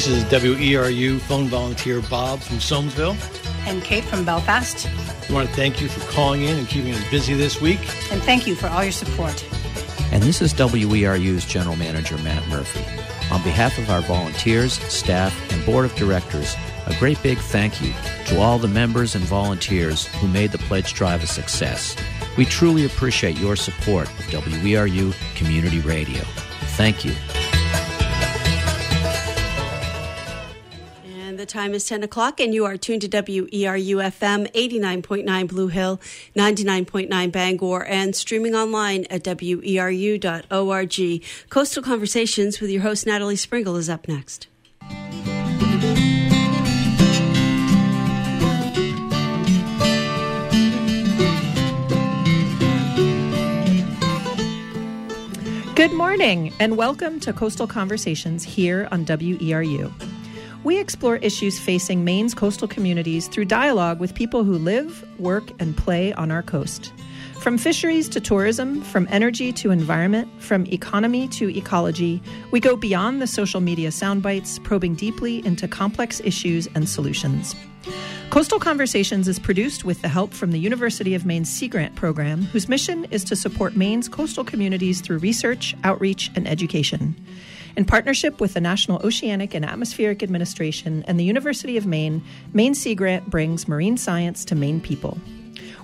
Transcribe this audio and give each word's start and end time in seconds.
This 0.00 0.08
is 0.08 0.24
WERU 0.24 1.20
phone 1.20 1.48
volunteer 1.48 2.00
Bob 2.00 2.40
from 2.40 2.56
Somesville. 2.56 3.14
And 3.68 3.84
Kate 3.84 4.02
from 4.02 4.24
Belfast. 4.24 4.88
We 5.28 5.34
want 5.34 5.46
to 5.50 5.54
thank 5.54 5.82
you 5.82 5.88
for 5.88 6.00
calling 6.10 6.40
in 6.44 6.56
and 6.56 6.66
keeping 6.66 6.94
us 6.94 7.10
busy 7.10 7.34
this 7.34 7.60
week. 7.60 7.80
And 8.10 8.22
thank 8.22 8.46
you 8.46 8.54
for 8.54 8.68
all 8.68 8.82
your 8.82 8.92
support. 8.92 9.44
And 10.10 10.22
this 10.22 10.40
is 10.40 10.54
WERU's 10.54 11.44
General 11.44 11.76
Manager 11.76 12.16
Matt 12.16 12.48
Murphy. 12.48 12.82
On 13.30 13.42
behalf 13.42 13.76
of 13.76 13.90
our 13.90 14.00
volunteers, 14.00 14.72
staff, 14.84 15.38
and 15.52 15.66
board 15.66 15.84
of 15.84 15.94
directors, 15.96 16.56
a 16.86 16.98
great 16.98 17.22
big 17.22 17.36
thank 17.36 17.82
you 17.82 17.92
to 18.24 18.40
all 18.40 18.58
the 18.58 18.68
members 18.68 19.14
and 19.14 19.24
volunteers 19.24 20.06
who 20.06 20.28
made 20.28 20.50
the 20.50 20.58
pledge 20.60 20.94
drive 20.94 21.22
a 21.22 21.26
success. 21.26 21.94
We 22.38 22.46
truly 22.46 22.86
appreciate 22.86 23.36
your 23.36 23.54
support 23.54 24.08
of 24.08 24.44
WERU 24.44 25.14
Community 25.34 25.80
Radio. 25.80 26.22
Thank 26.78 27.04
you. 27.04 27.12
Time 31.50 31.74
is 31.74 31.84
10 31.86 32.04
o'clock, 32.04 32.38
and 32.38 32.54
you 32.54 32.64
are 32.64 32.76
tuned 32.76 33.02
to 33.02 33.08
WERU 33.08 33.96
FM 33.96 34.48
89.9 34.52 35.48
Blue 35.48 35.66
Hill, 35.66 36.00
99.9 36.36 37.32
Bangor, 37.32 37.84
and 37.84 38.14
streaming 38.14 38.54
online 38.54 39.04
at 39.10 39.24
WERU.org. 39.24 41.24
Coastal 41.48 41.82
Conversations 41.82 42.60
with 42.60 42.70
your 42.70 42.82
host, 42.82 43.04
Natalie 43.04 43.34
Springuel, 43.34 43.76
is 43.78 43.90
up 43.90 44.06
next. 44.06 44.46
Good 55.74 55.92
morning, 55.92 56.52
and 56.60 56.76
welcome 56.76 57.18
to 57.18 57.32
Coastal 57.32 57.66
Conversations 57.66 58.44
here 58.44 58.86
on 58.92 59.04
WERU. 59.04 59.92
We 60.62 60.78
explore 60.78 61.16
issues 61.16 61.58
facing 61.58 62.04
Maine's 62.04 62.34
coastal 62.34 62.68
communities 62.68 63.28
through 63.28 63.46
dialogue 63.46 63.98
with 63.98 64.14
people 64.14 64.44
who 64.44 64.58
live, 64.58 65.02
work, 65.18 65.50
and 65.58 65.74
play 65.74 66.12
on 66.12 66.30
our 66.30 66.42
coast. 66.42 66.92
From 67.40 67.56
fisheries 67.56 68.10
to 68.10 68.20
tourism, 68.20 68.82
from 68.82 69.08
energy 69.10 69.54
to 69.54 69.70
environment, 69.70 70.28
from 70.38 70.66
economy 70.66 71.28
to 71.28 71.48
ecology, 71.56 72.22
we 72.50 72.60
go 72.60 72.76
beyond 72.76 73.22
the 73.22 73.26
social 73.26 73.62
media 73.62 73.88
soundbites, 73.88 74.62
probing 74.62 74.96
deeply 74.96 75.44
into 75.46 75.66
complex 75.66 76.20
issues 76.20 76.68
and 76.74 76.86
solutions. 76.86 77.56
Coastal 78.28 78.58
Conversations 78.58 79.26
is 79.26 79.38
produced 79.38 79.86
with 79.86 80.02
the 80.02 80.08
help 80.08 80.34
from 80.34 80.52
the 80.52 80.60
University 80.60 81.14
of 81.14 81.24
Maine's 81.24 81.48
Sea 81.48 81.68
Grant 81.68 81.96
program, 81.96 82.42
whose 82.42 82.68
mission 82.68 83.06
is 83.06 83.24
to 83.24 83.34
support 83.34 83.74
Maine's 83.74 84.10
coastal 84.10 84.44
communities 84.44 85.00
through 85.00 85.18
research, 85.18 85.74
outreach, 85.82 86.30
and 86.36 86.46
education. 86.46 87.16
In 87.76 87.84
partnership 87.84 88.40
with 88.40 88.54
the 88.54 88.60
National 88.60 89.00
Oceanic 89.04 89.54
and 89.54 89.64
Atmospheric 89.64 90.22
Administration 90.22 91.04
and 91.06 91.20
the 91.20 91.24
University 91.24 91.76
of 91.76 91.86
Maine, 91.86 92.22
Maine 92.52 92.74
Sea 92.74 92.94
Grant 92.94 93.30
brings 93.30 93.68
marine 93.68 93.96
science 93.96 94.44
to 94.46 94.54
Maine 94.54 94.80
people. 94.80 95.18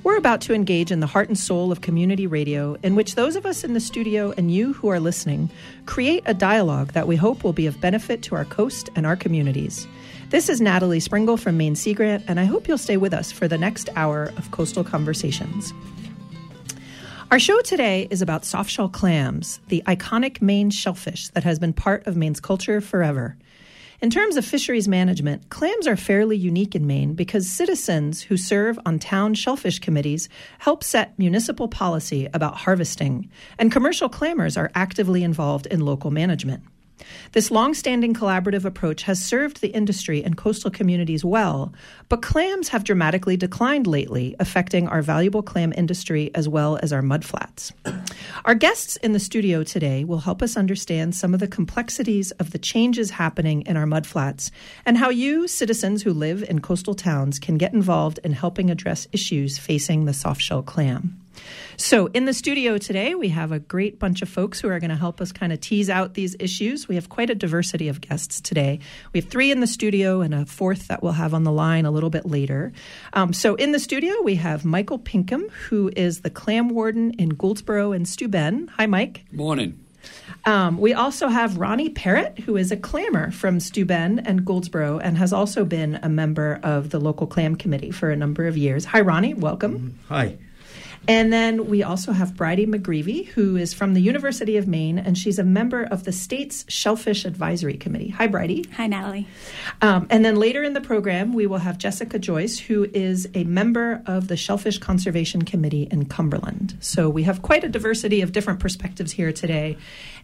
We're 0.03 0.17
about 0.17 0.41
to 0.43 0.55
engage 0.55 0.93
in 0.93 1.01
the 1.01 1.07
heart 1.07 1.29
and 1.29 1.39
soul 1.39 1.73
of 1.73 1.81
community 1.81 2.27
radio, 2.27 2.77
in 2.83 2.95
which 2.95 3.15
those 3.15 3.35
of 3.35 3.45
us 3.45 3.65
in 3.65 3.75
the 3.75 3.81
studio 3.81 4.33
and 4.37 4.53
you 4.53 4.73
who 4.73 4.89
are 4.89 5.01
listening 5.01 5.51
create 5.85 6.23
a 6.27 6.35
dialogue 6.35 6.93
that 6.93 7.09
we 7.09 7.17
hope 7.17 7.43
will 7.43 7.53
be 7.53 7.67
of 7.67 7.81
benefit 7.81 8.23
to 8.23 8.37
our 8.37 8.45
coast 8.45 8.89
and 8.95 9.05
our 9.05 9.17
communities. 9.17 9.87
This 10.31 10.49
is 10.49 10.61
Natalie 10.61 11.01
Springuel 11.01 11.39
from 11.39 11.57
Maine 11.57 11.77
Sea 11.77 11.93
Grant, 11.93 12.25
and 12.29 12.39
I 12.39 12.45
hope 12.45 12.69
you'll 12.69 12.79
stay 12.79 12.97
with 12.97 13.13
us 13.13 13.33
for 13.33 13.49
the 13.49 13.59
next 13.59 13.89
hour 13.97 14.33
of 14.37 14.51
Coastal 14.51 14.85
Conversations. 14.85 15.73
Our 17.29 17.41
show 17.41 17.61
today 17.61 18.07
is 18.09 18.23
about 18.23 18.43
softshell 18.43 18.93
clams, 18.93 19.61
the 19.67 19.83
iconic 19.87 20.41
Maine 20.41 20.71
shellfish 20.71 21.29
that 21.31 21.43
has 21.43 21.59
been 21.59 21.73
part 21.73 22.07
of 22.07 22.17
Maine's 22.17 22.39
culture 22.39 22.81
forever. 22.81 23.37
In 24.01 24.11
terms 24.11 24.37
of 24.37 24.45
fisheries 24.45 24.87
management, 24.87 25.49
clams 25.51 25.89
are 25.89 25.97
fairly 25.97 26.37
unique 26.37 26.77
in 26.77 26.87
Maine 26.87 27.15
because 27.15 27.51
citizens 27.51 28.23
who 28.23 28.37
serve 28.37 28.79
on 28.87 29.01
town 29.01 29.35
shellfish 29.35 29.81
committees 29.81 30.29
help 30.61 30.85
set 30.85 31.19
municipal 31.19 31.67
policy 31.67 32.29
about 32.33 32.59
harvesting, 32.59 33.29
and 33.59 33.73
commercial 33.73 34.09
clammers 34.09 34.57
are 34.57 34.71
actively 34.77 35.25
involved 35.25 35.67
in 35.67 35.81
local 35.81 36.13
management. 36.13 36.63
This 37.33 37.51
long-standing 37.51 38.15
collaborative 38.15 38.65
approach 38.65 39.03
has 39.03 39.25
served 39.25 39.61
the 39.61 39.69
industry 39.69 40.25
and 40.25 40.37
coastal 40.37 40.71
communities 40.71 41.25
well, 41.25 41.73
but 42.09 42.23
clams 42.23 42.69
have 42.69 42.85
dramatically 42.85 43.37
declined 43.37 43.87
lately, 43.87 44.35
affecting 44.39 44.89
our 44.89 45.03
valuable 45.03 45.43
clam 45.43 45.73
industry 45.77 46.31
as 46.35 46.49
well 46.49 46.79
as 46.83 46.93
our 46.93 47.03
mudflats. 47.03 47.73
Our 48.45 48.55
guests 48.55 48.97
in 48.97 49.13
the 49.13 49.21
studio 49.21 49.63
today 49.63 50.05
will 50.05 50.21
help 50.21 50.43
us 50.43 50.57
understand 50.57 51.15
some 51.15 51.35
of 51.35 51.41
the 51.41 51.49
complexities 51.49 52.31
of 52.33 52.51
the 52.53 52.59
changes 52.59 53.11
happening 53.11 53.63
in 53.63 53.77
our 53.77 53.87
mudflats 53.87 54.51
and 54.85 54.97
how 54.97 55.11
you, 55.11 55.47
citizens 55.49 56.03
who 56.03 56.13
live 56.13 56.43
in 56.49 56.61
coastal 56.61 56.95
towns, 56.95 57.39
can 57.39 57.59
get 57.59 57.73
involved 57.73 58.19
in 58.25 58.33
helping 58.33 58.71
address 58.71 59.07
issues 59.13 59.59
facing 59.59 60.05
the 60.05 60.13
softshell 60.13 60.65
clam. 60.65 61.21
So, 61.77 62.07
in 62.07 62.25
the 62.25 62.33
studio 62.33 62.79
today, 62.79 63.15
we 63.15 63.29
have 63.29 63.53
a 63.53 63.59
great 63.59 63.99
bunch 63.99 64.23
of 64.23 64.29
folks 64.29 64.61
who 64.61 64.69
are 64.69 64.81
going 64.81 64.91
to 64.91 64.97
help 64.97 65.21
us 65.21 65.33
kind 65.33 65.53
of 65.53 65.61
tease 65.61 65.91
out 65.91 66.15
these 66.15 66.35
issues. 66.39 66.89
We 66.89 66.95
have 66.95 67.09
quite 67.09 67.29
a 67.29 67.35
diversity 67.35 67.89
of 67.89 68.01
guests 68.01 68.41
today. 68.41 68.81
We 69.13 69.21
have 69.21 69.29
three 69.29 69.51
in 69.51 69.61
the 69.61 69.67
studio 69.67 70.23
and 70.23 70.35
a 70.35 70.47
fourth 70.47 70.89
that 70.89 71.03
we'll 71.03 71.13
have 71.13 71.35
on 71.35 71.45
the 71.45 71.53
line 71.53 71.85
a 71.85 71.91
little 71.91 72.11
bit 72.11 72.25
later. 72.25 72.73
Um, 73.13 73.33
so, 73.33 73.55
in 73.57 73.73
the 73.73 73.79
studio, 73.79 74.23
we 74.23 74.37
have 74.37 74.65
Michael 74.65 74.99
Pinkham, 74.99 75.49
who 75.69 75.91
is 75.97 76.23
the 76.23 76.31
clam 76.31 76.71
warden 76.71 77.13
in 77.13 77.31
Gouldsboro 77.31 77.95
and 77.95 78.09
Steuben. 78.09 78.69
Hi, 78.77 78.87
Mike. 78.87 79.25
Morning. 79.33 79.79
Um, 80.45 80.79
we 80.79 80.95
also 80.95 81.29
have 81.29 81.59
Ronnie 81.59 81.91
Parrott, 81.91 82.39
who 82.41 82.57
is 82.57 82.71
a 82.71 82.77
clammer 82.77 83.31
from 83.33 83.59
Steuben 83.59 84.21
and 84.21 84.45
Gouldsboro 84.45 85.01
and 85.03 85.19
has 85.19 85.33
also 85.33 85.65
been 85.65 85.99
a 86.03 86.09
member 86.09 86.61
of 86.63 86.91
the 86.91 87.01
local 87.01 87.27
clam 87.27 87.57
committee 87.57 87.91
for 87.91 88.11
a 88.11 88.17
number 88.17 88.47
of 88.47 88.57
years. 88.57 88.85
Hi, 88.87 89.01
Ronnie. 89.01 89.35
Welcome. 89.35 89.99
Hi. 90.09 90.39
And 91.09 91.33
then 91.33 91.67
we 91.67 91.83
also 91.83 92.13
have 92.13 92.37
Bridie 92.37 92.67
McGreavy, 92.67 93.27
who 93.27 93.57
is 93.57 93.73
from 93.73 93.95
the 93.95 94.01
University 94.01 94.57
of 94.57 94.67
Maine, 94.67 94.99
and 94.99 95.17
she's 95.17 95.39
a 95.39 95.45
member 95.45 95.85
of 95.85 96.05
the 96.05 96.13
state's 96.13 96.65
Shellfish 96.69 97.25
Advisory 97.25 97.77
Committee. 97.77 98.09
Hi, 98.09 98.27
Bridie. 98.27 98.65
Hi, 98.77 98.87
Natalie. 98.87 99.27
Um, 99.81 100.07
and 100.11 100.25
then 100.25 100.37
later 100.37 100.63
in 100.63 100.73
the 100.73 100.81
program, 100.81 101.33
we 101.33 101.47
will 101.47 101.59
have 101.59 101.79
Jessica 101.79 102.19
Joyce, 102.19 102.59
who 102.59 102.89
is 102.93 103.29
a 103.35 103.45
member 103.45 104.03
of 104.07 104.29
the 104.29 104.37
Shellfish 104.37 104.79
Conservation 104.79 105.43
Committee 105.43 105.89
in 105.91 106.07
Cumberland. 106.07 106.77
So 106.81 107.09
we 107.09 107.23
have 107.23 107.43
quite 107.43 107.63
a 107.63 107.69
diversity 107.69 108.23
of 108.23 108.33
different 108.33 108.61
perspectives 108.61 109.13
here 109.13 109.33
today, 109.33 109.77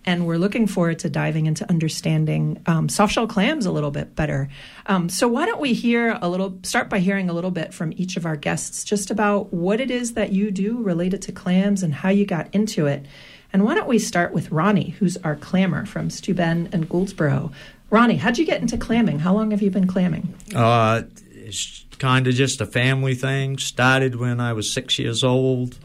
and 0.04 0.26
we're 0.26 0.38
looking 0.38 0.66
forward 0.66 0.98
to 1.00 1.10
diving 1.10 1.46
into 1.46 1.68
understanding 1.70 2.60
um, 2.66 2.88
softshell 2.88 3.28
clams 3.28 3.66
a 3.66 3.72
little 3.72 3.90
bit 3.90 4.16
better. 4.16 4.48
Um, 4.86 5.08
so 5.08 5.28
why 5.28 5.46
don't 5.46 5.60
we 5.60 5.74
hear 5.74 6.18
a 6.20 6.28
little, 6.28 6.58
start 6.62 6.88
by 6.88 6.98
hearing 6.98 7.30
a 7.30 7.32
little 7.32 7.50
bit 7.50 7.72
from 7.72 7.92
each 7.96 8.16
of 8.16 8.26
our 8.26 8.36
guests 8.36 8.84
just 8.84 9.10
about 9.10 9.52
what 9.52 9.80
it 9.80 9.90
is 9.90 10.14
that 10.14 10.32
you 10.32 10.50
do 10.50 10.82
related 10.82 11.22
to 11.22 11.32
clams 11.32 11.82
and 11.82 11.94
how 11.94 12.08
you 12.08 12.26
got 12.26 12.52
into 12.52 12.86
it. 12.86 13.06
And 13.52 13.64
why 13.64 13.74
don't 13.74 13.88
we 13.88 13.98
start 13.98 14.32
with 14.32 14.50
Ronnie, 14.50 14.90
who's 14.98 15.16
our 15.18 15.36
clammer 15.36 15.84
from 15.86 16.10
Steuben 16.10 16.68
and 16.72 16.88
Gouldsboro. 16.88 17.52
Ronnie, 17.90 18.16
how'd 18.16 18.38
you 18.38 18.46
get 18.46 18.62
into 18.62 18.78
clamming? 18.78 19.18
How 19.18 19.34
long 19.34 19.50
have 19.50 19.60
you 19.60 19.70
been 19.70 19.86
clamming? 19.86 20.34
Uh, 20.54 21.02
it's 21.30 21.84
kind 21.98 22.26
of 22.26 22.34
just 22.34 22.60
a 22.60 22.66
family 22.66 23.14
thing. 23.14 23.58
Started 23.58 24.16
when 24.16 24.40
I 24.40 24.54
was 24.54 24.72
six 24.72 24.98
years 24.98 25.22
old. 25.22 25.78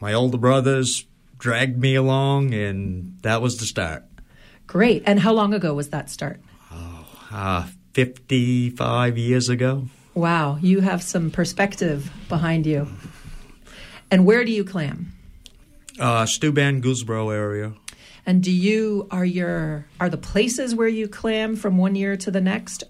My 0.00 0.12
older 0.12 0.36
brothers 0.36 1.06
dragged 1.38 1.78
me 1.78 1.94
along, 1.94 2.54
and 2.54 3.18
that 3.22 3.42
was 3.42 3.58
the 3.58 3.64
start. 3.66 4.04
Great. 4.66 5.02
And 5.06 5.20
how 5.20 5.32
long 5.32 5.54
ago 5.54 5.74
was 5.74 5.90
that 5.90 6.10
start? 6.10 6.40
Oh, 6.72 7.06
uh, 7.30 7.66
55 7.94 9.18
years 9.18 9.48
ago. 9.48 9.86
Wow, 10.14 10.58
you 10.60 10.80
have 10.80 11.02
some 11.02 11.30
perspective 11.30 12.10
behind 12.28 12.66
you. 12.66 12.88
And 14.10 14.24
where 14.24 14.44
do 14.44 14.52
you 14.52 14.64
clam? 14.64 15.12
Uh, 15.98 16.26
Steuben, 16.26 16.80
Gouldsboro 16.82 17.34
area. 17.34 17.72
And 18.24 18.42
do 18.42 18.50
you 18.50 19.06
are 19.10 19.24
your 19.24 19.86
are 20.00 20.08
the 20.08 20.16
places 20.16 20.74
where 20.74 20.88
you 20.88 21.06
clam 21.06 21.54
from 21.54 21.78
one 21.78 21.94
year 21.94 22.16
to 22.16 22.30
the 22.30 22.40
next? 22.40 22.82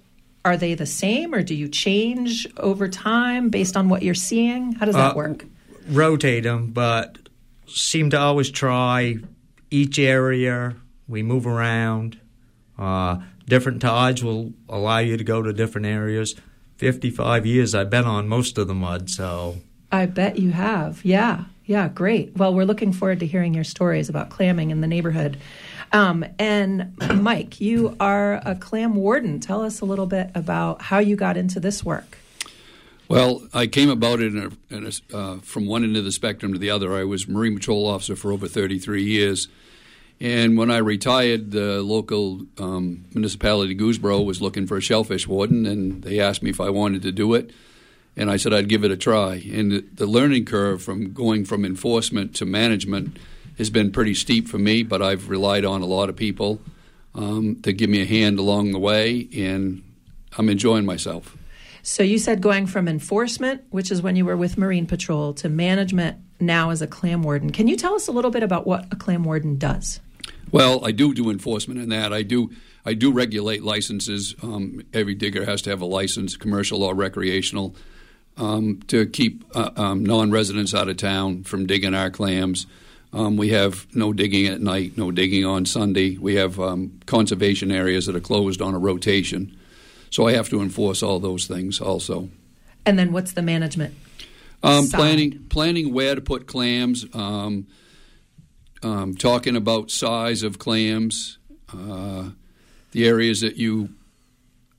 Are 0.45 0.57
they 0.57 0.75
the 0.75 0.87
same, 0.87 1.35
or 1.35 1.43
do 1.43 1.55
you 1.55 1.69
change 1.69 2.47
over 2.57 2.89
time 2.89 3.51
based 3.51 3.77
on 3.77 3.89
what 3.89 4.03
you're 4.03 4.15
seeing? 4.15 4.73
How 4.73 4.87
does 4.87 4.95
that 4.95 5.13
Uh, 5.13 5.17
work? 5.17 5.45
Rotate 5.91 6.45
them, 6.45 6.69
but 6.73 7.26
seem 7.67 8.11
to 8.11 8.19
always 8.19 8.51
try 8.51 9.17
each 9.71 9.99
area. 9.99 10.77
We 11.09 11.23
move 11.23 11.47
around. 11.47 12.19
Uh, 12.79 13.19
different 13.47 13.81
tides 13.81 14.23
will 14.23 14.53
allow 14.69 14.99
you 14.99 15.17
to 15.17 15.25
go 15.25 15.43
to 15.43 15.53
different 15.53 15.87
areas. 15.87 16.35
55 16.77 17.47
years 17.47 17.75
I've 17.75 17.91
been 17.91 18.05
on 18.05 18.29
most 18.29 18.59
of 18.59 18.69
the 18.69 18.75
mud, 18.75 19.09
so 19.09 19.57
I 19.91 20.07
bet 20.07 20.39
you 20.39 20.51
have. 20.51 21.05
Yeah, 21.05 21.45
yeah, 21.65 21.89
great. 21.89 22.37
Well, 22.37 22.55
we're 22.55 22.65
looking 22.65 22.93
forward 22.93 23.21
to 23.21 23.27
hearing 23.27 23.55
your 23.55 23.65
stories 23.65 24.09
about 24.09 24.31
clamming 24.31 24.71
in 24.71 24.81
the 24.81 24.87
neighborhood. 24.87 25.39
Um, 25.93 26.25
and 26.39 26.97
Mike, 27.15 27.61
you 27.61 27.97
are 27.99 28.43
a 28.45 28.55
clam 28.55 28.95
warden. 28.95 29.41
Tell 29.41 29.63
us 29.63 29.81
a 29.81 29.85
little 29.85 30.07
bit 30.07 30.31
about 30.35 30.83
how 30.83 30.99
you 30.99 31.17
got 31.17 31.37
into 31.37 31.61
this 31.61 31.85
work. 31.85 32.19
Well, 33.09 33.47
I 33.55 33.69
came 33.69 33.89
about 33.89 34.21
it 34.21 34.35
in 34.35 34.53
a, 34.71 34.75
in 34.75 34.87
a, 34.87 35.17
uh, 35.17 35.39
from 35.39 35.67
one 35.67 35.85
end 35.85 35.97
of 35.97 36.05
the 36.05 36.11
spectrum 36.11 36.53
to 36.53 36.59
the 36.59 36.71
other. 36.71 36.93
I 36.93 37.05
was 37.05 37.29
Marine 37.29 37.55
Patrol 37.55 37.87
officer 37.87 38.17
for 38.17 38.33
over 38.33 38.49
33 38.49 39.05
years, 39.05 39.47
And 40.21 40.57
when 40.57 40.73
I 40.73 40.79
retired, 40.79 41.53
the 41.53 41.83
local 41.83 42.47
um, 42.59 43.05
municipality, 43.15 43.77
Gouldsboro, 43.77 44.25
was 44.25 44.43
looking 44.43 44.67
for 44.67 44.77
a 44.77 44.81
shellfish 44.81 45.29
warden, 45.29 45.67
and 45.67 46.03
they 46.03 46.19
asked 46.19 46.43
me 46.43 46.51
if 46.51 46.61
I 46.61 46.71
wanted 46.71 47.03
to 47.03 47.13
do 47.13 47.35
it. 47.35 47.51
And 48.17 48.29
I 48.29 48.39
said 48.39 48.53
I'd 48.53 48.69
give 48.69 48.83
it 48.83 48.91
a 48.91 48.97
try. 48.97 49.35
And 49.53 49.71
the, 49.71 49.85
the 49.95 50.07
learning 50.07 50.47
curve 50.47 50.83
from 50.83 51.13
going 51.13 51.45
from 51.45 51.65
enforcement 51.65 52.35
to 52.37 52.47
management 52.47 53.19
has 53.59 53.71
been 53.71 53.93
pretty 53.93 54.15
steep 54.15 54.49
for 54.49 54.59
me, 54.59 54.83
but 54.83 55.01
I've 55.01 55.29
relied 55.29 55.65
on 55.65 55.81
a 55.81 55.87
lot 55.87 56.09
of 56.09 56.17
people 56.17 56.61
um, 57.15 57.57
to 57.63 57.73
give 57.73 57.89
me 57.89 58.03
a 58.03 58.07
hand 58.07 58.39
along 58.39 58.73
the 58.73 58.79
way, 58.81 59.29
and 59.37 59.83
I'm 60.37 60.49
enjoying 60.49 60.87
myself. 60.87 61.37
So 61.87 62.03
you 62.03 62.19
said 62.19 62.41
going 62.41 62.67
from 62.67 62.89
enforcement, 62.89 63.63
which 63.71 63.93
is 63.93 64.03
when 64.03 64.17
you 64.17 64.25
were 64.25 64.37
with 64.37 64.59
Marine 64.59 64.87
Patrol, 64.87 65.33
to 65.35 65.49
management 65.49 66.19
now 66.41 66.71
as 66.71 66.83
a 66.83 66.87
clam 66.89 67.23
warden. 67.23 67.51
Can 67.51 67.69
you 67.69 67.77
tell 67.77 67.95
us 67.95 68.09
a 68.09 68.13
little 68.13 68.33
bit 68.33 68.43
about 68.43 68.67
what 68.67 68.87
a 68.91 68.97
clam 68.97 69.23
warden 69.23 69.57
does? 69.57 70.01
Well, 70.51 70.85
I 70.85 70.91
do 70.91 71.15
do 71.15 71.31
enforcement 71.31 71.79
in 71.79 71.91
that. 71.91 72.13
I 72.13 72.23
do 72.23 72.51
I 72.85 72.95
do 72.95 73.13
regulate 73.13 73.63
licenses. 73.63 74.35
Um, 74.43 74.83
every 74.93 75.15
digger 75.15 75.45
has 75.45 75.63
to 75.63 75.71
have 75.71 75.81
a 75.81 75.87
license, 75.87 76.37
commercial 76.37 76.83
or 76.83 76.93
recreational, 76.93 77.77
um, 78.37 78.83
to 78.89 79.07
keep 79.07 79.45
uh, 79.55 79.71
um, 79.77 80.05
non-residents 80.05 80.75
out 80.75 80.89
of 80.89 80.97
town 80.97 81.45
from 81.45 81.67
digging 81.67 81.95
our 81.95 82.11
clams. 82.11 82.67
Um, 83.13 83.37
we 83.37 83.51
have 83.51 83.87
no 83.95 84.13
digging 84.13 84.49
at 84.49 84.61
night, 84.61 84.99
no 84.99 85.13
digging 85.13 85.45
on 85.45 85.67
Sunday. 85.67 86.19
We 86.19 86.35
have 86.35 86.59
um, 86.59 86.99
conservation 87.07 87.71
areas 87.71 88.07
that 88.07 88.17
are 88.17 88.21
closed 88.21 88.61
on 88.61 88.75
a 88.75 88.79
rotation. 88.81 89.57
So 90.11 90.27
I 90.27 90.33
have 90.33 90.49
to 90.51 90.61
enforce 90.61 91.03
all 91.03 91.21
those 91.21 91.47
things 91.47 91.81
also. 91.81 92.31
And 92.85 92.99
then 92.99 93.13
what's 93.13 93.33
the 93.33 93.43
management? 93.43 93.95
Um, 94.63 94.89
planning 94.89 95.45
planning 95.49 95.93
where 95.93 96.15
to 96.15 96.21
put 96.21 96.47
clams, 96.47 97.05
um, 97.15 97.67
um, 98.83 99.15
talking 99.15 99.57
about 99.57 99.91
size 99.91 100.43
of 100.43 100.59
clams, 100.59 101.39
uh, 101.73 102.31
the 102.93 103.07
areas 103.07 103.41
that 103.41 103.57
you. 103.57 103.91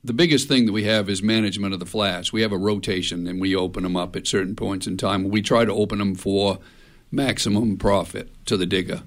The 0.04 0.12
biggest 0.12 0.46
thing 0.48 0.66
that 0.66 0.72
we 0.72 0.84
have 0.84 1.10
is 1.10 1.22
management 1.22 1.74
of 1.74 1.80
the 1.80 1.86
flats. 1.86 2.32
We 2.32 2.42
have 2.42 2.52
a 2.52 2.56
rotation, 2.56 3.26
and 3.26 3.40
we 3.40 3.54
open 3.54 3.82
them 3.82 3.96
up 3.96 4.14
at 4.14 4.26
certain 4.26 4.54
points 4.54 4.86
in 4.86 4.96
time. 4.96 5.28
We 5.28 5.42
try 5.42 5.64
to 5.64 5.72
open 5.72 5.98
them 5.98 6.14
for 6.14 6.58
maximum 7.10 7.76
profit 7.76 8.30
to 8.46 8.56
the 8.56 8.64
digger. 8.64 9.02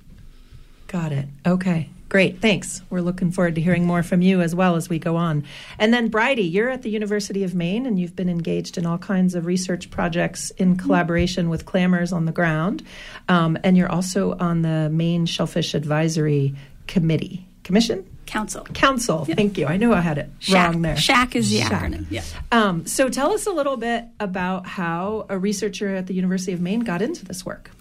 Got 0.87 1.13
it. 1.13 1.27
Okay. 1.45 1.89
Great, 2.11 2.41
thanks. 2.41 2.81
We're 2.89 2.99
looking 2.99 3.31
forward 3.31 3.55
to 3.55 3.61
hearing 3.61 3.85
more 3.85 4.03
from 4.03 4.21
you 4.21 4.41
as 4.41 4.53
well 4.53 4.75
as 4.75 4.89
we 4.89 4.99
go 4.99 5.15
on. 5.15 5.45
And 5.79 5.93
then, 5.93 6.09
Bridie, 6.09 6.43
you're 6.43 6.69
at 6.69 6.81
the 6.81 6.89
University 6.89 7.45
of 7.45 7.55
Maine 7.55 7.85
and 7.85 7.97
you've 7.97 8.17
been 8.17 8.27
engaged 8.27 8.77
in 8.77 8.85
all 8.85 8.97
kinds 8.97 9.33
of 9.33 9.45
research 9.45 9.89
projects 9.89 10.51
in 10.57 10.75
collaboration 10.75 11.47
with 11.47 11.65
clammers 11.65 12.11
on 12.11 12.25
the 12.25 12.33
ground. 12.33 12.83
Um, 13.29 13.57
and 13.63 13.77
you're 13.77 13.89
also 13.89 14.35
on 14.39 14.61
the 14.61 14.89
Maine 14.89 15.25
Shellfish 15.25 15.73
Advisory 15.73 16.53
Committee. 16.85 17.47
Commission? 17.63 18.05
Council. 18.25 18.65
Council, 18.73 19.23
yep. 19.29 19.37
thank 19.37 19.57
you. 19.57 19.65
I 19.65 19.77
knew 19.77 19.93
I 19.93 20.01
had 20.01 20.17
it 20.17 20.29
SHAC. 20.39 20.53
wrong 20.53 20.81
there. 20.81 20.97
SHAC 20.97 21.37
is 21.37 21.49
the 21.49 21.59
SHAC. 21.61 21.71
acronym. 21.71 22.07
Yeah. 22.09 22.23
Um, 22.51 22.85
so 22.85 23.07
tell 23.07 23.31
us 23.31 23.47
a 23.47 23.51
little 23.51 23.77
bit 23.77 24.03
about 24.19 24.67
how 24.67 25.27
a 25.29 25.37
researcher 25.37 25.95
at 25.95 26.07
the 26.07 26.13
University 26.13 26.51
of 26.51 26.59
Maine 26.59 26.81
got 26.81 27.01
into 27.01 27.23
this 27.23 27.45
work. 27.45 27.71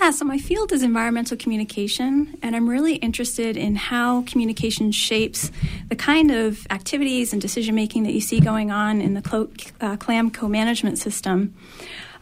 Yeah, 0.00 0.10
so 0.10 0.24
my 0.24 0.38
field 0.38 0.72
is 0.72 0.82
environmental 0.82 1.36
communication, 1.36 2.36
and 2.42 2.56
I'm 2.56 2.68
really 2.68 2.96
interested 2.96 3.56
in 3.56 3.76
how 3.76 4.22
communication 4.22 4.90
shapes 4.90 5.52
the 5.88 5.94
kind 5.94 6.32
of 6.32 6.66
activities 6.68 7.32
and 7.32 7.40
decision 7.40 7.76
making 7.76 8.02
that 8.02 8.12
you 8.12 8.20
see 8.20 8.40
going 8.40 8.72
on 8.72 9.00
in 9.00 9.14
the 9.14 9.22
cl- 9.26 9.50
uh, 9.80 9.96
CLAM 9.96 10.32
co 10.32 10.48
management 10.48 10.98
system. 10.98 11.54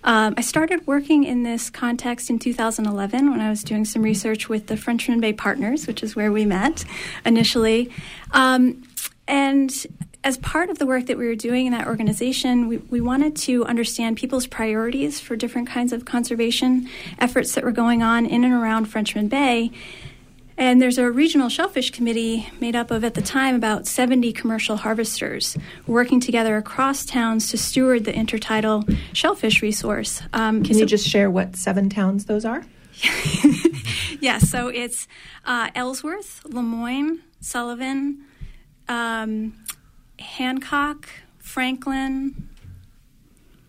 Um, 0.05 0.35
I 0.37 0.43
started 0.43 0.87
working 0.87 1.25
in 1.25 1.45
this 1.45 1.71
context 1.71 2.29
in 2.29 2.39
2011 2.39 3.31
when 3.31 3.41
I 3.41 3.49
was 3.49 3.65
doing 3.65 3.87
some 3.87 4.03
research 4.03 4.51
with 4.51 4.67
the 4.67 4.77
Frenchman 4.77 5.21
Bay 5.21 5.33
Partners, 5.33 5.87
which 5.87 6.03
is 6.03 6.15
where 6.15 6.31
we 6.31 6.45
met 6.45 6.85
initially. 7.25 7.91
Um, 8.33 8.83
and 9.27 9.87
as 10.25 10.37
part 10.39 10.71
of 10.71 10.79
the 10.79 10.87
work 10.87 11.07
that 11.07 11.19
we 11.19 11.27
were 11.27 11.35
doing 11.35 11.67
in 11.67 11.73
that 11.73 11.87
organization, 11.87 12.69
we, 12.69 12.77
we 12.79 13.01
wanted 13.01 13.35
to 13.37 13.65
understand 13.65 14.17
people's 14.17 14.47
priorities 14.47 15.21
for 15.21 15.35
different 15.35 15.69
kinds 15.69 15.93
of 15.93 16.05
conservation 16.05 16.89
efforts 17.19 17.55
that 17.55 17.65
were 17.65 17.73
going 17.73 18.03
on 18.03 18.27
in 18.27 18.45
and 18.45 18.55
around 18.55 18.87
Frenchman 18.87 19.29
Bay. 19.29 19.73
And 20.57 20.81
there's 20.81 20.99
a 20.99 21.11
regional 21.11 21.49
shellfish 21.49 21.91
committee 21.91 22.49
made 22.61 22.77
up 22.77 22.91
of, 22.91 23.03
at 23.05 23.15
the 23.15 23.23
time, 23.23 23.57
about 23.57 23.87
70 23.87 24.33
commercial 24.33 24.77
harvesters 24.77 25.57
working 25.87 26.21
together 26.21 26.57
across 26.57 27.05
towns 27.05 27.51
to 27.51 27.59
steward 27.59 28.05
the 28.05 28.13
intertidal 28.13 28.97
shellfish 29.13 29.63
resource. 29.63 30.23
Um, 30.33 30.63
Can 30.63 30.75
so, 30.75 30.81
you 30.81 30.87
just 30.87 31.09
share 31.09 31.31
what 31.31 31.57
seven 31.57 31.89
towns 31.89 32.27
those 32.27 32.45
are? 32.45 32.65
yes, 34.21 34.49
so 34.51 34.69
it's 34.69 35.09
uh, 35.47 35.71
Ellsworth, 35.75 36.43
Lamoine, 36.45 37.21
Sullivan, 37.41 38.23
um, 38.89 39.55
Hancock, 40.19 41.09
Franklin, 41.38 42.49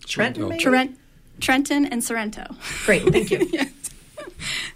Trenton, 0.05 0.57
Trent, 0.57 0.97
Trenton, 1.39 1.85
and 1.85 2.03
Sorrento. 2.03 2.55
Great, 2.85 3.03
thank 3.03 3.31
you. 3.31 3.47
yes. 3.53 3.71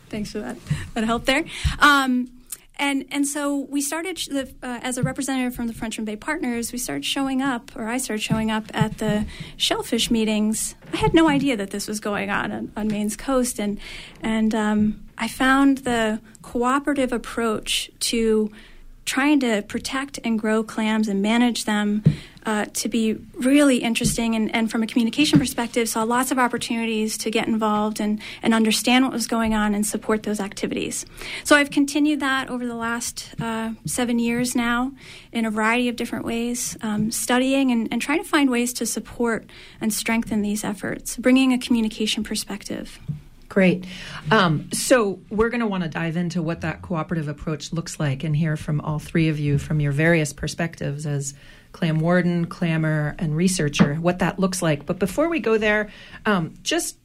Thanks 0.10 0.32
for 0.32 0.40
that. 0.40 0.58
That 0.94 1.04
helped 1.04 1.26
there. 1.26 1.44
Um, 1.80 2.30
and 2.80 3.06
and 3.12 3.28
so 3.28 3.58
we 3.70 3.82
started 3.82 4.18
the, 4.18 4.54
uh, 4.62 4.80
as 4.84 4.98
a 4.98 5.04
representative 5.04 5.56
from 5.56 5.68
the 5.68 5.74
Frenchman 5.74 6.06
Bay 6.06 6.16
Partners. 6.16 6.72
We 6.72 6.78
started 6.78 7.06
showing 7.06 7.42
up, 7.42 7.76
or 7.76 7.88
I 7.88 7.98
started 7.98 8.22
showing 8.22 8.52
up 8.52 8.66
at 8.74 9.00
the 9.00 9.26
shellfish 9.58 10.12
meetings. 10.12 10.76
I 10.94 10.98
had 10.98 11.14
no 11.14 11.28
idea 11.28 11.58
that 11.58 11.72
this 11.72 11.88
was 11.88 12.00
going 12.00 12.30
on 12.30 12.52
on, 12.52 12.72
on 12.78 12.88
Maine's 12.88 13.16
coast, 13.16 13.60
and 13.60 13.80
and 14.22 14.54
um, 14.54 15.06
I 15.18 15.28
found 15.28 15.80
the 15.80 16.22
cooperative 16.44 17.12
approach 17.12 17.90
to 18.02 18.52
trying 19.08 19.40
to 19.40 19.64
protect 19.64 20.20
and 20.26 20.38
grow 20.38 20.62
clams 20.62 21.08
and 21.08 21.22
manage 21.22 21.64
them 21.64 22.04
uh, 22.46 22.66
to 22.74 22.88
be 22.88 23.14
really 23.34 23.78
interesting 23.78 24.36
and, 24.36 24.54
and, 24.54 24.70
from 24.70 24.84
a 24.84 24.88
communication 24.88 25.40
perspective 25.40 25.90
saw 25.90 26.04
lots 26.04 26.32
of 26.32 26.38
opportunities 26.38 27.18
to 27.18 27.32
get 27.32 27.48
involved 27.48 28.00
and, 28.00 28.22
and 28.42 28.54
understand 28.54 29.04
what 29.04 29.14
was 29.14 29.28
going 29.28 29.54
on 29.54 29.74
and 29.74 29.86
support 29.86 30.24
those 30.24 30.40
activities. 30.40 31.06
So 31.44 31.56
i've 31.56 31.72
continued 31.72 32.20
that 32.20 32.50
over 32.50 32.66
the 32.66 32.76
last 32.76 33.34
uh, 33.42 33.72
seven 33.86 34.20
years 34.20 34.56
now 34.56 34.92
in 35.32 35.46
a 35.46 35.52
variety 35.52 35.90
of 35.90 35.96
different 35.96 36.26
ways 36.26 36.78
um, 36.82 37.12
studying 37.12 37.72
and, 37.72 37.88
and 37.92 38.02
trying 38.02 38.22
to 38.22 38.30
find 38.30 38.50
ways 38.50 38.74
to 38.74 38.86
support 38.86 39.50
and 39.82 39.94
strengthen 39.94 40.42
these 40.42 40.64
efforts 40.64 41.18
bringing 41.18 41.54
a 41.54 41.58
communication 41.58 42.24
perspective 42.24 43.00
Great. 43.50 43.86
Um, 44.30 44.72
so 44.74 45.20
we're 45.30 45.50
going 45.50 45.62
to 45.62 45.68
want 45.68 45.84
to 45.84 45.90
dive 45.90 46.18
into 46.18 46.42
what 46.42 46.62
that 46.62 46.82
cooperative 46.82 47.28
approach 47.28 47.72
looks 47.72 48.00
like 48.00 48.24
and 48.24 48.36
hear 48.36 48.58
from 48.58 48.82
all 48.82 49.00
three 49.00 49.30
of 49.30 49.40
you 49.40 49.58
from 49.58 49.80
your 49.80 49.92
various 49.92 50.34
perspectives 50.34 51.06
as 51.06 51.34
clam 51.72 52.00
warden, 52.00 52.46
clammer, 52.48 53.16
and 53.20 53.36
researcher, 53.36 53.96
what 53.96 54.20
that 54.20 54.40
looks 54.40 54.62
like. 54.62 54.86
But 54.86 55.00
before 55.00 55.30
we 55.30 55.40
go 55.40 55.58
there, 55.58 55.90
um, 56.26 56.56
just 56.62 56.98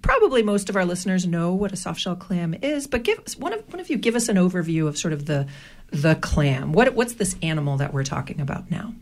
probably 0.00 0.42
most 0.42 0.68
of 0.68 0.76
our 0.76 0.84
listeners 0.84 1.26
know 1.26 1.54
what 1.54 1.72
a 1.72 1.76
softshell 1.76 2.18
clam 2.18 2.54
is, 2.62 2.86
but 2.86 3.02
give 3.02 3.18
one 3.38 3.52
of 3.52 3.72
one 3.72 3.80
of 3.80 3.90
you 3.90 3.96
give 3.96 4.14
us 4.14 4.28
an 4.28 4.36
overview 4.36 4.86
of 4.86 4.96
sort 4.96 5.12
of 5.12 5.26
the 5.26 5.46
the 5.90 6.14
clam. 6.16 6.72
What 6.72 6.94
what's 6.94 7.14
this 7.14 7.36
animal 7.42 7.78
that 7.78 7.92
we're 7.92 8.04
talking 8.04 8.40
about 8.40 8.70
now? 8.70 8.94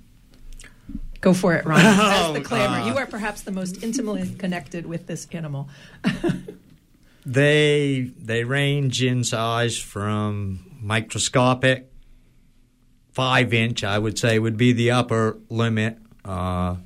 Go 1.23 1.33
for 1.33 1.55
it, 1.55 1.65
Ron. 1.65 1.79
As 1.87 2.33
the 2.35 2.41
oh, 2.41 2.43
clammer, 2.43 2.79
uh, 2.79 2.87
you 2.87 2.99
are 2.99 3.07
perhaps 3.07 3.43
the 3.43 3.53
most 3.53 3.83
intimately 3.83 4.29
connected 4.35 4.87
with 4.87 5.07
this 5.07 5.27
animal. 5.33 5.69
they 7.27 8.11
they 8.19 8.43
range 8.43 9.03
in 9.05 9.23
size 9.23 9.79
from 9.79 10.59
microscopic, 10.81 11.89
five 13.13 13.55
inch, 13.55 13.85
I 13.85 14.01
would 14.01 14.19
say, 14.19 14.41
would 14.41 14.57
be 14.57 14.73
the 14.73 14.91
upper 14.91 15.39
limit. 15.49 15.99
Uh, 16.25 16.77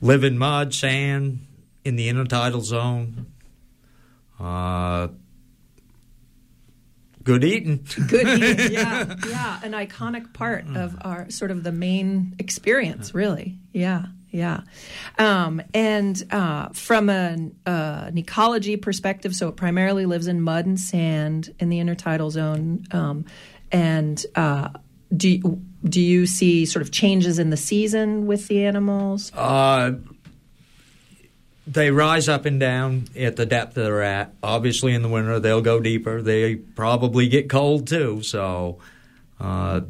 live 0.00 0.24
in 0.24 0.38
mud, 0.38 0.72
sand, 0.72 1.46
in 1.84 1.96
the 1.96 2.08
intertidal 2.08 2.62
zone. 2.62 3.26
Uh, 4.40 5.08
good 7.26 7.44
eating. 7.44 7.84
good 8.08 8.26
eating, 8.26 8.72
yeah, 8.72 9.14
yeah, 9.28 9.60
an 9.62 9.72
iconic 9.72 10.32
part 10.32 10.64
of 10.74 10.96
our 11.02 11.28
sort 11.28 11.50
of 11.50 11.62
the 11.62 11.72
Maine 11.72 12.34
experience, 12.38 13.12
really. 13.14 13.58
Yeah, 13.72 14.06
yeah. 14.30 14.60
Um, 15.18 15.60
and 15.74 16.22
uh, 16.30 16.68
from 16.70 17.10
an, 17.10 17.56
uh, 17.66 18.04
an, 18.06 18.16
ecology 18.16 18.76
perspective, 18.76 19.34
so 19.34 19.48
it 19.48 19.56
primarily 19.56 20.06
lives 20.06 20.28
in 20.28 20.40
mud 20.40 20.66
and 20.66 20.80
sand 20.80 21.54
in 21.58 21.68
the 21.68 21.78
intertidal 21.78 22.30
zone. 22.30 22.84
Um, 22.92 23.26
and 23.72 24.24
uh, 24.36 24.68
do 25.14 25.60
do 25.84 26.00
you 26.00 26.26
see 26.26 26.64
sort 26.64 26.82
of 26.82 26.90
changes 26.90 27.38
in 27.38 27.50
the 27.50 27.56
season 27.56 28.26
with 28.26 28.48
the 28.48 28.64
animals? 28.64 29.32
They 31.66 31.90
rise 31.90 32.28
up 32.28 32.44
and 32.44 32.60
down 32.60 33.08
at 33.16 33.36
the 33.36 33.44
depth 33.44 33.74
they're 33.74 34.02
at. 34.02 34.32
Obviously, 34.42 34.94
in 34.94 35.02
the 35.02 35.08
winter, 35.08 35.40
they'll 35.40 35.62
go 35.62 35.80
deeper. 35.80 36.22
They 36.22 36.54
probably 36.54 37.28
get 37.28 37.48
cold 37.48 37.88
too. 37.88 38.22
So, 38.22 38.78
uh, 39.40 39.80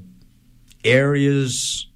areas 0.84 1.86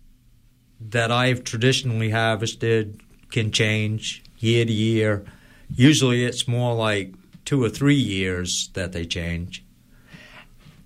that 0.90 1.10
I've 1.10 1.44
traditionally 1.44 2.10
harvested 2.10 3.00
can 3.30 3.52
change 3.52 4.22
year 4.38 4.64
to 4.64 4.72
year. 4.72 5.24
Usually, 5.74 6.24
it's 6.24 6.46
more 6.46 6.74
like 6.74 7.14
two 7.44 7.62
or 7.62 7.70
three 7.70 7.94
years 7.94 8.68
that 8.74 8.92
they 8.92 9.06
change. 9.06 9.64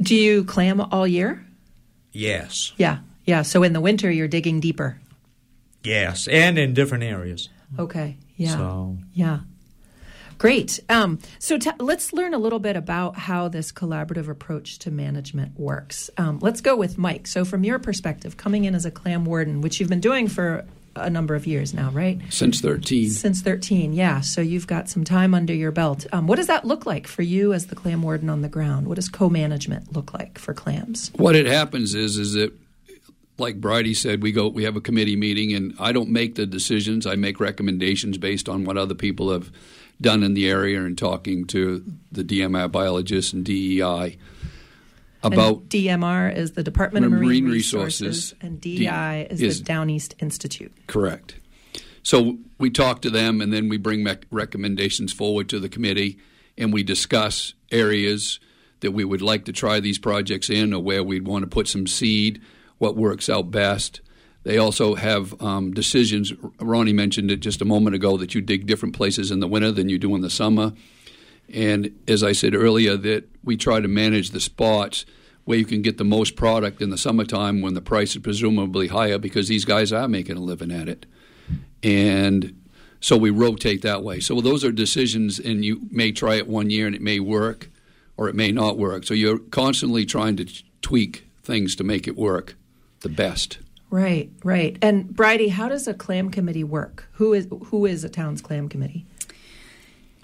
Do 0.01 0.15
you 0.15 0.45
clam 0.45 0.81
all 0.81 1.07
year? 1.07 1.45
Yes. 2.13 2.73
Yeah. 2.77 2.99
Yeah. 3.25 3.43
So 3.43 3.63
in 3.63 3.73
the 3.73 3.81
winter, 3.81 4.11
you're 4.11 4.29
digging 4.29 4.61
deeper. 4.61 5.01
Yes, 5.83 6.27
and 6.29 6.59
in 6.59 6.73
different 6.73 7.05
areas. 7.05 7.51
Okay. 7.79 8.17
Yeah. 8.37 8.57
So 8.57 8.99
Yeah. 9.13 9.41
Great. 10.37 10.81
Um, 10.89 11.21
so 11.39 11.59
t- 11.59 11.71
let's 11.79 12.13
learn 12.13 12.35
a 12.35 12.39
little 12.39 12.59
bit 12.59 12.77
about 12.77 13.17
how 13.17 13.49
this 13.49 13.73
collaborative 13.73 14.29
approach 14.29 14.79
to 14.81 14.91
management 14.91 15.59
works. 15.59 16.11
Um, 16.19 16.39
let's 16.41 16.61
go 16.61 16.77
with 16.77 16.99
Mike. 16.99 17.27
So, 17.29 17.45
from 17.45 17.65
your 17.65 17.79
perspective, 17.79 18.37
coming 18.37 18.65
in 18.65 18.75
as 18.75 18.85
a 18.85 18.91
clam 18.91 19.25
warden, 19.25 19.61
which 19.61 19.79
you've 19.79 19.89
been 19.89 20.01
doing 20.01 20.27
for 20.29 20.67
a 20.97 21.11
number 21.11 21.35
of 21.35 21.47
years 21.47 21.75
now, 21.75 21.91
right? 21.91 22.21
Since 22.31 22.61
13. 22.61 23.11
Since 23.11 23.43
13, 23.43 23.93
yeah. 23.93 24.21
So 24.21 24.41
you've 24.41 24.67
got 24.67 24.89
some 24.89 25.05
time 25.05 25.35
under 25.35 25.53
your 25.53 25.73
belt. 25.73 26.07
Um, 26.13 26.27
what 26.27 26.37
does 26.37 26.47
that 26.47 26.65
look 26.65 26.87
like 26.87 27.07
for 27.07 27.23
you 27.23 27.53
as 27.53 27.67
the 27.67 27.75
clam 27.75 28.03
warden 28.03 28.31
on 28.31 28.43
the 28.43 28.49
ground? 28.49 28.87
What 28.87 28.97
does 28.97 29.09
co-management 29.09 29.93
look 29.95 30.15
like 30.15 30.39
for 30.39 30.55
clams? 30.55 31.11
What 31.17 31.35
it 31.35 31.47
happens 31.47 31.95
is 31.95 32.19
is 32.19 32.35
that 32.35 32.53
like 33.39 33.61
Bridie 33.61 33.95
said, 33.95 34.23
we 34.23 34.33
go 34.33 34.49
we 34.49 34.65
have 34.65 34.77
a 34.77 34.81
committee 34.81 35.17
meeting 35.17 35.53
and 35.53 35.75
I 35.79 35.93
don't 35.93 36.11
make 36.11 36.35
the 36.37 36.47
decisions. 36.47 37.07
I 37.07 37.15
make 37.17 37.41
recommendations 37.41 38.19
based 38.19 38.49
on 38.49 38.65
what 38.65 38.77
other 38.77 38.95
people 38.95 39.33
have 39.33 39.51
done 40.01 40.23
in 40.23 40.35
the 40.35 40.49
area 40.49 40.83
and 40.85 40.97
talking 40.99 41.47
to 41.47 41.85
the 42.13 42.25
DMR 42.25 42.71
biologists 42.71 43.33
and 43.33 43.45
DEI 43.45 44.19
about 45.23 45.57
and 45.57 45.69
DMR 45.71 46.37
is 46.37 46.53
the 46.53 46.63
Department 46.63 47.07
of 47.07 47.13
Marine, 47.13 47.23
Marine 47.25 47.49
Resources, 47.49 48.01
Resources. 48.01 48.35
and 48.41 48.61
DEI 48.61 49.27
is, 49.31 49.41
is- 49.41 49.59
the 49.61 49.65
Down 49.65 49.91
East 49.91 50.15
Institute. 50.19 50.73
Correct. 50.87 51.37
So 52.03 52.37
we 52.59 52.69
talk 52.69 53.01
to 53.03 53.11
them, 53.11 53.41
and 53.41 53.51
then 53.51 53.71
we 53.71 53.79
bring 53.79 54.05
rec- 54.05 54.27
recommendations 54.31 55.11
forward 55.15 55.49
to 55.49 55.59
the 55.59 55.71
committee, 55.71 56.19
and 56.59 56.71
we 56.71 56.83
discuss 56.83 57.55
areas 57.73 58.39
that 58.81 58.91
we 58.91 59.05
would 59.05 59.23
like 59.23 59.47
to 59.47 59.53
try 59.53 59.81
these 59.81 59.99
projects 59.99 60.51
in, 60.51 60.75
or 60.75 60.83
where 60.83 61.03
we'd 61.03 61.27
want 61.27 61.45
to 61.45 61.49
put 61.49 61.67
some 61.67 61.87
seed, 61.87 62.43
what 62.85 62.97
works 62.97 63.31
out 63.31 63.51
best. 63.51 64.03
They 64.43 64.59
also 64.59 64.95
have 64.95 65.41
um, 65.41 65.73
decisions. 65.73 66.35
Ronnie 66.61 66.93
mentioned 66.93 67.31
it 67.31 67.41
just 67.41 67.63
a 67.63 67.65
moment 67.65 67.97
ago 67.97 68.19
that 68.19 68.35
you 68.35 68.43
dig 68.43 68.67
different 68.67 68.95
places 68.95 69.31
in 69.31 69.41
the 69.41 69.49
winter 69.49 69.73
than 69.73 69.89
you 69.89 69.99
do 69.99 70.15
in 70.15 70.21
the 70.21 70.29
summer. 70.29 70.75
And 71.51 71.99
as 72.07 72.23
I 72.23 72.33
said 72.33 72.55
earlier, 72.55 72.99
that 72.99 73.25
we 73.43 73.57
try 73.57 73.81
to 73.81 73.89
manage 73.89 74.31
the 74.31 74.41
spots 74.41 75.07
where 75.45 75.57
you 75.57 75.65
can 75.65 75.81
get 75.81 75.97
the 75.97 76.05
most 76.05 76.37
product 76.37 76.83
in 76.83 76.91
the 76.91 76.99
summertime 76.99 77.63
when 77.63 77.73
the 77.73 77.81
price 77.81 78.15
is 78.15 78.23
presumably 78.23 78.89
higher 78.89 79.19
because 79.19 79.49
these 79.49 79.65
guys 79.65 79.93
are 79.95 80.09
making 80.09 80.37
a 80.37 80.41
living 80.41 80.71
at 80.71 80.91
it. 80.91 81.07
And 81.83 82.63
so 83.01 83.17
we 83.17 83.31
rotate 83.31 83.81
that 83.81 84.03
way. 84.03 84.21
So 84.21 84.43
those 84.43 84.63
are 84.63 84.73
decisions, 84.73 85.39
and 85.39 85.65
you 85.65 85.89
may 85.91 86.13
try 86.13 86.35
it 86.35 86.47
one 86.47 86.69
year 86.69 86.87
and 86.87 86.95
it 86.95 87.03
may 87.03 87.19
work 87.19 87.71
or 88.17 88.29
it 88.29 88.35
may 88.35 88.53
not 88.53 88.77
work. 88.77 89.05
So 89.05 89.15
you're 89.15 89.39
constantly 89.39 90.05
trying 90.05 90.37
to 90.37 90.47
tweak 90.83 91.27
things 91.43 91.75
to 91.77 91.85
make 91.85 92.07
it 92.07 92.17
work 92.17 92.57
the 93.05 93.09
best. 93.09 93.59
Right, 93.91 94.29
right. 94.43 94.77
And 94.83 95.15
Bridie, 95.15 95.51
how 95.51 95.69
does 95.69 95.87
a 95.87 95.95
clam 95.95 96.31
committee 96.31 96.65
work? 96.65 97.09
Who 97.13 97.33
is 97.33 97.47
who 97.67 97.87
is 97.87 98.03
a 98.03 98.09
town's 98.09 98.43
clam 98.43 98.69
committee? 98.69 99.07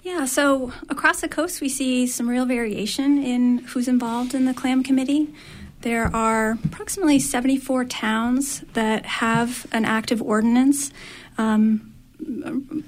Yeah, 0.03 0.25
so 0.25 0.73
across 0.89 1.21
the 1.21 1.29
coast, 1.29 1.61
we 1.61 1.69
see 1.69 2.07
some 2.07 2.27
real 2.27 2.45
variation 2.45 3.23
in 3.23 3.59
who's 3.59 3.87
involved 3.87 4.33
in 4.33 4.43
the 4.43 4.53
clam 4.53 4.83
committee. 4.83 5.33
There 5.81 6.13
are 6.13 6.57
approximately 6.65 7.19
74 7.19 7.85
towns 7.85 8.61
that 8.73 9.05
have 9.05 9.65
an 9.71 9.85
active 9.85 10.21
ordinance. 10.21 10.91
Um, 11.37 11.87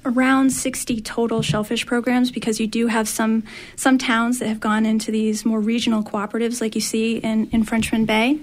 around 0.04 0.50
60 0.50 1.00
total 1.00 1.42
shellfish 1.42 1.86
programs 1.86 2.30
because 2.30 2.60
you 2.60 2.68
do 2.68 2.86
have 2.86 3.08
some 3.08 3.42
some 3.74 3.98
towns 3.98 4.38
that 4.38 4.46
have 4.46 4.60
gone 4.60 4.86
into 4.86 5.10
these 5.10 5.44
more 5.44 5.60
regional 5.60 6.04
cooperatives 6.04 6.60
like 6.60 6.76
you 6.76 6.80
see 6.80 7.16
in, 7.16 7.50
in 7.50 7.64
Frenchman 7.64 8.04
Bay. 8.04 8.38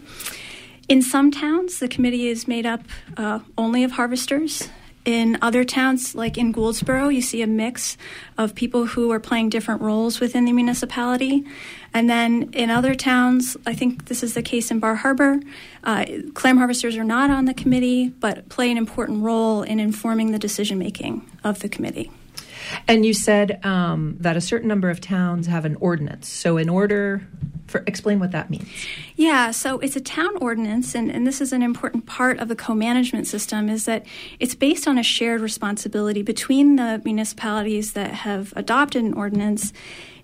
In 0.92 1.02
some 1.02 1.32
towns, 1.32 1.80
the 1.80 1.88
committee 1.88 2.28
is 2.28 2.50
made 2.50 2.66
up 2.66 2.82
uh, 3.16 3.40
only 3.58 3.86
of 3.86 3.92
harvesters. 3.92 4.68
In 5.06 5.38
other 5.42 5.64
towns, 5.64 6.16
like 6.16 6.38
in 6.38 6.52
Gouldsboro, 6.52 7.16
you 7.16 7.22
see 7.22 7.42
a 7.42 7.48
mix 7.48 7.96
of 8.38 8.56
people 8.56 8.88
who 8.88 9.10
are 9.14 9.20
playing 9.22 9.48
different 9.48 9.80
roles 9.80 10.20
within 10.20 10.44
the 10.44 10.52
municipality. 10.52 11.46
And 11.94 12.10
then 12.10 12.50
in 12.52 12.70
other 12.70 12.94
towns, 12.94 13.56
I 13.66 13.74
think 13.74 14.10
this 14.10 14.22
is 14.22 14.34
the 14.34 14.42
case 14.42 14.70
in 14.70 14.82
Bar 14.82 14.96
Harbor, 14.96 15.40
uh, 15.86 16.04
clam 16.34 16.58
harvesters 16.58 16.98
are 16.98 17.06
not 17.06 17.30
on 17.30 17.46
the 17.46 17.54
committee, 17.54 18.10
but 18.10 18.50
play 18.50 18.70
an 18.70 18.78
important 18.78 19.24
role 19.24 19.64
in 19.64 19.80
informing 19.80 20.34
the 20.34 20.40
decision 20.40 20.78
making 20.78 21.26
of 21.42 21.62
the 21.62 21.70
committee. 21.70 22.12
And 22.88 23.06
you 23.06 23.14
said 23.14 23.64
um, 23.66 24.18
that 24.20 24.38
a 24.38 24.42
certain 24.42 24.68
number 24.68 24.90
of 24.90 25.02
towns 25.02 25.48
have 25.48 25.66
an 25.66 25.76
ordinance. 25.76 26.28
So, 26.28 26.58
in 26.58 26.70
order 26.70 27.28
for 27.72 27.84
explain 27.88 28.20
what 28.20 28.32
that 28.32 28.50
means. 28.50 28.68
Yeah, 29.16 29.52
so 29.52 29.80
it's 29.80 29.96
a 29.96 30.02
town 30.02 30.36
ordinance, 30.38 30.94
and, 30.94 31.10
and 31.10 31.26
this 31.26 31.42
is 31.42 31.54
an 31.54 31.64
important 31.64 32.06
part 32.06 32.38
of 32.40 32.50
the 32.50 32.56
co 32.56 32.76
management 32.76 33.28
system, 33.28 33.70
is 33.70 33.86
that 33.86 34.06
it's 34.40 34.54
based 34.54 34.88
on 34.88 34.98
a 34.98 35.04
shared 35.04 35.42
responsibility 35.42 36.22
between 36.22 36.76
the 36.76 37.02
municipalities 37.04 37.94
that 37.94 38.12
have 38.12 38.54
adopted 38.56 39.04
an 39.04 39.14
ordinance 39.14 39.74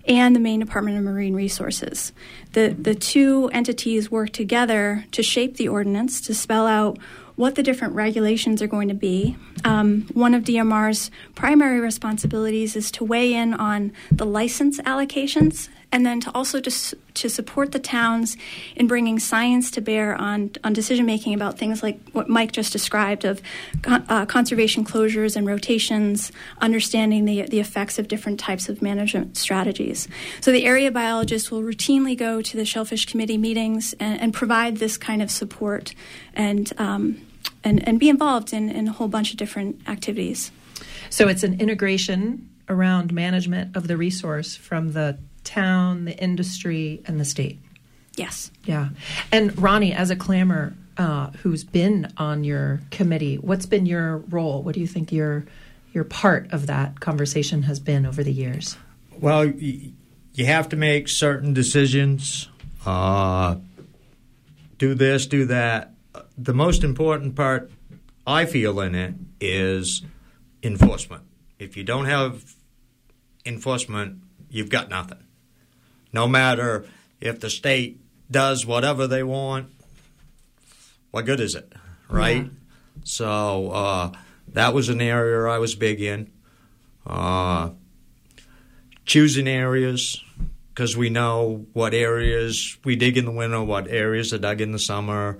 and 0.06 0.34
the 0.36 0.40
Maine 0.40 0.60
Department 0.60 0.96
of 0.96 1.04
Marine 1.04 1.34
Resources. 1.34 2.12
The, 2.52 2.68
the 2.68 2.94
two 2.94 3.48
entities 3.52 4.10
work 4.10 4.30
together 4.30 5.04
to 5.12 5.22
shape 5.22 5.56
the 5.56 5.68
ordinance, 5.68 6.20
to 6.22 6.34
spell 6.34 6.66
out 6.66 6.98
what 7.38 7.54
the 7.54 7.62
different 7.62 7.94
regulations 7.94 8.60
are 8.60 8.66
going 8.66 8.88
to 8.88 8.94
be. 8.94 9.36
Um, 9.64 10.08
one 10.12 10.34
of 10.34 10.42
DMR's 10.42 11.08
primary 11.36 11.78
responsibilities 11.78 12.74
is 12.74 12.90
to 12.92 13.04
weigh 13.04 13.32
in 13.32 13.54
on 13.54 13.92
the 14.10 14.26
license 14.26 14.80
allocations 14.80 15.68
and 15.92 16.04
then 16.04 16.20
to 16.20 16.30
also 16.34 16.60
to, 16.60 16.96
to 17.14 17.30
support 17.30 17.70
the 17.70 17.78
towns 17.78 18.36
in 18.74 18.88
bringing 18.88 19.20
science 19.20 19.70
to 19.70 19.80
bear 19.80 20.14
on, 20.16 20.50
on 20.64 20.72
decision 20.72 21.06
making 21.06 21.32
about 21.32 21.58
things 21.58 21.80
like 21.80 21.98
what 22.10 22.28
Mike 22.28 22.50
just 22.50 22.72
described 22.72 23.24
of 23.24 23.40
uh, 23.86 24.26
conservation 24.26 24.84
closures 24.84 25.36
and 25.36 25.46
rotations, 25.46 26.30
understanding 26.60 27.24
the, 27.24 27.42
the 27.42 27.60
effects 27.60 28.00
of 28.00 28.08
different 28.08 28.38
types 28.38 28.68
of 28.68 28.82
management 28.82 29.36
strategies. 29.36 30.08
So 30.40 30.50
the 30.50 30.66
area 30.66 30.90
biologists 30.90 31.52
will 31.52 31.62
routinely 31.62 32.18
go 32.18 32.42
to 32.42 32.56
the 32.56 32.64
Shellfish 32.64 33.06
Committee 33.06 33.38
meetings 33.38 33.94
and, 34.00 34.20
and 34.20 34.34
provide 34.34 34.78
this 34.78 34.98
kind 34.98 35.22
of 35.22 35.30
support 35.30 35.94
and, 36.34 36.70
um, 36.78 37.24
and, 37.68 37.86
and 37.86 38.00
be 38.00 38.08
involved 38.08 38.52
in, 38.52 38.70
in 38.70 38.88
a 38.88 38.92
whole 38.92 39.08
bunch 39.08 39.30
of 39.30 39.36
different 39.36 39.86
activities. 39.86 40.50
So 41.10 41.28
it's 41.28 41.42
an 41.42 41.60
integration 41.60 42.48
around 42.68 43.12
management 43.12 43.76
of 43.76 43.86
the 43.88 43.96
resource 43.96 44.56
from 44.56 44.92
the 44.92 45.18
town, 45.44 46.06
the 46.06 46.16
industry, 46.16 47.02
and 47.06 47.20
the 47.20 47.24
state. 47.24 47.58
Yes. 48.16 48.50
Yeah. 48.64 48.88
And 49.30 49.56
Ronnie, 49.60 49.92
as 49.92 50.10
a 50.10 50.16
clammer 50.16 50.74
uh, 50.96 51.30
who's 51.42 51.62
been 51.62 52.12
on 52.16 52.42
your 52.42 52.80
committee, 52.90 53.36
what's 53.36 53.66
been 53.66 53.86
your 53.86 54.18
role? 54.30 54.62
What 54.62 54.74
do 54.74 54.80
you 54.80 54.86
think 54.86 55.12
your 55.12 55.44
your 55.94 56.04
part 56.04 56.52
of 56.52 56.66
that 56.66 57.00
conversation 57.00 57.62
has 57.62 57.80
been 57.80 58.04
over 58.04 58.22
the 58.22 58.32
years? 58.32 58.76
Well, 59.20 59.46
you 59.46 60.44
have 60.44 60.68
to 60.70 60.76
make 60.76 61.08
certain 61.08 61.54
decisions. 61.54 62.48
Uh, 62.84 63.56
do 64.76 64.94
this, 64.94 65.26
do 65.26 65.46
that. 65.46 65.94
The 66.38 66.54
most 66.54 66.84
important 66.84 67.34
part 67.34 67.70
I 68.24 68.44
feel 68.44 68.80
in 68.80 68.94
it 68.94 69.14
is 69.40 70.02
enforcement. 70.62 71.24
If 71.58 71.76
you 71.76 71.82
don't 71.82 72.04
have 72.04 72.54
enforcement, 73.44 74.22
you've 74.48 74.68
got 74.68 74.88
nothing. 74.88 75.24
No 76.12 76.28
matter 76.28 76.86
if 77.20 77.40
the 77.40 77.50
state 77.50 78.00
does 78.30 78.64
whatever 78.64 79.08
they 79.08 79.24
want, 79.24 79.72
what 81.10 81.26
good 81.26 81.40
is 81.40 81.56
it, 81.56 81.72
right? 82.08 82.44
Yeah. 82.44 82.50
So 83.02 83.70
uh, 83.70 84.12
that 84.52 84.74
was 84.74 84.88
an 84.88 85.00
area 85.00 85.50
I 85.50 85.58
was 85.58 85.74
big 85.74 86.00
in. 86.00 86.30
Uh, 87.04 87.70
choosing 89.04 89.48
areas 89.48 90.22
because 90.68 90.96
we 90.96 91.10
know 91.10 91.66
what 91.72 91.94
areas 91.94 92.76
we 92.84 92.94
dig 92.94 93.16
in 93.16 93.24
the 93.24 93.32
winter, 93.32 93.62
what 93.64 93.88
areas 93.88 94.32
are 94.32 94.38
dug 94.38 94.60
in 94.60 94.70
the 94.70 94.78
summer, 94.78 95.38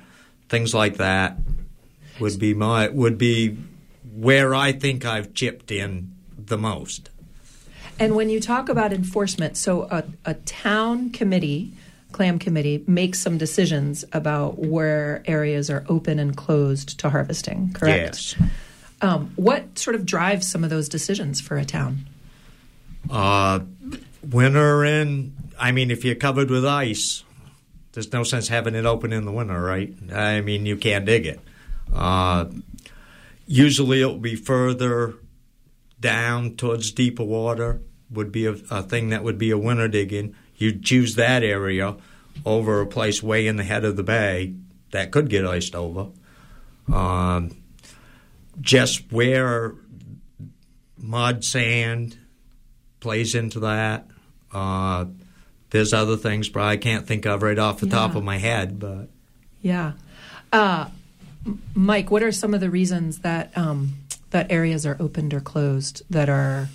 things 0.48 0.74
like 0.74 0.96
that 0.96 1.36
would 2.20 2.38
be 2.38 2.54
my 2.54 2.88
would 2.88 3.18
be 3.18 3.56
where 4.14 4.54
I 4.54 4.72
think 4.72 5.04
I've 5.04 5.34
chipped 5.34 5.70
in 5.70 6.14
the 6.36 6.58
most. 6.58 7.10
And 8.00 8.14
when 8.14 8.30
you 8.30 8.40
talk 8.40 8.68
about 8.68 8.92
enforcement, 8.92 9.56
so 9.56 9.82
a, 9.90 10.04
a 10.24 10.34
town 10.34 11.10
committee, 11.10 11.72
clam 12.12 12.38
committee, 12.38 12.84
makes 12.86 13.18
some 13.18 13.38
decisions 13.38 14.04
about 14.12 14.58
where 14.58 15.22
areas 15.26 15.68
are 15.68 15.84
open 15.88 16.18
and 16.18 16.36
closed 16.36 16.98
to 17.00 17.10
harvesting, 17.10 17.72
correct? 17.72 18.36
Yes. 18.38 18.50
Um, 19.00 19.32
what 19.36 19.78
sort 19.78 19.94
of 19.96 20.06
drives 20.06 20.48
some 20.48 20.64
of 20.64 20.70
those 20.70 20.88
decisions 20.88 21.40
for 21.40 21.56
a 21.56 21.64
town? 21.64 22.08
Uh, 23.10 23.60
winter 24.22 24.84
and 24.84 25.34
I 25.58 25.72
mean, 25.72 25.90
if 25.90 26.04
you're 26.04 26.14
covered 26.14 26.50
with 26.50 26.64
ice, 26.64 27.24
there's 27.98 28.12
no 28.12 28.22
sense 28.22 28.46
having 28.46 28.76
it 28.76 28.86
open 28.86 29.12
in 29.12 29.24
the 29.24 29.32
winter, 29.32 29.60
right? 29.60 29.92
I 30.14 30.40
mean, 30.40 30.66
you 30.66 30.76
can't 30.76 31.04
dig 31.04 31.26
it. 31.26 31.40
Uh, 31.92 32.44
usually, 33.44 34.02
it 34.02 34.06
will 34.06 34.18
be 34.18 34.36
further 34.36 35.14
down 35.98 36.54
towards 36.54 36.92
deeper 36.92 37.24
water. 37.24 37.80
Would 38.08 38.30
be 38.30 38.46
a, 38.46 38.52
a 38.70 38.84
thing 38.84 39.08
that 39.08 39.24
would 39.24 39.36
be 39.36 39.50
a 39.50 39.58
winter 39.58 39.88
digging. 39.88 40.36
You'd 40.54 40.84
choose 40.84 41.16
that 41.16 41.42
area. 41.42 41.96
over 42.46 42.80
a 42.80 42.86
place 42.86 43.20
way 43.20 43.48
in 43.48 43.56
the 43.56 43.64
head 43.64 43.84
of 43.84 43.96
the 43.96 44.04
bay 44.04 44.54
that 44.92 45.10
could 45.10 45.28
get 45.28 45.44
iced 45.44 45.74
over. 45.74 46.10
Um, 46.92 47.50
just 48.60 49.10
where 49.12 49.74
mud, 50.96 51.44
sand 51.44 52.16
plays 53.00 53.34
into 53.34 53.58
that. 53.60 54.06
Uh, 54.52 55.06
there's 55.70 55.92
other 55.92 56.16
things, 56.16 56.48
but 56.48 56.62
I 56.62 56.76
can't 56.76 57.06
think 57.06 57.26
of 57.26 57.42
right 57.42 57.58
off 57.58 57.80
the 57.80 57.86
yeah. 57.86 57.94
top 57.94 58.14
of 58.14 58.24
my 58.24 58.38
head. 58.38 58.78
But 58.78 59.08
yeah, 59.62 59.92
uh, 60.52 60.88
Mike, 61.74 62.10
what 62.10 62.22
are 62.22 62.32
some 62.32 62.54
of 62.54 62.60
the 62.60 62.70
reasons 62.70 63.20
that 63.20 63.56
um, 63.56 63.94
that 64.30 64.50
areas 64.50 64.86
are 64.86 64.96
opened 65.00 65.34
or 65.34 65.40
closed 65.40 66.02
that 66.10 66.28
are 66.28 66.68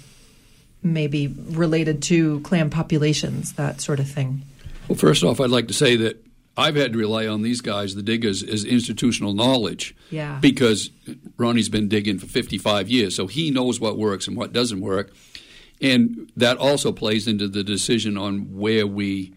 maybe 0.81 1.27
related 1.27 2.01
to 2.03 2.39
clam 2.41 2.69
populations, 2.69 3.53
that 3.53 3.81
sort 3.81 3.99
of 3.99 4.09
thing? 4.09 4.43
Well, 4.87 4.97
first 4.97 5.23
off, 5.23 5.39
I'd 5.39 5.49
like 5.49 5.67
to 5.69 5.73
say 5.73 5.95
that 5.95 6.23
I've 6.55 6.75
had 6.75 6.93
to 6.93 6.99
rely 6.99 7.25
on 7.25 7.41
these 7.41 7.61
guys, 7.61 7.95
the 7.95 8.03
diggers, 8.03 8.43
as 8.43 8.63
institutional 8.63 9.33
knowledge. 9.33 9.95
Yeah. 10.11 10.37
Because 10.39 10.91
Ronnie's 11.37 11.69
been 11.69 11.87
digging 11.87 12.19
for 12.19 12.27
55 12.27 12.89
years, 12.89 13.15
so 13.15 13.27
he 13.27 13.49
knows 13.49 13.79
what 13.79 13.97
works 13.97 14.27
and 14.27 14.37
what 14.37 14.53
doesn't 14.53 14.81
work. 14.81 15.11
And 15.81 16.31
that 16.37 16.57
also 16.57 16.91
plays 16.91 17.27
into 17.27 17.47
the 17.47 17.63
decision 17.63 18.17
on 18.17 18.57
where 18.57 18.87
we 18.87 19.33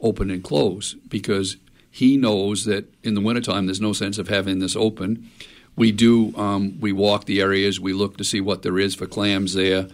open 0.00 0.30
and 0.30 0.42
close 0.42 0.94
because 0.94 1.56
he 1.90 2.16
knows 2.16 2.64
that 2.64 2.92
in 3.04 3.14
the 3.14 3.20
wintertime 3.20 3.66
there's 3.66 3.80
no 3.80 3.92
sense 3.92 4.18
of 4.18 4.28
having 4.28 4.58
this 4.58 4.74
open. 4.74 5.30
We 5.76 5.92
do, 5.92 6.36
um, 6.36 6.78
we 6.80 6.92
walk 6.92 7.24
the 7.24 7.40
areas, 7.40 7.80
we 7.80 7.92
look 7.92 8.16
to 8.18 8.24
see 8.24 8.40
what 8.40 8.62
there 8.62 8.78
is 8.78 8.94
for 8.94 9.06
clams 9.06 9.54
there. 9.54 9.88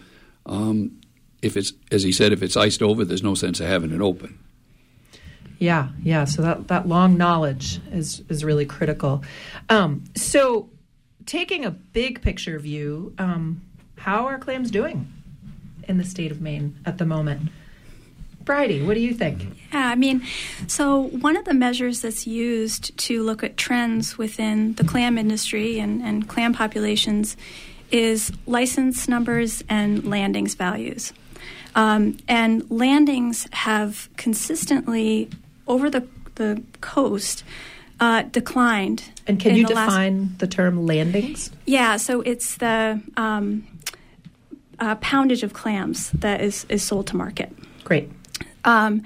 Um, 0.45 0.99
if 1.41 1.57
it's, 1.57 1.73
as 1.91 2.03
he 2.03 2.11
said, 2.11 2.31
if 2.31 2.43
it's 2.43 2.57
iced 2.57 2.81
over, 2.81 3.05
there's 3.05 3.23
no 3.23 3.35
sense 3.35 3.59
of 3.59 3.67
having 3.67 3.91
it 3.91 4.01
open. 4.01 4.37
Yeah, 5.59 5.89
yeah. 6.01 6.25
So 6.25 6.41
that, 6.41 6.67
that 6.69 6.87
long 6.87 7.17
knowledge 7.17 7.79
is, 7.91 8.23
is 8.29 8.43
really 8.43 8.65
critical. 8.65 9.23
Um, 9.69 10.03
so, 10.15 10.69
taking 11.27 11.65
a 11.65 11.71
big 11.71 12.23
picture 12.23 12.57
view, 12.57 13.13
um, 13.19 13.61
how 13.95 14.25
are 14.25 14.39
clams 14.39 14.71
doing 14.71 15.07
in 15.91 15.99
the 15.99 16.03
state 16.03 16.31
of 16.31 16.41
Maine 16.41 16.75
at 16.85 16.97
the 16.97 17.05
moment? 17.05 17.51
Bridie, 18.43 18.81
what 18.81 18.95
do 18.95 18.99
you 19.01 19.13
think? 19.13 19.43
Yeah, 19.71 19.89
I 19.89 19.95
mean, 19.95 20.23
so 20.65 21.01
one 21.01 21.37
of 21.37 21.45
the 21.45 21.53
measures 21.53 22.01
that's 22.01 22.25
used 22.25 22.97
to 22.97 23.21
look 23.21 23.43
at 23.43 23.55
trends 23.55 24.17
within 24.17 24.73
the 24.73 24.83
clam 24.83 25.19
industry 25.19 25.79
and, 25.79 26.01
and 26.01 26.27
clam 26.27 26.53
populations 26.53 27.37
is 27.91 28.31
license 28.47 29.07
numbers 29.07 29.63
and 29.69 30.03
landings 30.05 30.55
values. 30.55 31.13
Um, 31.75 32.17
and 32.27 32.69
landings 32.71 33.47
have 33.51 34.09
consistently 34.17 35.29
over 35.67 35.89
the, 35.89 36.07
the 36.35 36.63
coast 36.81 37.43
uh, 37.99 38.23
declined. 38.23 39.03
And 39.27 39.39
can 39.39 39.55
you 39.55 39.67
the 39.67 39.75
define 39.75 40.21
last... 40.21 40.39
the 40.39 40.47
term 40.47 40.87
landings? 40.87 41.51
Yeah, 41.65 41.97
so 41.97 42.21
it's 42.21 42.57
the 42.57 42.99
um, 43.15 43.67
uh, 44.81 44.95
poundage 44.95 45.43
of 45.43 45.53
clams 45.53 46.11
that 46.11 46.41
is, 46.41 46.65
is 46.67 46.83
sold 46.83 47.07
to 47.07 47.15
market. 47.15 47.55
Great. 47.85 48.11
Um, 48.65 49.03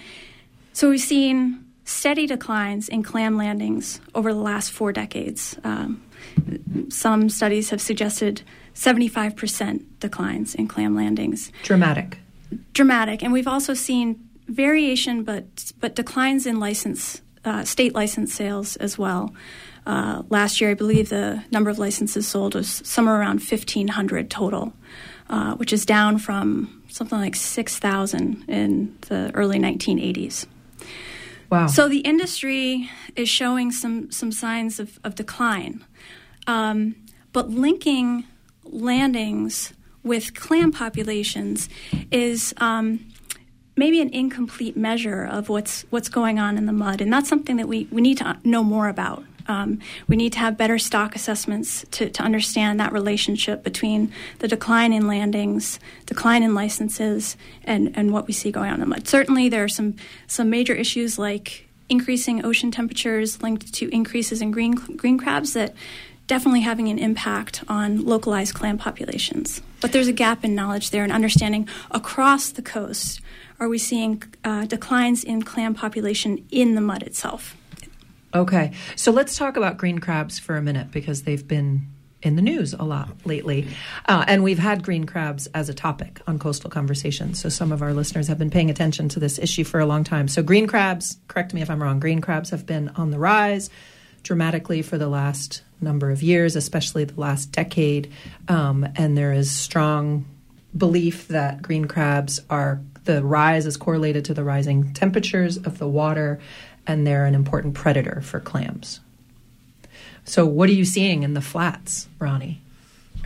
so 0.74 0.89
we've 0.89 1.00
seen 1.00 1.63
steady 1.84 2.25
declines 2.25 2.89
in 2.89 3.03
clam 3.03 3.38
landings 3.38 4.01
over 4.15 4.34
the 4.34 4.39
last 4.39 4.72
four 4.72 4.91
decades. 4.91 5.58
Um, 5.63 6.01
some 6.89 7.29
studies 7.29 7.70
have 7.70 7.82
suggested 7.82 8.41
75% 8.74 9.84
declines 10.00 10.55
in 10.55 10.67
clam 10.67 10.96
landings. 10.96 11.51
Dramatic. 11.63 12.17
Dramatic. 12.74 13.24
And 13.24 13.32
we've 13.32 13.48
also 13.48 13.74
seen 13.74 14.27
variation, 14.48 15.24
but 15.24 15.72
but 15.79 15.96
declines 15.96 16.46
in 16.46 16.60
license 16.60 17.22
uh, 17.44 17.63
state 17.63 17.94
license 17.94 18.34
sales 18.34 18.75
as 18.77 18.98
well. 18.98 19.34
Uh, 19.86 20.24
last 20.29 20.60
year, 20.60 20.72
I 20.72 20.74
believe 20.74 21.10
the 21.10 21.44
number 21.51 21.70
of 21.70 21.77
licenses 21.77 22.27
sold 22.27 22.55
was 22.55 22.82
somewhere 22.84 23.20
around 23.20 23.41
1,500 23.41 24.31
total, 24.31 24.74
uh, 25.29 25.55
which 25.55 25.74
is 25.74 25.85
down 25.85 26.18
from 26.18 26.83
something 26.90 27.20
like 27.20 27.35
6,000 27.35 28.46
in 28.48 28.98
the 29.07 29.31
early 29.33 29.59
1980s. 29.59 30.46
Wow. 31.50 31.68
So 31.68 31.88
the 31.88 32.00
industry 32.00 32.90
is 33.16 33.29
showing 33.29 33.72
some, 33.72 34.11
some 34.11 34.31
signs 34.31 34.79
of, 34.79 35.00
of 35.03 35.16
decline. 35.16 35.83
Um, 36.48 36.96
but 37.33 37.50
linking 37.50 38.25
landings 38.64 39.74
with 40.03 40.33
clam 40.35 40.72
populations 40.72 41.70
is 42.11 42.53
um, 42.57 43.05
maybe 43.75 44.01
an 44.01 44.09
incomplete 44.09 44.77
measure 44.77 45.24
of 45.24 45.50
what's 45.50 45.83
what's 45.90 46.09
going 46.09 46.40
on 46.40 46.57
in 46.57 46.66
the 46.66 46.74
mud, 46.74 47.01
and 47.01 47.11
that's 47.11 47.27
something 47.27 47.57
that 47.57 47.68
we, 47.68 47.88
we 47.92 48.01
need 48.01 48.18
to 48.20 48.38
know 48.44 48.64
more 48.64 48.88
about. 48.88 49.24
Um, 49.48 49.79
we 50.08 50.16
need 50.16 50.34
to 50.34 50.40
have 50.40 50.58
better 50.58 50.77
stock 50.77 51.16
assessments 51.16 51.86
to, 51.92 52.10
to 52.10 52.24
understand 52.24 52.79
that 52.79 52.92
relationship 52.92 53.64
between 53.64 54.12
the 54.40 54.48
decline 54.48 54.94
in 54.94 55.08
landings, 55.08 55.79
decline 56.05 56.44
in 56.44 56.55
licenses, 56.55 57.38
and, 57.64 57.92
and 57.96 58.12
what 58.12 58.27
we 58.27 58.34
see 58.34 58.51
going 58.51 58.70
on 58.70 58.75
in 58.75 58.79
the 58.81 58.86
mud. 58.86 59.08
Certainly, 59.08 59.50
there 59.50 59.64
are 59.64 59.70
some 59.70 59.96
some 60.27 60.50
major 60.50 60.74
issues 60.74 61.20
like 61.20 61.68
increasing 61.90 62.44
ocean 62.44 62.72
temperatures 62.72 63.42
linked 63.42 63.74
to 63.75 63.94
increases 63.94 64.42
in 64.42 64.51
green 64.51 64.74
green 64.74 65.18
crabs 65.18 65.53
that 65.53 65.75
definitely 66.27 66.62
having 66.62 66.88
an 66.88 66.98
impact 66.98 67.64
on 67.68 68.03
localized 68.03 68.53
clam 68.53 68.77
populations. 68.77 69.62
But 69.81 69.92
there's 69.92 70.08
a 70.08 70.14
gap 70.14 70.44
in 70.44 70.55
knowledge 70.55 70.90
there 70.90 71.03
and 71.03 71.12
understanding 71.12 71.70
across 71.92 72.50
the 72.50 72.62
coast 72.62 73.22
are 73.60 73.70
we 73.70 73.77
seeing 73.77 74.22
uh, 74.44 74.66
declines 74.66 75.24
in 75.24 75.44
clam 75.44 75.75
population 75.75 76.46
in 76.51 76.75
the 76.75 76.81
mud 76.81 77.03
itself. 77.03 77.55
Okay, 78.35 78.71
so 78.98 79.13
let's 79.13 79.37
talk 79.37 79.55
about 79.55 79.77
green 79.77 80.00
crabs 80.00 80.37
for 80.37 80.57
a 80.57 80.61
minute 80.61 80.91
because 80.91 81.24
they've 81.24 81.48
been 81.48 81.87
in 82.21 82.35
the 82.35 82.41
news 82.41 82.74
a 82.74 82.83
lot 82.83 83.09
lately. 83.25 83.67
Uh, 84.07 84.25
and 84.27 84.43
we've 84.43 84.59
had 84.59 84.83
green 84.83 85.05
crabs 85.05 85.48
as 85.48 85.69
a 85.69 85.74
topic 85.74 86.19
on 86.27 86.37
Coastal 86.37 86.69
Conversations. 86.69 87.39
So 87.39 87.48
some 87.48 87.71
of 87.71 87.81
our 87.81 87.93
listeners 87.93 88.27
have 88.27 88.37
been 88.37 88.50
paying 88.50 88.69
attention 88.69 89.07
to 89.09 89.21
this 89.21 89.39
issue 89.39 89.63
for 89.63 89.79
a 89.79 89.85
long 89.85 90.03
time. 90.03 90.27
So, 90.27 90.43
green 90.43 90.67
crabs, 90.67 91.17
correct 91.29 91.53
me 91.53 91.61
if 91.61 91.69
I'm 91.69 91.81
wrong, 91.81 92.00
green 92.01 92.19
crabs 92.19 92.50
have 92.50 92.65
been 92.65 92.89
on 92.89 93.11
the 93.11 93.19
rise 93.19 93.69
dramatically 94.24 94.81
for 94.81 94.98
the 94.98 95.07
last 95.07 95.61
number 95.79 96.09
of 96.09 96.21
years, 96.21 96.57
especially 96.57 97.05
the 97.05 97.19
last 97.19 97.51
decade. 97.53 98.11
Um, 98.50 98.85
and 98.95 99.17
there 99.17 99.31
is 99.31 99.50
strong 99.50 100.25
belief 100.75 101.29
that 101.29 101.61
green 101.61 101.85
crabs 101.85 102.41
are 102.50 102.81
the 103.05 103.24
rise 103.24 103.65
is 103.65 103.77
correlated 103.77 104.25
to 104.25 104.33
the 104.33 104.43
rising 104.43 104.91
temperatures 104.93 105.57
of 105.57 105.77
the 105.77 105.87
water, 105.87 106.39
and 106.87 107.05
they're 107.05 107.25
an 107.25 107.35
important 107.35 107.74
predator 107.74 108.21
for 108.21 108.39
clams. 108.39 109.00
So, 110.24 110.45
what 110.45 110.69
are 110.69 110.74
you 110.74 110.85
seeing 110.85 111.24
in 111.24 111.33
the 111.33 111.41
flats, 111.41 112.07
Ronnie? 112.19 112.61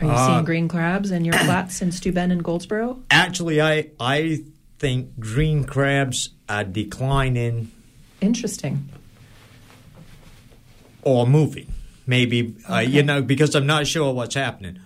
Are 0.00 0.04
you 0.06 0.12
uh, 0.12 0.26
seeing 0.26 0.44
green 0.44 0.68
crabs 0.68 1.10
in 1.10 1.24
your 1.24 1.34
flats 1.46 1.82
in 1.82 1.92
Steuben 1.92 2.30
and 2.30 2.44
Gouldsboro? 2.44 3.02
Actually, 3.10 3.60
I 3.60 3.90
I 3.98 4.44
think 4.78 5.18
green 5.18 5.64
crabs 5.64 6.30
are 6.48 6.64
declining. 6.64 7.70
Interesting. 8.20 8.88
Or 11.02 11.26
moving, 11.26 11.72
maybe 12.06 12.54
okay. 12.64 12.72
uh, 12.72 12.80
you 12.80 13.02
know 13.02 13.22
because 13.22 13.54
I'm 13.54 13.66
not 13.66 13.86
sure 13.86 14.12
what's 14.12 14.34
happening. 14.34 14.78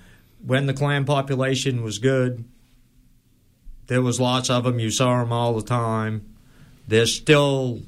When 0.45 0.67
the 0.67 0.75
clam 0.75 1.05
population 1.05 1.83
was 1.83 1.99
good, 1.99 2.45
there 3.89 4.03
was 4.03 4.21
lots 4.21 4.51
of 4.51 4.65
them. 4.65 4.79
You 4.79 4.91
saw 4.91 5.21
them 5.21 5.33
all 5.33 5.55
the 5.55 5.67
time. 5.67 6.35
There's 6.87 7.15
still 7.15 7.81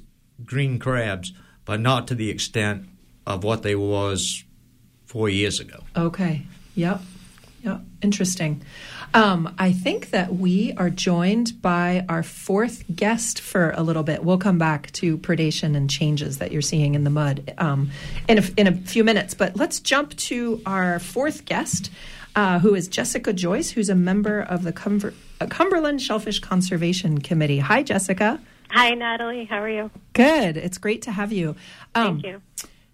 green 0.45 0.79
crabs, 0.79 1.33
but 1.65 1.81
not 1.81 2.09
to 2.09 2.15
the 2.15 2.31
extent 2.31 2.87
of 3.27 3.45
what 3.45 3.63
they 3.63 3.75
was 3.75 4.45
four 5.07 5.29
years 5.29 5.61
ago. 5.61 5.83
Okay. 5.97 6.43
Yep. 6.75 7.01
Yep. 7.63 7.81
Interesting. 8.03 8.63
Um, 9.15 9.55
I 9.59 9.73
think 9.73 10.11
that 10.11 10.35
we 10.35 10.73
are 10.77 10.91
joined 10.91 11.61
by 11.63 12.05
our 12.09 12.23
fourth 12.23 12.85
guest 12.95 13.41
for 13.41 13.71
a 13.71 13.83
little 13.83 14.03
bit. 14.03 14.23
We'll 14.23 14.39
come 14.39 14.59
back 14.59 14.93
to 14.93 15.17
predation 15.19 15.77
and 15.77 15.89
changes 15.89 16.39
that 16.39 16.53
you're 16.53 16.63
seeing 16.63 16.95
in 16.95 17.05
the 17.05 17.11
mud 17.11 17.55
um, 17.59 17.91
in, 18.29 18.39
a, 18.39 18.43
in 18.57 18.67
a 18.67 18.73
few 18.73 19.03
minutes. 19.03 19.35
But 19.35 19.57
let's 19.57 19.81
jump 19.81 20.15
to 20.17 20.61
our 20.67 20.99
fourth 20.99 21.45
guest, 21.47 21.91
uh, 22.37 22.59
who 22.59 22.75
is 22.75 22.89
Jessica 22.89 23.33
Joyce, 23.33 23.71
who's 23.71 23.89
a 23.89 23.95
member 23.95 24.41
of 24.41 24.63
the 24.63 24.73
Cumber- 24.73 25.15
uh, 25.41 25.47
Cumberland 25.47 26.03
Shellfish 26.03 26.41
Conservation 26.41 27.21
Committee. 27.21 27.59
Hi, 27.59 27.83
Jessica. 27.83 28.41
Hi, 28.71 28.95
Natalie. 28.95 29.45
How 29.45 29.63
are 29.63 29.69
you? 29.69 29.91
Good. 30.13 30.57
It's 30.57 30.79
great 30.79 31.03
to 31.03 31.13
have 31.13 31.33
you. 31.33 31.57
Um, 31.95 32.21
Thank 32.21 32.27
you. 32.27 32.43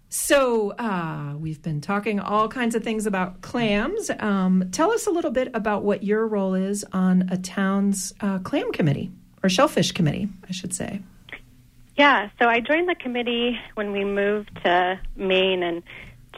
So, 0.09 0.71
uh, 0.71 1.33
we've 1.39 1.61
been 1.61 1.81
talking 1.81 2.19
all 2.19 2.47
kinds 2.47 2.75
of 2.75 2.83
things 2.83 3.07
about 3.07 3.41
clams. 3.41 4.11
Um, 4.19 4.69
tell 4.71 4.91
us 4.91 5.07
a 5.07 5.09
little 5.09 5.31
bit 5.31 5.49
about 5.55 5.83
what 5.83 6.03
your 6.03 6.27
role 6.27 6.53
is 6.53 6.85
on 6.93 7.29
a 7.31 7.37
town's 7.37 8.13
uh, 8.21 8.37
clam 8.39 8.71
committee 8.71 9.11
or 9.41 9.49
shellfish 9.49 9.91
committee, 9.91 10.29
I 10.47 10.51
should 10.51 10.73
say. 10.73 11.01
Yeah, 11.97 12.29
so 12.39 12.47
I 12.47 12.59
joined 12.59 12.89
the 12.89 12.95
committee 12.95 13.59
when 13.73 13.91
we 13.91 14.03
moved 14.03 14.51
to 14.63 14.99
Maine 15.15 15.63
in 15.63 15.83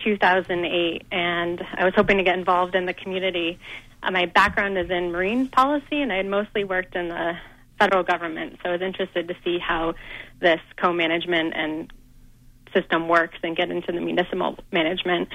2008, 0.04 1.04
and 1.12 1.62
I 1.74 1.84
was 1.84 1.94
hoping 1.96 2.18
to 2.18 2.24
get 2.24 2.38
involved 2.38 2.76
in 2.76 2.86
the 2.86 2.94
community. 2.94 3.60
Uh, 4.04 4.12
my 4.12 4.26
background 4.26 4.78
is 4.78 4.90
in 4.90 5.12
marine 5.12 5.50
policy, 5.50 6.02
and 6.02 6.14
I 6.14 6.18
had 6.18 6.28
mostly 6.28 6.64
worked 6.64 6.96
in 6.96 7.10
the 7.10 7.38
federal 7.80 8.04
government. 8.04 8.60
So 8.64 8.70
I 8.70 8.74
was 8.74 8.82
interested 8.82 9.28
to 9.28 9.36
see 9.44 9.58
how 9.60 9.94
this 10.40 10.60
co-management 10.78 11.54
and 11.56 11.94
system 12.74 13.08
works 13.08 13.38
and 13.44 13.56
get 13.56 13.70
into 13.70 13.92
the 13.92 14.02
municipal 14.02 14.58
management. 14.72 15.30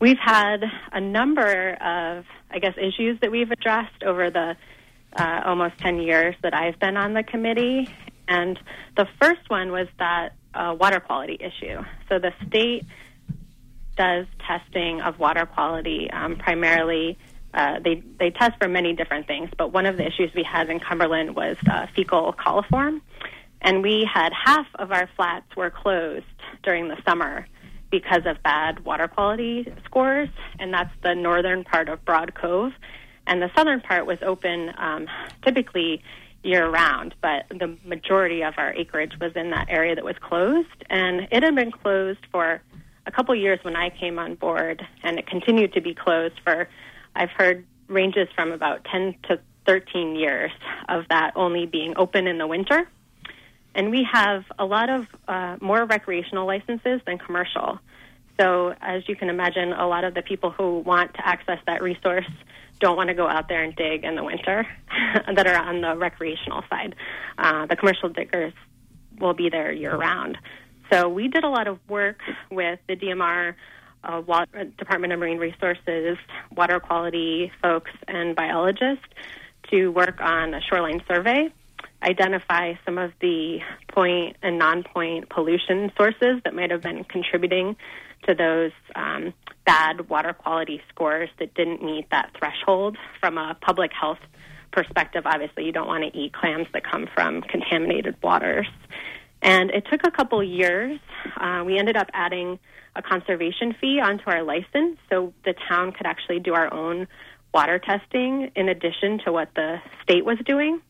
We've 0.00 0.18
had 0.18 0.64
a 0.92 1.00
number 1.00 1.72
of, 1.74 2.24
I 2.50 2.58
guess, 2.60 2.74
issues 2.76 3.18
that 3.20 3.30
we've 3.30 3.50
addressed 3.50 4.02
over 4.04 4.30
the 4.30 4.56
uh, 5.16 5.40
almost 5.44 5.78
10 5.78 5.98
years 5.98 6.34
that 6.42 6.54
I've 6.54 6.78
been 6.80 6.96
on 6.96 7.14
the 7.14 7.22
committee. 7.22 7.88
And 8.26 8.58
the 8.96 9.06
first 9.20 9.48
one 9.48 9.70
was 9.70 9.86
that 9.98 10.34
uh, 10.54 10.74
water 10.78 11.00
quality 11.00 11.38
issue. 11.40 11.80
So 12.08 12.18
the 12.18 12.32
state 12.48 12.84
does 13.96 14.26
testing 14.46 15.00
of 15.00 15.18
water 15.18 15.46
quality 15.46 16.10
um, 16.10 16.36
primarily. 16.36 17.16
Uh, 17.54 17.78
they 17.78 18.02
they 18.18 18.30
test 18.30 18.52
for 18.60 18.68
many 18.68 18.92
different 18.94 19.26
things, 19.26 19.48
but 19.56 19.72
one 19.72 19.86
of 19.86 19.96
the 19.96 20.06
issues 20.06 20.30
we 20.34 20.42
had 20.42 20.68
in 20.68 20.80
Cumberland 20.80 21.36
was 21.36 21.56
uh, 21.70 21.86
fecal 21.94 22.32
coliform, 22.32 23.00
and 23.60 23.82
we 23.82 24.08
had 24.12 24.32
half 24.32 24.66
of 24.74 24.90
our 24.90 25.08
flats 25.16 25.46
were 25.56 25.70
closed 25.70 26.26
during 26.62 26.88
the 26.88 26.96
summer 27.06 27.46
because 27.90 28.22
of 28.26 28.42
bad 28.42 28.84
water 28.84 29.06
quality 29.06 29.72
scores, 29.84 30.28
and 30.58 30.74
that's 30.74 30.90
the 31.02 31.14
northern 31.14 31.62
part 31.62 31.88
of 31.88 32.04
Broad 32.04 32.34
Cove, 32.34 32.72
and 33.26 33.40
the 33.40 33.50
southern 33.56 33.80
part 33.80 34.04
was 34.04 34.18
open 34.22 34.72
um, 34.76 35.06
typically 35.44 36.02
year 36.42 36.68
round, 36.68 37.14
but 37.22 37.46
the 37.48 37.76
majority 37.84 38.42
of 38.42 38.54
our 38.58 38.72
acreage 38.74 39.12
was 39.20 39.32
in 39.34 39.50
that 39.50 39.66
area 39.70 39.94
that 39.94 40.04
was 40.04 40.16
closed, 40.20 40.84
and 40.90 41.28
it 41.30 41.42
had 41.42 41.54
been 41.54 41.70
closed 41.70 42.20
for 42.30 42.60
a 43.06 43.10
couple 43.10 43.34
years 43.34 43.58
when 43.62 43.76
I 43.76 43.90
came 43.90 44.18
on 44.18 44.34
board, 44.34 44.86
and 45.02 45.18
it 45.18 45.26
continued 45.26 45.72
to 45.74 45.80
be 45.80 45.94
closed 45.94 46.40
for, 46.42 46.68
I've 47.14 47.30
heard 47.30 47.66
ranges 47.88 48.28
from 48.34 48.52
about 48.52 48.84
10 48.90 49.14
to 49.28 49.40
13 49.66 50.16
years 50.16 50.50
of 50.88 51.04
that 51.08 51.32
only 51.36 51.66
being 51.66 51.94
open 51.96 52.26
in 52.26 52.38
the 52.38 52.46
winter. 52.46 52.88
And 53.74 53.90
we 53.90 54.06
have 54.10 54.44
a 54.58 54.64
lot 54.64 54.88
of 54.88 55.06
uh, 55.26 55.56
more 55.60 55.84
recreational 55.84 56.46
licenses 56.46 57.00
than 57.06 57.18
commercial. 57.18 57.78
So, 58.38 58.74
as 58.80 59.08
you 59.08 59.16
can 59.16 59.30
imagine, 59.30 59.72
a 59.72 59.86
lot 59.86 60.04
of 60.04 60.14
the 60.14 60.22
people 60.22 60.50
who 60.50 60.80
want 60.80 61.14
to 61.14 61.26
access 61.26 61.58
that 61.66 61.82
resource 61.82 62.26
don't 62.80 62.96
want 62.96 63.08
to 63.08 63.14
go 63.14 63.28
out 63.28 63.48
there 63.48 63.62
and 63.62 63.74
dig 63.76 64.04
in 64.04 64.16
the 64.16 64.24
winter 64.24 64.66
that 65.34 65.46
are 65.46 65.56
on 65.56 65.80
the 65.80 65.96
recreational 65.96 66.62
side. 66.68 66.94
Uh, 67.38 67.66
the 67.66 67.76
commercial 67.76 68.08
diggers 68.08 68.52
will 69.18 69.34
be 69.34 69.48
there 69.50 69.72
year 69.72 69.96
round. 69.96 70.36
So 70.90 71.08
we 71.08 71.28
did 71.28 71.44
a 71.44 71.48
lot 71.48 71.68
of 71.68 71.78
work 71.88 72.20
with 72.50 72.78
the 72.88 72.96
DMR, 72.96 73.54
uh, 74.04 74.20
Water, 74.26 74.64
Department 74.78 75.12
of 75.12 75.18
Marine 75.18 75.38
Resources, 75.38 76.18
water 76.56 76.80
quality 76.80 77.50
folks, 77.62 77.90
and 78.06 78.36
biologists 78.36 79.04
to 79.70 79.88
work 79.88 80.20
on 80.20 80.54
a 80.54 80.60
shoreline 80.60 81.02
survey, 81.08 81.48
identify 82.02 82.74
some 82.84 82.98
of 82.98 83.12
the 83.20 83.58
point 83.88 84.36
and 84.42 84.58
non-point 84.58 85.28
pollution 85.30 85.90
sources 85.96 86.40
that 86.44 86.54
might 86.54 86.70
have 86.70 86.82
been 86.82 87.04
contributing 87.04 87.76
to 88.26 88.34
those 88.34 88.72
um, 88.94 89.32
bad 89.64 90.08
water 90.08 90.32
quality 90.32 90.80
scores 90.90 91.28
that 91.38 91.54
didn't 91.54 91.82
meet 91.82 92.08
that 92.10 92.30
threshold 92.38 92.96
from 93.20 93.38
a 93.38 93.56
public 93.60 93.90
health 93.92 94.18
perspective. 94.72 95.24
Obviously, 95.26 95.64
you 95.64 95.72
don't 95.72 95.86
want 95.86 96.04
to 96.04 96.18
eat 96.18 96.32
clams 96.32 96.66
that 96.72 96.84
come 96.84 97.08
from 97.14 97.42
contaminated 97.42 98.16
waters. 98.22 98.66
And 99.40 99.70
it 99.70 99.84
took 99.90 100.06
a 100.06 100.10
couple 100.10 100.42
years. 100.42 100.98
Uh, 101.36 101.62
we 101.66 101.78
ended 101.78 101.96
up 101.96 102.08
adding 102.12 102.58
a 102.96 103.02
conservation 103.02 103.74
fee 103.80 104.00
onto 104.00 104.24
our 104.26 104.42
license 104.42 104.98
so 105.10 105.32
the 105.44 105.54
town 105.68 105.92
could 105.92 106.06
actually 106.06 106.40
do 106.40 106.54
our 106.54 106.72
own 106.72 107.06
water 107.52 107.78
testing 107.78 108.50
in 108.56 108.68
addition 108.68 109.20
to 109.24 109.32
what 109.32 109.48
the 109.54 109.78
state 110.02 110.24
was 110.24 110.38
doing. 110.44 110.80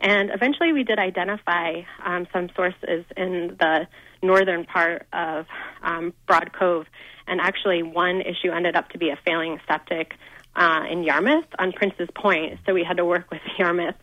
And 0.00 0.30
eventually 0.32 0.72
we 0.72 0.84
did 0.84 0.98
identify 0.98 1.82
um, 2.02 2.26
some 2.32 2.48
sources 2.56 3.04
in 3.16 3.56
the 3.58 3.86
northern 4.22 4.64
part 4.64 5.06
of 5.12 5.46
um, 5.82 6.14
Broad 6.26 6.52
Cove. 6.52 6.86
And 7.26 7.40
actually, 7.40 7.82
one 7.82 8.22
issue 8.22 8.50
ended 8.50 8.76
up 8.76 8.88
to 8.90 8.98
be 8.98 9.10
a 9.10 9.18
failing 9.24 9.60
septic 9.68 10.14
uh, 10.56 10.82
in 10.90 11.04
Yarmouth 11.04 11.44
on 11.58 11.72
Prince's 11.72 12.08
Point. 12.14 12.58
So 12.66 12.74
we 12.74 12.82
had 12.82 12.96
to 12.96 13.04
work 13.04 13.30
with 13.30 13.40
Yarmouth 13.58 13.94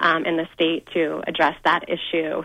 um, 0.00 0.24
the 0.36 0.46
state 0.54 0.88
to 0.94 1.22
address 1.26 1.54
that 1.64 1.84
issue. 1.88 2.42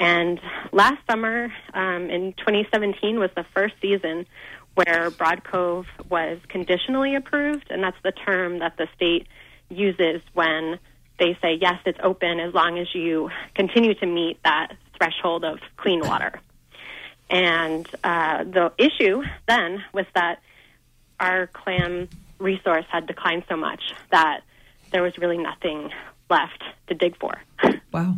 And 0.00 0.40
last 0.72 0.98
summer, 1.08 1.52
um, 1.74 2.08
in 2.08 2.32
2017, 2.32 3.18
was 3.18 3.28
the 3.36 3.44
first 3.54 3.74
season 3.82 4.26
where 4.74 5.10
Broad 5.10 5.44
Cove 5.44 5.86
was 6.08 6.38
conditionally 6.48 7.14
approved, 7.14 7.66
and 7.70 7.82
that's 7.82 7.98
the 8.02 8.12
term 8.12 8.60
that 8.60 8.78
the 8.78 8.88
state 8.96 9.26
uses 9.68 10.22
when 10.32 10.78
they 11.18 11.36
say, 11.42 11.58
yes, 11.60 11.78
it's 11.84 11.98
open 12.02 12.40
as 12.40 12.54
long 12.54 12.78
as 12.78 12.88
you 12.94 13.28
continue 13.54 13.92
to 13.94 14.06
meet 14.06 14.42
that 14.42 14.72
threshold 14.96 15.44
of 15.44 15.58
clean 15.76 16.00
water. 16.00 16.40
And 17.28 17.86
uh, 18.02 18.44
the 18.44 18.72
issue 18.78 19.22
then 19.46 19.84
was 19.92 20.06
that 20.14 20.40
our 21.20 21.46
clam 21.48 22.08
resource 22.38 22.86
had 22.90 23.06
declined 23.06 23.44
so 23.50 23.56
much 23.56 23.82
that 24.10 24.40
there 24.92 25.02
was 25.02 25.18
really 25.18 25.36
nothing 25.36 25.90
left 26.30 26.64
to 26.88 26.94
dig 26.94 27.18
for. 27.18 27.34
Wow. 27.92 28.14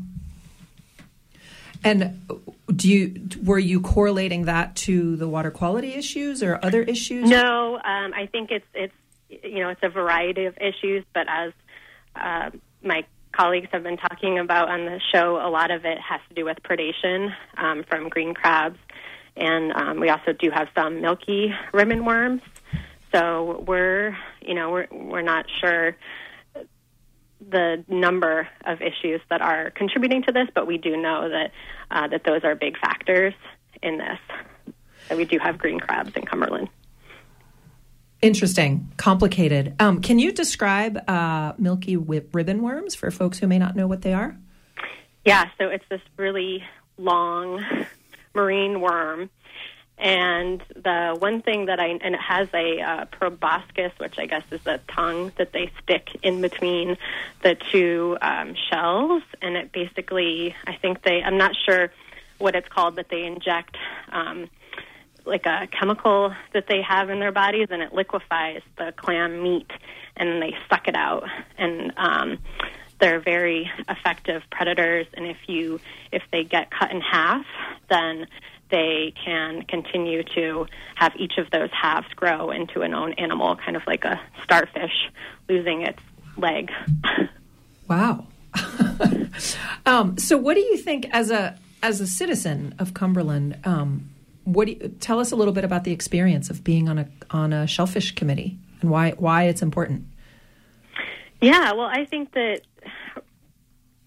And 1.85 2.27
do 2.75 2.89
you 2.89 3.29
were 3.45 3.59
you 3.59 3.81
correlating 3.81 4.45
that 4.45 4.77
to 4.77 5.17
the 5.17 5.29
water 5.29 5.51
quality 5.51 5.95
issues 5.95 6.43
or 6.43 6.59
other 6.63 6.83
issues? 6.83 7.29
No, 7.29 7.75
um, 7.77 8.15
I 8.15 8.29
think 8.31 8.51
it's 8.51 8.67
it's 8.75 8.95
you 9.29 9.61
know 9.61 9.71
it's 9.71 9.83
a 9.83 9.89
variety 9.89 10.45
of 10.47 10.57
issues, 10.59 11.05
but 11.13 11.27
as 11.29 11.53
uh, 12.17 12.51
my 12.83 13.05
colleagues 13.33 13.69
have 13.73 13.83
been 13.83 13.97
talking 13.97 14.39
about 14.39 14.69
on 14.69 14.85
the 14.85 15.01
show, 15.13 15.37
a 15.37 15.49
lot 15.49 15.71
of 15.71 15.85
it 15.85 15.99
has 15.99 16.21
to 16.29 16.35
do 16.35 16.45
with 16.45 16.59
predation 16.63 17.35
um, 17.57 17.83
from 17.85 18.09
green 18.09 18.35
crabs, 18.35 18.79
and 19.37 19.73
um, 19.73 20.01
we 20.01 20.09
also 20.09 20.33
do 20.33 20.51
have 20.51 20.69
some 20.75 21.01
milky 21.01 21.53
ribbon 21.73 22.05
worms. 22.05 22.43
So 23.13 23.65
we're 23.67 24.17
you 24.41 24.55
know 24.55 24.71
we're 24.71 24.89
we're 24.91 25.23
not 25.23 25.47
sure 25.61 25.97
the 27.51 27.85
number 27.89 28.49
of 28.65 28.81
issues 28.81 29.21
that 29.31 29.41
are 29.43 29.71
contributing 29.71 30.23
to 30.25 30.33
this, 30.33 30.49
but 30.55 30.67
we 30.67 30.79
do 30.79 30.97
know 30.97 31.29
that 31.29 31.53
uh, 31.91 32.09
that 32.09 32.25
those 32.25 32.45
are 32.45 32.55
big 32.55 32.79
factors 32.79 33.35
in 33.83 33.99
this. 33.99 34.19
That 35.09 35.19
we 35.19 35.25
do 35.25 35.39
have 35.39 35.59
green 35.59 35.81
crabs 35.81 36.13
in 36.15 36.25
Cumberland. 36.25 36.69
Interesting, 38.21 38.93
complicated. 38.97 39.75
Um, 39.81 40.01
can 40.01 40.21
you 40.21 40.31
describe 40.31 40.97
uh, 41.09 41.55
milky 41.59 41.97
ribbon 41.97 42.63
worms 42.63 42.95
for 42.95 43.11
folks 43.11 43.41
who 43.41 43.49
may 43.49 43.59
not 43.59 43.75
know 43.75 43.89
what 43.89 44.03
they 44.03 44.13
are? 44.13 44.37
Yeah, 45.25 45.47
so 45.59 45.69
it's 45.69 45.85
this 45.91 46.01
really 46.17 46.63
long 46.99 47.65
marine 48.35 48.81
worm. 48.81 49.29
And 50.03 50.61
the 50.75 51.17
one 51.17 51.43
thing 51.43 51.67
that 51.67 51.79
I, 51.79 51.87
and 51.87 52.17
it 52.17 52.21
has 52.21 52.49
a 52.53 52.81
uh, 52.81 53.05
proboscis, 53.05 53.93
which 53.99 54.19
I 54.19 54.27
guess 54.27 54.43
is 54.51 54.61
the 54.63 54.81
tongue 54.89 55.31
that 55.39 55.53
they 55.53 55.71
stick 55.81 56.09
in 56.25 56.41
between 56.41 56.99
the 57.43 57.55
two 57.71 58.19
um, 58.21 58.57
shells. 58.69 59.23
And 59.41 59.57
it 59.57 59.71
basically, 59.71 60.57
I 60.67 60.75
think 60.75 61.03
they, 61.03 61.23
I'm 61.23 61.39
not 61.39 61.53
sure 61.65 61.93
what 62.39 62.57
it's 62.57 62.67
called, 62.69 62.97
but 62.97 63.11
they 63.11 63.23
inject 63.25 63.77
um, 64.11 64.51
like 65.25 65.47
a 65.47 65.69
chemical 65.69 66.35
that 66.53 66.67
they 66.67 66.83
have 66.83 67.09
in 67.09 67.21
their 67.21 67.31
bodies, 67.31 67.69
and 67.71 67.81
it 67.81 67.95
liquefies 67.95 68.63
the 68.77 68.93
clam 68.97 69.41
meat, 69.41 69.71
and 70.17 70.43
they 70.43 70.57
suck 70.69 70.89
it 70.89 70.97
out. 70.97 71.29
And 71.57 71.93
um, 71.97 72.39
they're 72.99 73.21
very 73.21 73.71
effective 73.89 74.43
predators. 74.51 75.07
And 75.15 75.27
if 75.27 75.37
you 75.47 75.81
if 76.11 76.23
they 76.33 76.43
get 76.43 76.73
cut 76.73 76.91
in 76.91 77.01
half, 77.01 77.47
then 77.89 78.27
they 78.73 79.15
can 79.25 79.63
continue 79.63 80.25
to 80.35 80.67
have 80.97 81.15
each 81.17 81.39
of 81.39 81.49
those 81.53 81.71
halves 81.71 82.13
grow 82.17 82.51
into 82.51 82.81
an 82.81 82.95
own 82.95 83.13
animal, 83.13 83.55
kind 83.55 83.77
of 83.77 83.83
like 83.87 84.05
a 84.05 84.21
starfish 84.43 85.11
losing 85.49 85.83
its 85.83 86.01
leg. 86.37 86.73
Wow. 87.89 88.27
um, 89.87 90.19
so, 90.19 90.37
what 90.37 90.55
do 90.55 90.61
you 90.61 90.77
think 90.77 91.07
as 91.13 91.31
a 91.31 91.59
as 91.83 92.01
a 92.01 92.07
citizen 92.07 92.75
of 92.79 92.95
Cumberland? 92.95 93.59
Um, 93.65 94.11
what 94.45 94.67
do 94.67 94.73
you, 94.73 94.89
tell 95.01 95.21
us 95.21 95.31
a 95.31 95.37
little 95.37 95.55
bit 95.55 95.65
about 95.65 95.85
the 95.85 95.93
experience 95.93 96.51
of 96.51 96.65
being 96.65 96.89
on 96.89 96.99
a 96.99 97.09
on 97.31 97.53
a 97.53 97.67
shellfish 97.67 98.15
committee 98.15 98.59
and 98.81 98.91
why 98.91 99.13
why 99.13 99.45
it's 99.45 99.63
important. 99.63 100.07
Yeah, 101.41 101.73
well, 101.73 101.89
I 101.91 102.05
think 102.05 102.33
that 102.33 102.61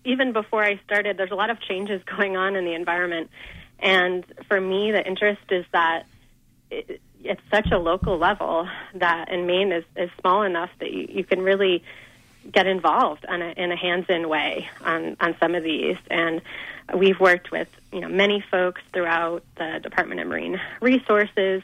even 0.06 0.32
before 0.32 0.64
I 0.64 0.80
started, 0.86 1.18
there's 1.18 1.32
a 1.32 1.36
lot 1.36 1.50
of 1.50 1.60
changes 1.60 2.02
going 2.18 2.38
on 2.38 2.56
in 2.56 2.66
the 2.66 2.74
environment, 2.74 3.30
and 3.86 4.26
for 4.48 4.60
me, 4.60 4.92
the 4.92 5.06
interest 5.06 5.44
is 5.52 5.64
that 5.72 6.08
it, 6.72 7.00
it's 7.24 7.42
such 7.52 7.72
a 7.72 7.78
local 7.78 8.18
level 8.18 8.68
that, 8.96 9.32
in 9.32 9.46
Maine, 9.46 9.72
is, 9.72 9.84
is 9.96 10.10
small 10.20 10.42
enough 10.42 10.72
that 10.80 10.92
you, 10.92 11.08
you 11.08 11.24
can 11.24 11.42
really 11.42 11.84
get 12.52 12.66
involved 12.66 13.26
on 13.28 13.44
a, 13.44 13.50
in 13.52 13.72
a 13.72 13.76
hands-in 13.76 14.28
way 14.28 14.68
on, 14.84 15.16
on 15.20 15.36
some 15.40 15.54
of 15.54 15.64
these. 15.64 15.98
And 16.10 16.42
we've 16.96 17.20
worked 17.20 17.52
with 17.52 17.68
you 17.94 18.02
know 18.02 18.10
many 18.10 18.44
folks 18.50 18.82
throughout 18.92 19.44
the 19.56 19.80
Department 19.84 20.20
of 20.20 20.28
Marine 20.28 20.60
Resources, 20.82 21.62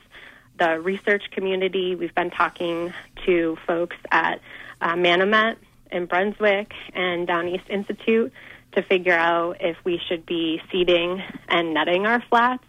the 0.59 0.79
research 0.79 1.23
community. 1.31 1.95
We've 1.95 2.13
been 2.13 2.29
talking 2.29 2.93
to 3.25 3.57
folks 3.65 3.97
at 4.11 4.41
uh, 4.79 4.93
Manomet 4.93 5.55
in 5.91 6.05
Brunswick 6.05 6.71
and 6.93 7.25
Down 7.25 7.47
East 7.47 7.65
Institute 7.67 8.31
to 8.73 8.81
figure 8.83 9.13
out 9.13 9.57
if 9.59 9.77
we 9.83 9.99
should 10.07 10.25
be 10.25 10.61
seeding 10.71 11.21
and 11.49 11.73
netting 11.73 12.05
our 12.05 12.23
flats. 12.29 12.63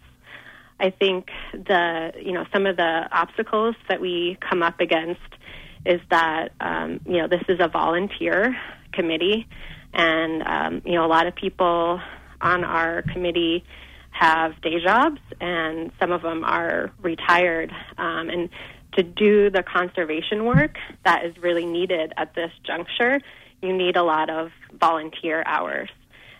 I 0.79 0.89
think 0.89 1.29
the 1.53 2.13
you 2.21 2.33
know 2.33 2.45
some 2.51 2.65
of 2.65 2.75
the 2.75 3.07
obstacles 3.11 3.75
that 3.87 4.01
we 4.01 4.37
come 4.41 4.61
up 4.61 4.79
against 4.79 5.21
is 5.85 6.01
that 6.09 6.49
um, 6.59 6.99
you 7.05 7.17
know 7.17 7.27
this 7.27 7.43
is 7.47 7.59
a 7.59 7.67
volunteer 7.67 8.55
committee, 8.91 9.47
and 9.93 10.43
um, 10.43 10.81
you 10.85 10.93
know 10.93 11.05
a 11.05 11.07
lot 11.07 11.27
of 11.27 11.35
people 11.35 12.01
on 12.41 12.63
our 12.63 13.01
committee 13.03 13.63
have 14.11 14.59
day 14.61 14.81
jobs, 14.83 15.19
and 15.39 15.91
some 15.99 16.11
of 16.11 16.21
them 16.21 16.43
are 16.43 16.91
retired, 17.01 17.71
um, 17.97 18.29
and 18.29 18.49
to 18.97 19.03
do 19.03 19.49
the 19.49 19.63
conservation 19.63 20.45
work 20.45 20.77
that 21.03 21.25
is 21.25 21.35
really 21.41 21.65
needed 21.65 22.13
at 22.17 22.35
this 22.35 22.51
juncture, 22.63 23.19
you 23.63 23.75
need 23.75 23.95
a 23.95 24.03
lot 24.03 24.29
of 24.29 24.51
volunteer 24.79 25.43
hours. 25.45 25.89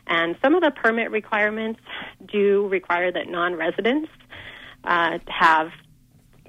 And 0.06 0.36
some 0.42 0.54
of 0.56 0.62
the 0.62 0.72
permit 0.72 1.12
requirements 1.12 1.80
do 2.26 2.68
require 2.68 3.12
that 3.12 3.28
non 3.30 3.56
residents 3.56 4.10
uh, 4.84 5.20
have 5.28 5.72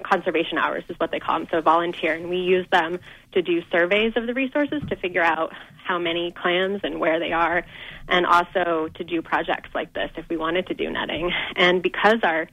conservation 0.03 0.57
hours, 0.57 0.83
is 0.89 0.99
what 0.99 1.11
they 1.11 1.19
call 1.19 1.39
them, 1.39 1.47
so 1.49 1.61
volunteer. 1.61 2.13
And 2.13 2.29
we 2.29 2.37
use 2.37 2.67
them 2.69 2.99
to 3.31 3.41
do 3.41 3.61
surveys 3.71 4.13
of 4.15 4.27
the 4.27 4.33
resources 4.33 4.81
to 4.89 4.95
figure 4.97 5.21
out 5.21 5.53
how 5.85 5.99
many 5.99 6.31
clams 6.31 6.81
and 6.83 6.99
where 6.99 7.19
they 7.19 7.31
are, 7.31 7.63
and 8.07 8.25
also 8.25 8.89
to 8.95 9.03
do 9.03 9.21
projects 9.21 9.69
like 9.73 9.93
this 9.93 10.09
if 10.17 10.27
we 10.29 10.37
wanted 10.37 10.67
to 10.67 10.73
do 10.73 10.89
netting. 10.89 11.31
And 11.55 11.81
because 11.81 12.17
our 12.23 12.47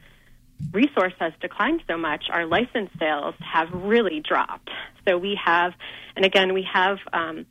resource 0.73 1.15
has 1.19 1.33
declined 1.41 1.83
so 1.89 1.97
much, 1.97 2.27
our 2.31 2.47
license 2.47 2.91
sales 2.99 3.35
have 3.41 3.69
really 3.73 4.21
dropped. 4.21 4.71
So 5.07 5.19
we 5.19 5.39
have, 5.45 5.73
and 6.15 6.25
again, 6.25 6.55
we 6.55 6.67
have 6.73 6.99
um, 7.13 7.47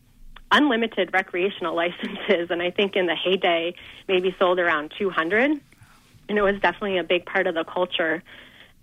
unlimited 0.51 1.13
recreational 1.13 1.75
licenses, 1.83 2.49
and 2.49 2.61
I 2.61 2.71
think 2.71 2.95
in 2.95 3.05
the 3.05 3.15
heyday, 3.15 3.75
maybe 4.07 4.35
sold 4.37 4.59
around 4.59 4.93
200. 4.97 5.59
And 6.29 6.37
it 6.37 6.41
was 6.41 6.59
definitely 6.61 6.97
a 6.97 7.03
big 7.03 7.25
part 7.25 7.47
of 7.47 7.55
the 7.55 7.63
culture 7.63 8.23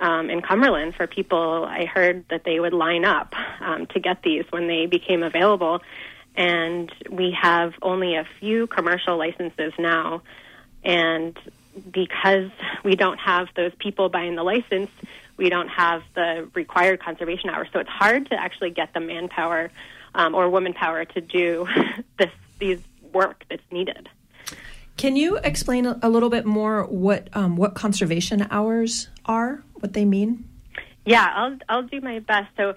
um, 0.01 0.31
in 0.31 0.43
Cumberland 0.43 0.95
for 0.95 1.07
people. 1.07 1.65
I 1.65 1.87
heard 1.87 2.25
that 2.31 2.45
they 2.45 2.61
would 2.61 2.73
line 2.73 3.05
up 3.05 3.35
um, 3.61 3.87
to 3.87 4.01
get 4.01 4.23
these 4.23 4.45
when 4.51 4.67
they 4.67 4.87
became 4.87 5.23
available. 5.23 5.81
And 6.37 6.93
we 7.11 7.37
have 7.41 7.75
only 7.83 8.17
a 8.17 8.27
few 8.39 8.67
commercial 8.67 9.17
licenses 9.17 9.73
now. 9.79 10.23
And 10.85 11.37
because 11.91 12.51
we 12.85 12.97
don't 12.97 13.19
have 13.19 13.49
those 13.57 13.73
people 13.79 14.09
buying 14.09 14.37
the 14.37 14.43
license, 14.43 14.91
we 15.37 15.49
don't 15.49 15.69
have 15.69 16.03
the 16.15 16.49
required 16.55 17.01
conservation 17.01 17.51
hours. 17.51 17.69
So 17.73 17.81
it's 17.81 17.91
hard 17.91 18.29
to 18.31 18.35
actually 18.41 18.71
get 18.71 18.93
the 18.95 19.01
manpower 19.01 19.71
um, 20.15 20.35
or 20.35 20.49
woman 20.49 20.73
power 20.73 21.05
to 21.05 21.21
do 21.21 21.67
this 22.19 22.31
these 22.59 22.81
work 23.13 23.45
that's 23.49 23.63
needed. 23.71 24.09
Can 24.97 25.15
you 25.15 25.37
explain 25.39 25.87
a 25.87 26.09
little 26.09 26.29
bit 26.29 26.45
more 26.45 26.85
what 26.85 27.29
um, 27.33 27.57
what 27.57 27.75
conservation 27.75 28.47
hours 28.51 29.09
are? 29.25 29.63
What 29.75 29.93
they 29.93 30.05
mean? 30.05 30.49
Yeah, 31.05 31.27
I'll 31.35 31.57
I'll 31.69 31.83
do 31.85 32.01
my 32.01 32.19
best. 32.19 32.49
So, 32.57 32.75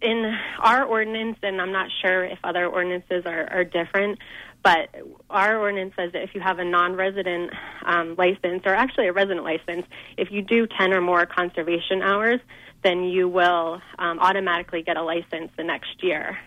in 0.00 0.32
our 0.60 0.84
ordinance, 0.84 1.36
and 1.42 1.60
I'm 1.60 1.72
not 1.72 1.90
sure 2.00 2.24
if 2.24 2.38
other 2.44 2.66
ordinances 2.66 3.24
are, 3.26 3.48
are 3.50 3.64
different, 3.64 4.20
but 4.62 4.90
our 5.28 5.58
ordinance 5.58 5.94
says 5.96 6.12
that 6.12 6.22
if 6.22 6.34
you 6.34 6.40
have 6.40 6.58
a 6.58 6.64
non-resident 6.64 7.52
um, 7.84 8.14
license, 8.16 8.62
or 8.64 8.74
actually 8.74 9.08
a 9.08 9.12
resident 9.12 9.44
license, 9.44 9.86
if 10.16 10.30
you 10.30 10.42
do 10.42 10.66
10 10.66 10.92
or 10.92 11.00
more 11.00 11.26
conservation 11.26 12.02
hours, 12.02 12.40
then 12.82 13.04
you 13.04 13.28
will 13.28 13.80
um, 13.98 14.18
automatically 14.18 14.82
get 14.82 14.96
a 14.96 15.02
license 15.02 15.50
the 15.56 15.64
next 15.64 16.02
year. 16.02 16.38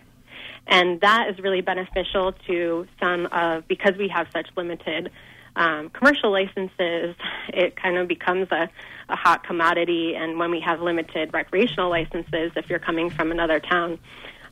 And 0.66 1.00
that 1.00 1.28
is 1.28 1.38
really 1.40 1.60
beneficial 1.60 2.32
to 2.46 2.86
some 3.00 3.26
of, 3.26 3.66
because 3.66 3.96
we 3.98 4.08
have 4.08 4.28
such 4.32 4.48
limited 4.56 5.10
um, 5.56 5.90
commercial 5.90 6.30
licenses, 6.30 7.14
it 7.48 7.76
kind 7.76 7.98
of 7.98 8.08
becomes 8.08 8.48
a, 8.50 8.70
a 9.08 9.16
hot 9.16 9.44
commodity. 9.44 10.14
And 10.14 10.38
when 10.38 10.50
we 10.50 10.60
have 10.60 10.80
limited 10.80 11.34
recreational 11.34 11.90
licenses, 11.90 12.52
if 12.56 12.70
you're 12.70 12.78
coming 12.78 13.10
from 13.10 13.30
another 13.30 13.60
town, 13.60 13.98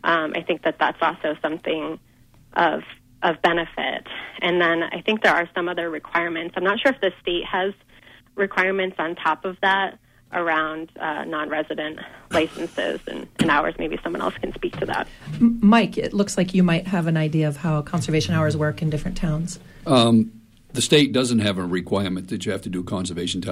um, 0.05 0.33
I 0.35 0.43
think 0.43 0.63
that 0.63 0.79
that's 0.79 0.99
also 1.01 1.37
something 1.43 1.99
of 2.55 2.83
of 3.23 3.43
benefit. 3.43 4.07
And 4.41 4.59
then 4.63 4.83
I 4.83 5.03
think 5.03 5.23
there 5.23 5.35
are 5.35 5.47
some 5.55 5.69
other 5.69 5.91
requirements. 5.91 6.55
I'm 6.57 6.65
not 6.65 6.81
sure 6.81 6.91
if 6.93 7.03
the 7.03 7.13
state 7.21 7.45
has 7.45 7.75
requirements 8.35 8.97
on 8.99 9.15
top 9.15 9.45
of 9.45 9.59
that 9.61 9.99
around 10.33 10.91
uh, 10.99 11.25
non-resident 11.25 11.99
licenses 12.31 13.01
and, 13.07 13.27
and, 13.41 13.51
hours. 13.51 13.75
Maybe 13.79 13.99
someone 14.03 14.23
else 14.23 14.35
can 14.35 14.53
speak 14.55 14.77
to 14.79 14.87
that. 14.87 15.09
Mike, 15.41 15.99
it 15.99 16.13
looks 16.13 16.37
like 16.37 16.55
you 16.55 16.63
might 16.63 16.87
have 16.87 17.07
an 17.07 17.17
idea 17.17 17.49
of 17.49 17.57
how 17.57 17.83
conservation 17.83 18.35
hours 18.35 18.57
work 18.57 18.81
in 18.81 18.91
different 18.91 19.17
towns. 19.17 19.59
Um, 19.87 20.33
the 20.73 20.83
state 20.83 21.13
doesn't 21.13 21.41
have 21.41 21.59
a 21.59 21.65
requirement 21.65 22.29
that 22.29 22.47
you 22.47 22.53
have 22.53 22.63
to 22.63 22.69
do 22.69 22.85
conservation 22.85 23.43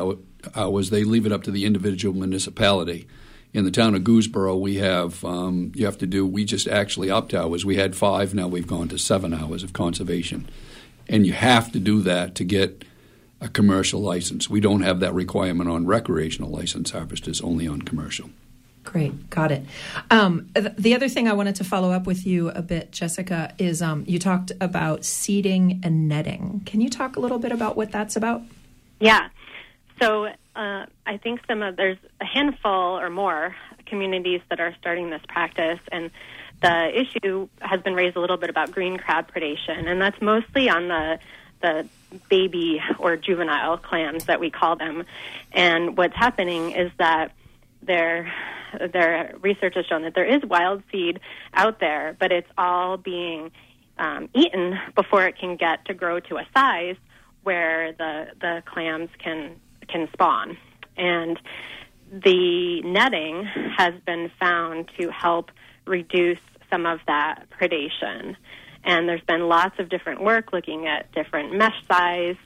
hours. 0.54 0.90
They 0.90 1.04
leave 1.04 1.26
it 1.26 1.32
up 1.32 1.42
to 1.44 1.50
the 1.50 1.64
individual 1.64 2.14
municipality. 2.14 3.08
In 3.52 3.64
the 3.64 3.70
town 3.70 3.94
of 3.94 4.02
Gouldsboro, 4.02 4.60
we 4.60 4.76
have 4.76 5.24
um, 5.24 5.72
you 5.74 5.86
have 5.86 5.98
to 5.98 6.06
do. 6.06 6.26
We 6.26 6.44
just 6.44 6.68
actually 6.68 7.10
upped 7.10 7.32
hours. 7.32 7.64
We 7.64 7.76
had 7.76 7.96
five. 7.96 8.34
Now 8.34 8.46
we've 8.46 8.66
gone 8.66 8.88
to 8.88 8.98
seven 8.98 9.32
hours 9.32 9.62
of 9.62 9.72
conservation, 9.72 10.48
and 11.08 11.26
you 11.26 11.32
have 11.32 11.72
to 11.72 11.80
do 11.80 12.02
that 12.02 12.34
to 12.36 12.44
get 12.44 12.84
a 13.40 13.48
commercial 13.48 14.00
license. 14.00 14.50
We 14.50 14.60
don't 14.60 14.82
have 14.82 15.00
that 15.00 15.14
requirement 15.14 15.70
on 15.70 15.86
recreational 15.86 16.50
license 16.50 16.90
harvesters, 16.90 17.40
only 17.40 17.66
on 17.66 17.82
commercial. 17.82 18.30
Great, 18.84 19.28
got 19.28 19.52
it. 19.52 19.64
Um, 20.10 20.48
the 20.54 20.94
other 20.94 21.10
thing 21.10 21.28
I 21.28 21.34
wanted 21.34 21.56
to 21.56 21.64
follow 21.64 21.92
up 21.92 22.06
with 22.06 22.26
you 22.26 22.48
a 22.48 22.62
bit, 22.62 22.90
Jessica, 22.90 23.52
is 23.58 23.82
um, 23.82 24.04
you 24.08 24.18
talked 24.18 24.50
about 24.62 25.04
seeding 25.04 25.80
and 25.84 26.08
netting. 26.08 26.62
Can 26.64 26.80
you 26.80 26.88
talk 26.88 27.16
a 27.16 27.20
little 27.20 27.38
bit 27.38 27.52
about 27.52 27.76
what 27.76 27.92
that's 27.92 28.16
about? 28.16 28.42
Yeah. 28.98 29.28
So 30.00 30.28
uh, 30.56 30.86
I 31.06 31.16
think 31.22 31.40
some 31.46 31.62
of 31.62 31.76
there's 31.76 31.98
a 32.20 32.24
handful 32.24 32.98
or 32.98 33.10
more 33.10 33.54
communities 33.84 34.40
that 34.48 34.58
are 34.58 34.74
starting 34.80 35.10
this 35.10 35.22
practice, 35.28 35.80
and 35.92 36.10
the 36.62 36.90
issue 36.98 37.48
has 37.60 37.82
been 37.82 37.94
raised 37.94 38.16
a 38.16 38.20
little 38.20 38.38
bit 38.38 38.48
about 38.48 38.72
green 38.72 38.96
crab 38.96 39.30
predation, 39.32 39.86
and 39.86 40.00
that's 40.00 40.20
mostly 40.22 40.68
on 40.70 40.88
the 40.88 41.18
the 41.60 41.88
baby 42.28 42.80
or 42.98 43.16
juvenile 43.16 43.76
clams 43.76 44.24
that 44.24 44.40
we 44.40 44.50
call 44.50 44.76
them. 44.76 45.04
And 45.52 45.96
what's 45.96 46.16
happening 46.16 46.72
is 46.72 46.90
that 46.98 47.32
their 47.82 48.32
their 48.92 49.34
research 49.40 49.74
has 49.76 49.86
shown 49.86 50.02
that 50.02 50.14
there 50.14 50.26
is 50.26 50.42
wild 50.44 50.82
seed 50.92 51.20
out 51.54 51.80
there, 51.80 52.16
but 52.18 52.32
it's 52.32 52.50
all 52.58 52.96
being 52.96 53.50
um, 53.98 54.28
eaten 54.34 54.78
before 54.94 55.26
it 55.26 55.38
can 55.38 55.56
get 55.56 55.84
to 55.86 55.94
grow 55.94 56.20
to 56.20 56.36
a 56.36 56.46
size 56.54 56.96
where 57.42 57.92
the 57.92 58.28
the 58.40 58.62
clams 58.66 59.10
can 59.18 59.56
can 59.88 60.08
spawn. 60.12 60.56
And 60.96 61.38
the 62.10 62.82
netting 62.82 63.44
has 63.76 63.94
been 64.06 64.30
found 64.40 64.90
to 64.98 65.10
help 65.10 65.50
reduce 65.86 66.40
some 66.70 66.86
of 66.86 67.00
that 67.06 67.46
predation. 67.50 68.36
And 68.88 69.06
there's 69.06 69.20
been 69.20 69.48
lots 69.48 69.78
of 69.78 69.90
different 69.90 70.22
work 70.22 70.50
looking 70.50 70.86
at 70.86 71.12
different 71.12 71.54
mesh 71.54 71.76
size, 71.86 72.36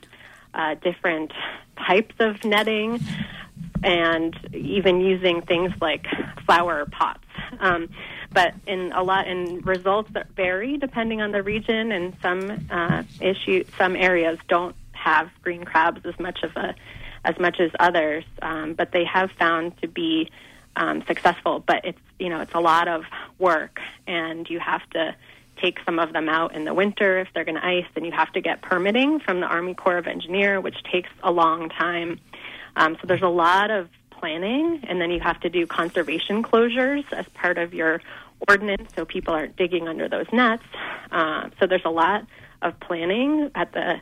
uh, 0.53 0.75
different 0.75 1.31
types 1.77 2.13
of 2.19 2.43
netting, 2.43 2.99
and 3.81 4.37
even 4.53 4.99
using 4.99 5.41
things 5.41 5.71
like 5.79 6.05
flower 6.45 6.85
pots. 6.85 7.23
Um, 7.61 7.87
but 8.33 8.53
in 8.67 8.91
a 8.91 9.01
lot 9.01 9.27
in 9.27 9.61
results 9.61 10.11
that 10.13 10.31
vary 10.35 10.75
depending 10.75 11.21
on 11.21 11.31
the 11.31 11.41
region, 11.41 11.93
and 11.93 12.13
some 12.21 12.67
uh, 12.69 13.03
issue 13.21 13.63
some 13.77 13.95
areas 13.95 14.37
don't 14.49 14.75
have 14.91 15.29
green 15.43 15.63
crabs 15.63 16.05
as 16.05 16.19
much 16.19 16.43
of 16.43 16.57
a 16.57 16.75
as 17.23 17.39
much 17.39 17.61
as 17.61 17.71
others, 17.79 18.25
um, 18.41 18.73
but 18.73 18.91
they 18.91 19.05
have 19.05 19.31
found 19.31 19.79
to 19.81 19.87
be 19.87 20.29
um, 20.75 21.05
successful. 21.07 21.63
But 21.65 21.85
it's 21.85 22.01
you 22.19 22.27
know 22.27 22.41
it's 22.41 22.53
a 22.53 22.59
lot 22.59 22.89
of 22.89 23.05
work, 23.39 23.79
and 24.07 24.49
you 24.49 24.59
have 24.59 24.81
to 24.89 25.15
take 25.63 25.79
some 25.85 25.97
of 25.97 26.11
them 26.13 26.27
out 26.27 26.53
in 26.53 26.65
the 26.65 26.73
winter 26.73 27.19
if 27.19 27.29
they're 27.33 27.45
going 27.45 27.55
to 27.55 27.65
ice, 27.65 27.85
then 27.95 28.03
you 28.03 28.11
have 28.11 28.31
to 28.33 28.41
get 28.41 28.61
permitting 28.61 29.19
from 29.19 29.39
the 29.39 29.45
Army 29.45 29.73
Corps 29.73 29.97
of 29.97 30.07
Engineer, 30.07 30.59
which 30.59 30.75
takes 30.91 31.09
a 31.23 31.31
long 31.31 31.69
time. 31.69 32.19
Um, 32.75 32.97
so 32.99 33.07
there's 33.07 33.21
a 33.21 33.29
lot 33.29 33.71
of 33.71 33.89
planning, 34.11 34.81
and 34.83 34.99
then 34.99 35.09
you 35.11 35.19
have 35.21 35.39
to 35.41 35.49
do 35.49 35.65
conservation 35.65 36.43
closures 36.43 37.05
as 37.13 37.25
part 37.29 37.57
of 37.57 37.73
your 37.73 38.01
ordinance, 38.47 38.91
so 38.95 39.05
people 39.05 39.33
aren't 39.33 39.55
digging 39.55 39.87
under 39.87 40.09
those 40.09 40.25
nets. 40.33 40.63
Uh, 41.11 41.49
so 41.59 41.67
there's 41.67 41.85
a 41.85 41.89
lot 41.91 42.25
of 42.61 42.79
planning 42.79 43.51
at 43.55 43.71
the 43.73 43.99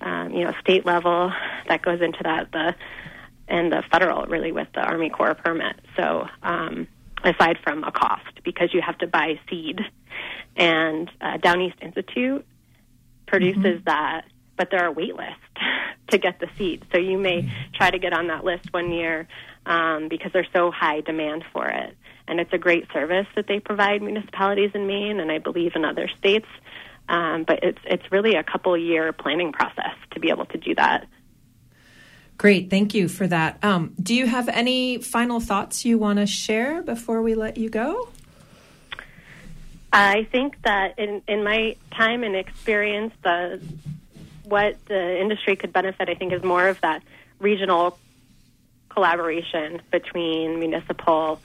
um, 0.00 0.32
you 0.32 0.44
know 0.44 0.52
state 0.60 0.84
level 0.84 1.32
that 1.68 1.82
goes 1.82 2.00
into 2.00 2.22
that. 2.22 2.52
The 2.52 2.74
and 3.48 3.72
the 3.72 3.82
federal 3.90 4.26
really 4.26 4.52
with 4.52 4.68
the 4.74 4.80
Army 4.80 5.10
Corps 5.10 5.34
permit. 5.34 5.76
So 5.96 6.26
um, 6.42 6.88
aside 7.22 7.58
from 7.62 7.84
a 7.84 7.92
cost, 7.92 8.42
because 8.44 8.72
you 8.72 8.80
have 8.80 8.98
to 8.98 9.06
buy 9.06 9.38
seed 9.48 9.80
and 10.56 11.10
uh, 11.20 11.36
Down 11.38 11.60
East 11.60 11.76
Institute 11.80 12.44
produces 13.26 13.62
mm-hmm. 13.62 13.84
that, 13.84 14.26
but 14.56 14.68
there 14.70 14.84
are 14.84 14.92
wait 14.92 15.16
lists 15.16 15.40
to 16.10 16.18
get 16.18 16.40
the 16.40 16.48
seed. 16.56 16.84
So 16.92 16.98
you 16.98 17.18
may 17.18 17.42
mm-hmm. 17.42 17.72
try 17.74 17.90
to 17.90 17.98
get 17.98 18.12
on 18.12 18.28
that 18.28 18.44
list 18.44 18.72
one 18.72 18.92
year 18.92 19.26
um, 19.66 20.08
because 20.08 20.32
there's 20.32 20.48
so 20.54 20.70
high 20.70 21.00
demand 21.00 21.44
for 21.52 21.66
it. 21.66 21.96
And 22.26 22.40
it's 22.40 22.52
a 22.52 22.58
great 22.58 22.86
service 22.92 23.26
that 23.36 23.46
they 23.46 23.60
provide 23.60 24.02
municipalities 24.02 24.70
in 24.74 24.86
Maine, 24.86 25.20
and 25.20 25.30
I 25.30 25.38
believe 25.38 25.72
in 25.74 25.84
other 25.84 26.08
states. 26.18 26.46
Um, 27.06 27.44
but 27.46 27.62
it's 27.62 27.78
it's 27.84 28.10
really 28.10 28.34
a 28.34 28.42
couple 28.42 28.74
year 28.78 29.12
planning 29.12 29.52
process 29.52 29.94
to 30.12 30.20
be 30.20 30.30
able 30.30 30.46
to 30.46 30.56
do 30.56 30.74
that. 30.76 31.06
Great, 32.38 32.70
thank 32.70 32.94
you 32.94 33.08
for 33.08 33.26
that. 33.26 33.62
Um, 33.62 33.94
do 34.02 34.14
you 34.14 34.26
have 34.26 34.48
any 34.48 34.98
final 34.98 35.38
thoughts 35.38 35.84
you 35.84 35.98
want 35.98 36.18
to 36.18 36.26
share 36.26 36.82
before 36.82 37.22
we 37.22 37.34
let 37.34 37.58
you 37.58 37.68
go? 37.68 38.08
I 39.94 40.24
think 40.24 40.60
that 40.62 40.98
in, 40.98 41.22
in 41.28 41.44
my 41.44 41.76
time 41.92 42.24
and 42.24 42.34
experience, 42.34 43.14
the 43.22 43.62
what 44.42 44.76
the 44.86 45.20
industry 45.20 45.54
could 45.54 45.72
benefit, 45.72 46.08
I 46.08 46.14
think, 46.14 46.32
is 46.32 46.42
more 46.42 46.66
of 46.66 46.80
that 46.80 47.02
regional 47.38 47.96
collaboration 48.88 49.80
between 49.92 50.58
municipal 50.58 51.40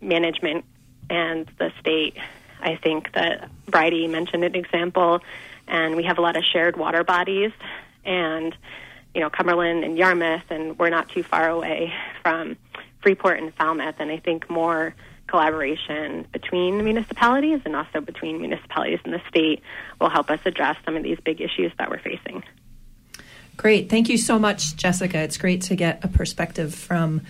management 0.00 0.64
and 1.10 1.50
the 1.58 1.72
state. 1.80 2.16
I 2.60 2.76
think 2.76 3.12
that 3.14 3.50
Bridie 3.66 4.06
mentioned 4.06 4.44
an 4.44 4.54
example, 4.54 5.20
and 5.66 5.96
we 5.96 6.04
have 6.04 6.18
a 6.18 6.20
lot 6.20 6.36
of 6.36 6.44
shared 6.44 6.76
water 6.76 7.02
bodies, 7.02 7.50
and 8.04 8.56
you 9.16 9.20
know 9.20 9.30
Cumberland 9.30 9.82
and 9.82 9.98
Yarmouth, 9.98 10.48
and 10.48 10.78
we're 10.78 10.90
not 10.90 11.08
too 11.08 11.24
far 11.24 11.48
away 11.48 11.92
from 12.22 12.56
Freeport 13.02 13.40
and 13.40 13.52
Falmouth, 13.52 13.96
and 13.98 14.12
I 14.12 14.18
think 14.18 14.48
more 14.48 14.94
collaboration 15.32 16.26
between 16.30 16.76
the 16.76 16.84
municipalities 16.84 17.62
and 17.64 17.74
also 17.74 18.02
between 18.02 18.38
municipalities 18.38 19.00
and 19.04 19.14
the 19.14 19.22
state 19.30 19.62
will 19.98 20.10
help 20.10 20.30
us 20.30 20.40
address 20.44 20.76
some 20.84 20.94
of 20.94 21.02
these 21.02 21.18
big 21.24 21.40
issues 21.40 21.72
that 21.78 21.88
we're 21.88 21.98
facing. 21.98 22.44
Great. 23.56 23.88
Thank 23.88 24.10
you 24.10 24.18
so 24.18 24.38
much, 24.38 24.76
Jessica. 24.76 25.18
It's 25.18 25.38
great 25.38 25.62
to 25.62 25.74
get 25.74 26.04
a 26.04 26.08
perspective 26.08 26.74
from 26.74 27.22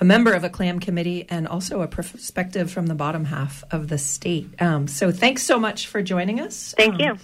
a 0.00 0.04
member 0.06 0.32
of 0.32 0.42
a 0.42 0.48
clam 0.48 0.80
committee 0.80 1.26
and 1.28 1.46
also 1.46 1.82
a 1.82 1.86
perspective 1.86 2.70
from 2.70 2.86
the 2.86 2.94
bottom 2.94 3.26
half 3.26 3.62
of 3.70 3.88
the 3.88 3.98
state. 3.98 4.48
Um, 4.58 4.88
so 4.88 5.12
thanks 5.12 5.42
so 5.42 5.58
much 5.58 5.86
for 5.86 6.02
joining 6.02 6.40
us. 6.40 6.74
Thank 6.78 6.94
um, 6.94 7.00
you. 7.00 7.18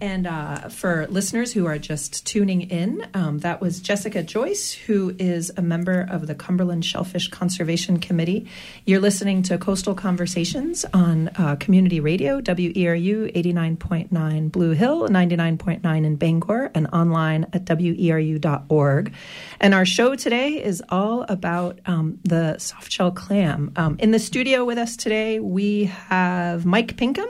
And 0.00 0.26
uh, 0.26 0.68
for 0.68 1.06
listeners 1.06 1.54
who 1.54 1.66
are 1.66 1.78
just 1.78 2.26
tuning 2.26 2.62
in, 2.62 3.06
um, 3.14 3.38
that 3.38 3.62
was 3.62 3.80
Jessica 3.80 4.22
Joyce, 4.22 4.72
who 4.72 5.16
is 5.18 5.50
a 5.56 5.62
member 5.62 6.06
of 6.10 6.26
the 6.26 6.34
Cumberland 6.34 6.84
Shellfish 6.84 7.28
Conservation 7.28 7.98
Committee. 7.98 8.46
You're 8.84 9.00
listening 9.00 9.42
to 9.44 9.56
Coastal 9.56 9.94
Conversations 9.94 10.84
on 10.92 11.28
uh, 11.36 11.56
Community 11.56 12.00
Radio, 12.00 12.42
WERU 12.42 13.32
89.9 13.34 14.52
Blue 14.52 14.72
Hill, 14.72 15.08
99.9 15.08 16.04
in 16.04 16.16
Bangor, 16.16 16.70
and 16.74 16.88
online 16.88 17.46
at 17.54 17.64
weru.org. 17.64 19.14
And 19.60 19.74
our 19.74 19.86
show 19.86 20.14
today 20.14 20.62
is 20.62 20.82
all 20.90 21.22
about 21.22 21.78
um, 21.86 22.18
the 22.22 22.56
softshell 22.58 23.14
clam. 23.14 23.72
Um, 23.76 23.96
in 23.98 24.10
the 24.10 24.18
studio 24.18 24.66
with 24.66 24.76
us 24.76 24.94
today, 24.94 25.40
we 25.40 25.84
have 25.84 26.66
Mike 26.66 26.98
Pinkham 26.98 27.28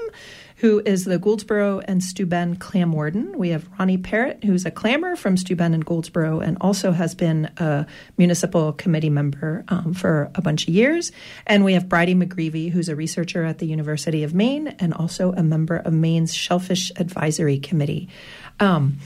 who 0.56 0.80
is 0.84 1.04
the 1.04 1.18
Gouldsboro 1.18 1.82
and 1.86 2.02
Steuben 2.02 2.56
clam 2.56 2.92
warden. 2.92 3.36
We 3.36 3.50
have 3.50 3.68
Ronnie 3.78 3.98
Parrott, 3.98 4.42
who's 4.44 4.64
a 4.64 4.70
clammer 4.70 5.14
from 5.14 5.36
Steuben 5.36 5.74
and 5.74 5.84
Gouldsboro 5.84 6.42
and 6.42 6.56
also 6.60 6.92
has 6.92 7.14
been 7.14 7.50
a 7.58 7.86
municipal 8.16 8.72
committee 8.72 9.10
member 9.10 9.64
um, 9.68 9.92
for 9.92 10.30
a 10.34 10.40
bunch 10.40 10.66
of 10.66 10.74
years. 10.74 11.12
And 11.46 11.64
we 11.64 11.74
have 11.74 11.88
Bridie 11.88 12.14
McGreavy, 12.14 12.70
who's 12.70 12.88
a 12.88 12.96
researcher 12.96 13.44
at 13.44 13.58
the 13.58 13.66
University 13.66 14.22
of 14.24 14.34
Maine 14.34 14.68
and 14.68 14.94
also 14.94 15.32
a 15.32 15.42
member 15.42 15.76
of 15.76 15.92
Maine's 15.92 16.34
Shellfish 16.34 16.90
Advisory 16.96 17.58
Committee. 17.58 18.08
Um, 18.58 18.98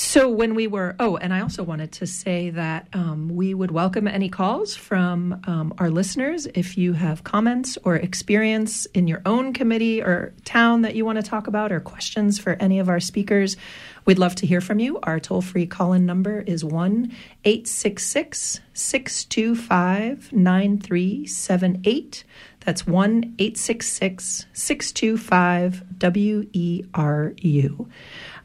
so 0.00 0.30
when 0.30 0.54
we 0.54 0.66
were, 0.66 0.96
oh, 0.98 1.18
and 1.18 1.34
I 1.34 1.40
also 1.40 1.62
wanted 1.62 1.92
to 1.92 2.06
say 2.06 2.48
that 2.48 2.88
um, 2.94 3.28
we 3.28 3.52
would 3.52 3.70
welcome 3.70 4.08
any 4.08 4.30
calls 4.30 4.74
from 4.74 5.42
um, 5.46 5.74
our 5.76 5.90
listeners 5.90 6.46
if 6.54 6.78
you 6.78 6.94
have 6.94 7.22
comments 7.22 7.76
or 7.84 7.96
experience 7.96 8.86
in 8.86 9.06
your 9.06 9.20
own 9.26 9.52
committee 9.52 10.00
or 10.00 10.32
town 10.46 10.80
that 10.82 10.94
you 10.94 11.04
want 11.04 11.16
to 11.16 11.22
talk 11.22 11.48
about 11.48 11.70
or 11.70 11.80
questions 11.80 12.38
for 12.38 12.52
any 12.60 12.78
of 12.78 12.88
our 12.88 12.98
speakers. 12.98 13.58
We'd 14.06 14.18
love 14.18 14.34
to 14.36 14.46
hear 14.46 14.62
from 14.62 14.78
you. 14.78 14.98
Our 15.02 15.20
toll 15.20 15.42
free 15.42 15.66
call 15.66 15.92
in 15.92 16.06
number 16.06 16.40
is 16.40 16.64
1 16.64 17.14
866 17.44 18.60
625 18.72 20.32
9378. 20.32 22.24
That's 22.60 22.86
1 22.86 23.34
866 23.38 24.46
625 24.54 25.84
WERU. 25.98 27.90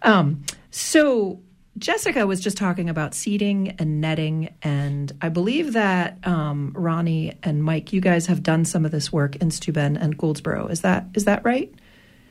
Um, 0.01 0.43
so 0.69 1.39
Jessica 1.77 2.25
was 2.25 2.39
just 2.39 2.55
talking 2.57 2.89
about 2.89 3.13
seeding 3.13 3.75
and 3.79 3.99
netting, 3.99 4.53
and 4.61 5.11
I 5.21 5.29
believe 5.29 5.73
that 5.73 6.25
um, 6.25 6.71
Ronnie 6.73 7.37
and 7.43 7.63
Mike, 7.63 7.91
you 7.91 7.99
guys 7.99 8.27
have 8.27 8.41
done 8.41 8.63
some 8.63 8.85
of 8.85 8.91
this 8.91 9.11
work 9.11 9.35
in 9.37 9.51
Steuben 9.51 9.97
and 9.97 10.17
Gouldsboro. 10.17 10.71
Is 10.71 10.81
that 10.81 11.07
is 11.15 11.25
that 11.25 11.43
right? 11.43 11.73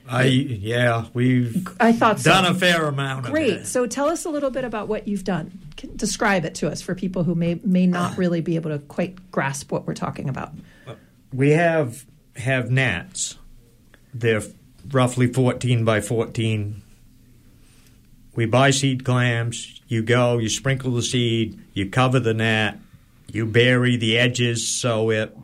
I 0.09 0.25
yeah, 0.25 1.07
we've 1.15 1.67
I 1.81 1.93
thought 1.93 2.21
so. 2.21 2.31
done 2.31 2.45
a 2.47 2.55
fair 2.55 2.87
amount. 2.87 3.27
Great. 3.27 3.67
So 3.67 3.87
tell 3.87 4.09
us 4.09 4.25
a 4.25 4.31
little 4.31 4.51
bit 4.51 4.65
about 4.65 4.89
what 4.89 5.09
you've 5.09 5.25
done. 5.25 5.59
Describe 5.97 6.45
it 6.45 6.55
to 6.57 6.71
us 6.71 6.83
for 6.83 6.95
people 6.95 7.25
who 7.25 7.35
may 7.35 7.61
may 7.65 7.87
not 7.87 8.17
really 8.19 8.41
be 8.41 8.57
able 8.57 8.71
to 8.71 8.79
quite 8.79 9.31
grasp 9.31 9.73
what 9.73 9.87
we're 9.87 9.95
talking 9.95 10.29
about. 10.29 10.53
We 11.33 11.51
have 11.51 12.07
have 12.37 12.71
nets. 12.71 13.37
They're 14.13 14.43
roughly 14.91 15.33
fourteen 15.33 15.85
by 15.85 16.01
fourteen 16.01 16.83
we 18.35 18.47
buy 18.47 18.71
seed 18.71 19.05
clams. 19.05 19.81
You 19.89 20.03
go, 20.03 20.39
you 20.39 20.49
sprinkle 20.49 20.93
the 20.93 21.03
seed, 21.03 21.61
you 21.73 21.89
cover 21.89 22.21
the 22.21 22.35
net, 22.35 22.79
you 23.33 23.47
bury 23.47 23.97
the 23.97 24.19
edges 24.19 24.69
so 24.69 25.11
it 25.11 25.37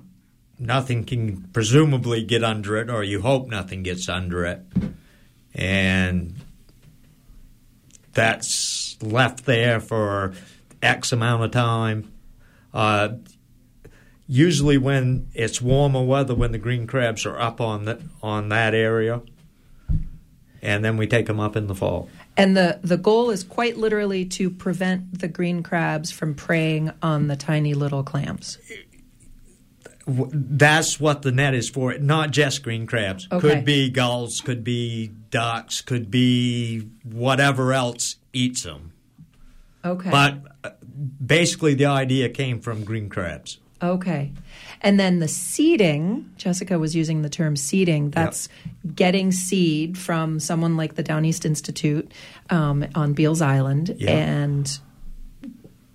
nothing 0.60 1.04
can 1.04 1.42
presumably 1.52 2.22
get 2.22 2.44
under 2.44 2.76
it, 2.76 2.90
or 2.90 3.02
you 3.02 3.22
hope 3.22 3.48
nothing 3.48 3.82
gets 3.82 4.08
under 4.08 4.44
it, 4.44 4.60
and 5.54 6.34
that's 8.12 8.98
left 9.02 9.46
there 9.46 9.80
for 9.80 10.34
X 10.82 11.12
amount 11.12 11.42
of 11.42 11.50
time. 11.50 12.12
Uh, 12.72 13.08
usually, 14.28 14.78
when 14.78 15.28
it's 15.34 15.60
warmer 15.60 16.02
weather, 16.02 16.34
when 16.34 16.52
the 16.52 16.58
green 16.58 16.86
crabs 16.86 17.24
are 17.24 17.40
up 17.40 17.60
on 17.60 17.86
the, 17.86 18.02
on 18.22 18.50
that 18.50 18.74
area, 18.74 19.22
and 20.62 20.84
then 20.84 20.96
we 20.96 21.06
take 21.06 21.26
them 21.26 21.40
up 21.40 21.56
in 21.56 21.66
the 21.66 21.74
fall. 21.74 22.08
And 22.36 22.56
the, 22.56 22.78
the 22.82 22.96
goal 22.96 23.30
is 23.30 23.44
quite 23.44 23.76
literally 23.76 24.24
to 24.24 24.50
prevent 24.50 25.18
the 25.18 25.28
green 25.28 25.62
crabs 25.62 26.10
from 26.10 26.34
preying 26.34 26.92
on 27.02 27.28
the 27.28 27.36
tiny 27.36 27.74
little 27.74 28.02
clams. 28.02 28.58
That's 30.06 30.98
what 30.98 31.22
the 31.22 31.32
net 31.32 31.54
is 31.54 31.68
for. 31.68 31.96
Not 31.98 32.30
just 32.30 32.62
green 32.62 32.86
crabs. 32.86 33.28
Okay. 33.30 33.48
Could 33.48 33.64
be 33.64 33.90
gulls, 33.90 34.40
could 34.40 34.64
be 34.64 35.12
ducks, 35.30 35.82
could 35.82 36.10
be 36.10 36.88
whatever 37.04 37.72
else 37.72 38.16
eats 38.32 38.62
them. 38.62 38.92
Okay. 39.84 40.10
But 40.10 40.38
uh, 40.64 40.70
basically, 41.24 41.74
the 41.74 41.86
idea 41.86 42.28
came 42.28 42.60
from 42.60 42.84
green 42.84 43.08
crabs. 43.08 43.58
Okay. 43.82 44.32
And 44.82 44.98
then 44.98 45.18
the 45.18 45.28
seeding, 45.28 46.30
Jessica 46.36 46.78
was 46.78 46.96
using 46.96 47.22
the 47.22 47.28
term 47.28 47.54
seeding, 47.56 48.10
that's 48.10 48.48
yep. 48.64 48.94
getting 48.94 49.30
seed 49.30 49.98
from 49.98 50.40
someone 50.40 50.76
like 50.76 50.94
the 50.94 51.02
Down 51.02 51.24
East 51.24 51.44
Institute 51.44 52.10
um, 52.48 52.86
on 52.94 53.12
Beals 53.12 53.42
Island 53.42 53.94
yep. 53.98 54.08
and 54.08 54.78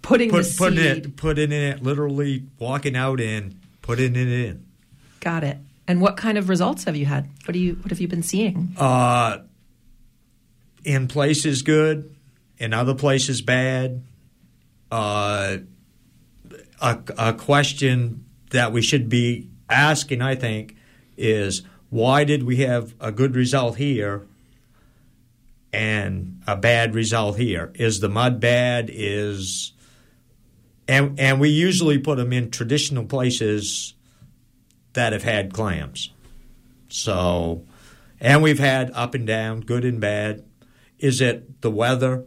putting 0.03 0.29
Put, 0.29 0.37
the 0.37 0.43
seed. 0.43 0.57
Putting 0.57 0.85
it, 0.85 1.15
putting 1.15 1.51
it, 1.51 1.81
literally 1.81 2.43
walking 2.59 2.95
out 2.95 3.19
in, 3.19 3.59
putting 3.81 4.15
it 4.15 4.27
in. 4.27 4.65
Got 5.19 5.43
it. 5.43 5.57
And 5.87 6.01
what 6.01 6.17
kind 6.17 6.37
of 6.37 6.49
results 6.49 6.83
have 6.83 6.95
you 6.95 7.05
had? 7.05 7.29
What 7.45 7.53
do 7.53 7.59
you 7.59 7.75
what 7.75 7.89
have 7.89 7.99
you 7.99 8.07
been 8.07 8.23
seeing? 8.23 8.75
Uh, 8.77 9.39
in 10.83 11.07
places 11.07 11.61
good, 11.61 12.15
in 12.57 12.73
other 12.73 12.93
places 12.95 13.41
bad. 13.41 14.03
Uh, 14.91 15.57
a, 16.81 16.99
a 17.17 17.33
question 17.33 18.24
that 18.51 18.71
we 18.71 18.81
should 18.81 19.09
be 19.09 19.49
asking, 19.69 20.21
I 20.21 20.35
think, 20.35 20.75
is 21.17 21.63
why 21.89 22.23
did 22.23 22.43
we 22.43 22.57
have 22.57 22.93
a 22.99 23.11
good 23.11 23.35
result 23.35 23.77
here 23.77 24.25
and 25.71 26.41
a 26.47 26.55
bad 26.55 26.95
result 26.95 27.37
here? 27.37 27.71
Is 27.75 27.99
the 27.99 28.09
mud 28.09 28.39
bad? 28.39 28.89
Is 28.91 29.73
and 30.87 31.19
and 31.19 31.39
we 31.39 31.49
usually 31.49 31.97
put 31.97 32.17
them 32.17 32.33
in 32.33 32.51
traditional 32.51 33.05
places 33.05 33.93
that 34.93 35.13
have 35.13 35.23
had 35.23 35.53
clams. 35.53 36.11
So, 36.87 37.65
and 38.19 38.41
we've 38.41 38.59
had 38.59 38.91
up 38.91 39.13
and 39.13 39.27
down, 39.27 39.61
good 39.61 39.83
and 39.83 39.99
bad. 39.99 40.45
Is 40.99 41.19
it 41.19 41.61
the 41.61 41.71
weather, 41.71 42.23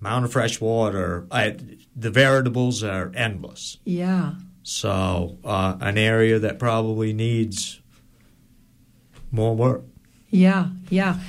amount 0.00 0.26
of 0.26 0.32
fresh 0.32 0.60
water? 0.60 1.26
I, 1.30 1.56
the 1.96 2.10
variables 2.10 2.82
are 2.82 3.10
endless. 3.14 3.78
Yeah. 3.84 4.34
So, 4.68 5.38
uh, 5.46 5.78
an 5.80 5.96
area 5.96 6.38
that 6.38 6.58
probably 6.58 7.14
needs 7.14 7.80
more 9.32 9.56
work. 9.56 9.80
Yeah, 10.28 10.68
yeah. 10.90 11.20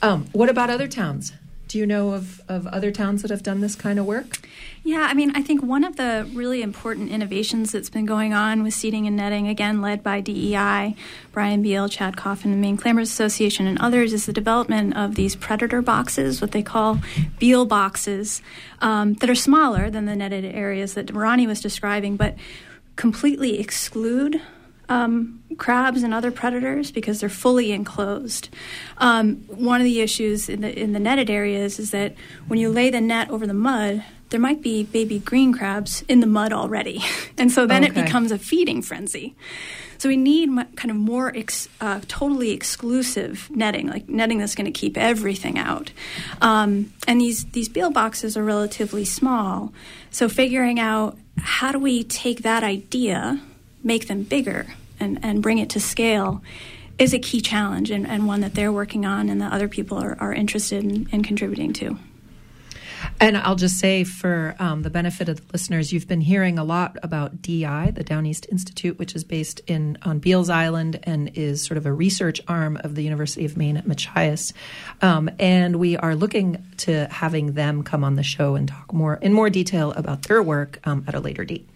Um, 0.00 0.28
what 0.30 0.48
about 0.48 0.70
other 0.70 0.86
towns? 0.86 1.30
Do 1.30 1.36
Do 1.66 1.80
you 1.80 1.86
know 1.86 2.12
of, 2.12 2.40
of 2.46 2.68
other 2.68 2.92
towns 2.92 3.22
that 3.22 3.32
have 3.32 3.42
done 3.42 3.60
this 3.60 3.74
kind 3.74 3.98
of 3.98 4.06
work? 4.06 4.46
Yeah, 4.84 5.08
I 5.10 5.14
mean, 5.14 5.32
I 5.34 5.42
think 5.42 5.60
one 5.60 5.82
of 5.82 5.96
the 5.96 6.30
really 6.34 6.62
important 6.62 7.10
innovations 7.10 7.72
that's 7.72 7.90
been 7.90 8.06
going 8.06 8.32
on 8.32 8.62
with 8.62 8.74
seeding 8.74 9.08
and 9.08 9.16
netting, 9.16 9.48
again 9.48 9.82
led 9.82 10.04
by 10.04 10.20
DEI, 10.20 10.94
Brian 11.32 11.62
Beal, 11.62 11.88
Chad 11.88 12.16
Coffin, 12.16 12.52
the 12.52 12.56
Maine 12.56 12.76
Clammers 12.76 13.10
Association, 13.10 13.66
and 13.66 13.76
others, 13.80 14.12
is 14.12 14.26
the 14.26 14.32
development 14.32 14.96
of 14.96 15.16
these 15.16 15.34
predator 15.34 15.82
boxes, 15.82 16.40
what 16.40 16.52
they 16.52 16.62
call 16.62 17.00
Beal 17.40 17.66
boxes, 17.66 18.40
um, 18.80 19.14
that 19.14 19.28
are 19.28 19.34
smaller 19.34 19.90
than 19.90 20.04
the 20.04 20.14
netted 20.14 20.44
areas 20.44 20.94
that 20.94 21.12
Ronnie 21.12 21.48
was 21.48 21.60
describing, 21.60 22.16
but 22.16 22.36
completely 22.96 23.58
exclude 23.60 24.40
um, 24.88 25.42
crabs 25.56 26.02
and 26.02 26.12
other 26.12 26.30
predators 26.30 26.90
because 26.90 27.20
they're 27.20 27.28
fully 27.28 27.72
enclosed. 27.72 28.48
Um, 28.98 29.36
one 29.48 29.80
of 29.80 29.84
the 29.84 30.00
issues 30.00 30.48
in 30.48 30.60
the 30.60 30.78
in 30.78 30.92
the 30.92 31.00
netted 31.00 31.30
areas 31.30 31.78
is 31.78 31.90
that 31.92 32.14
when 32.48 32.58
you 32.58 32.68
lay 32.70 32.90
the 32.90 33.00
net 33.00 33.30
over 33.30 33.46
the 33.46 33.54
mud, 33.54 34.04
there 34.28 34.40
might 34.40 34.60
be 34.62 34.84
baby 34.84 35.18
green 35.20 35.52
crabs 35.52 36.02
in 36.08 36.20
the 36.20 36.26
mud 36.26 36.52
already, 36.52 37.02
and 37.38 37.50
so 37.50 37.66
then 37.66 37.84
Okay. 37.84 37.98
it 38.00 38.04
becomes 38.04 38.30
a 38.30 38.38
feeding 38.38 38.82
frenzy. 38.82 39.34
So 39.96 40.08
we 40.08 40.16
need 40.18 40.50
kind 40.76 40.90
of 40.90 40.96
more 40.96 41.34
ex, 41.34 41.66
uh, 41.80 42.00
totally 42.08 42.50
exclusive 42.50 43.48
netting, 43.50 43.86
like 43.86 44.06
netting 44.08 44.38
that's 44.38 44.54
going 44.54 44.70
to 44.70 44.78
keep 44.78 44.98
everything 44.98 45.56
out. 45.56 45.92
Um, 46.42 46.92
and 47.08 47.20
these 47.20 47.44
these 47.46 47.70
Beal 47.70 47.90
boxes 47.90 48.36
are 48.36 48.44
relatively 48.44 49.06
small, 49.06 49.72
so 50.10 50.28
figuring 50.28 50.78
out 50.78 51.16
how 51.38 51.72
do 51.72 51.78
we 51.78 52.04
take 52.04 52.42
that 52.42 52.62
idea, 52.62 53.40
make 53.82 54.08
them 54.08 54.22
bigger, 54.22 54.66
and 55.00 55.18
and 55.22 55.42
bring 55.42 55.58
it 55.58 55.70
to 55.70 55.80
scale. 55.80 56.42
Is 56.96 57.12
a 57.12 57.18
key 57.18 57.40
challenge 57.40 57.90
and, 57.90 58.06
and 58.06 58.28
one 58.28 58.40
that 58.42 58.54
they're 58.54 58.70
working 58.70 59.04
on 59.04 59.28
and 59.28 59.40
that 59.40 59.52
other 59.52 59.66
people 59.66 59.98
are, 59.98 60.16
are 60.20 60.32
interested 60.32 60.84
in, 60.84 61.08
in 61.10 61.24
contributing 61.24 61.72
to. 61.72 61.98
And 63.20 63.36
I'll 63.36 63.56
just 63.56 63.78
say, 63.78 64.04
for 64.04 64.54
um, 64.58 64.82
the 64.82 64.90
benefit 64.90 65.28
of 65.28 65.36
the 65.38 65.52
listeners, 65.52 65.92
you've 65.92 66.08
been 66.08 66.20
hearing 66.20 66.58
a 66.58 66.64
lot 66.64 66.96
about 67.02 67.40
DEI, 67.42 67.92
the 67.92 68.04
Down 68.04 68.26
East 68.26 68.46
Institute, 68.50 68.98
which 68.98 69.14
is 69.14 69.24
based 69.24 69.60
in 69.66 69.96
on 70.02 70.18
Beals 70.18 70.48
Island 70.50 71.00
and 71.04 71.30
is 71.34 71.62
sort 71.62 71.78
of 71.78 71.86
a 71.86 71.92
research 71.92 72.40
arm 72.48 72.76
of 72.82 72.94
the 72.94 73.02
University 73.02 73.44
of 73.44 73.56
Maine 73.56 73.76
at 73.76 73.86
Machias. 73.86 74.52
Um, 75.02 75.30
and 75.38 75.76
we 75.76 75.96
are 75.96 76.14
looking 76.14 76.64
to 76.78 77.06
having 77.06 77.52
them 77.52 77.82
come 77.82 78.04
on 78.04 78.16
the 78.16 78.22
show 78.22 78.54
and 78.54 78.68
talk 78.68 78.92
more 78.92 79.16
in 79.16 79.32
more 79.32 79.50
detail 79.50 79.92
about 79.92 80.22
their 80.24 80.42
work 80.42 80.80
um, 80.84 81.04
at 81.06 81.14
a 81.14 81.20
later 81.20 81.44
date. 81.44 81.68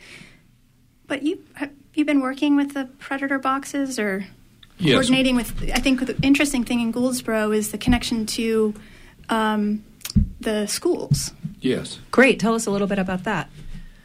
But 1.07 1.22
you 1.22 1.43
have 1.55 1.70
you 1.95 2.05
been 2.05 2.20
working 2.20 2.57
with 2.57 2.74
the 2.74 2.85
predator 2.99 3.39
boxes 3.39 3.99
or 3.99 4.26
Yes. 4.81 4.93
coordinating 4.93 5.35
with? 5.35 5.70
I 5.74 5.81
think 5.81 6.07
the 6.07 6.16
interesting 6.22 6.62
thing 6.62 6.79
in 6.81 6.93
Gouldsboro 6.93 7.53
is 7.53 7.72
the 7.72 7.79
connection 7.79 8.26
to 8.26 8.74
um, 9.29 9.83
the 10.40 10.66
schools. 10.66 11.32
Yes. 11.60 11.98
Great. 12.10 12.38
Tell 12.40 12.54
us 12.54 12.66
a 12.66 12.70
little 12.70 12.86
bit 12.86 12.98
about 12.98 13.24
that. 13.24 13.50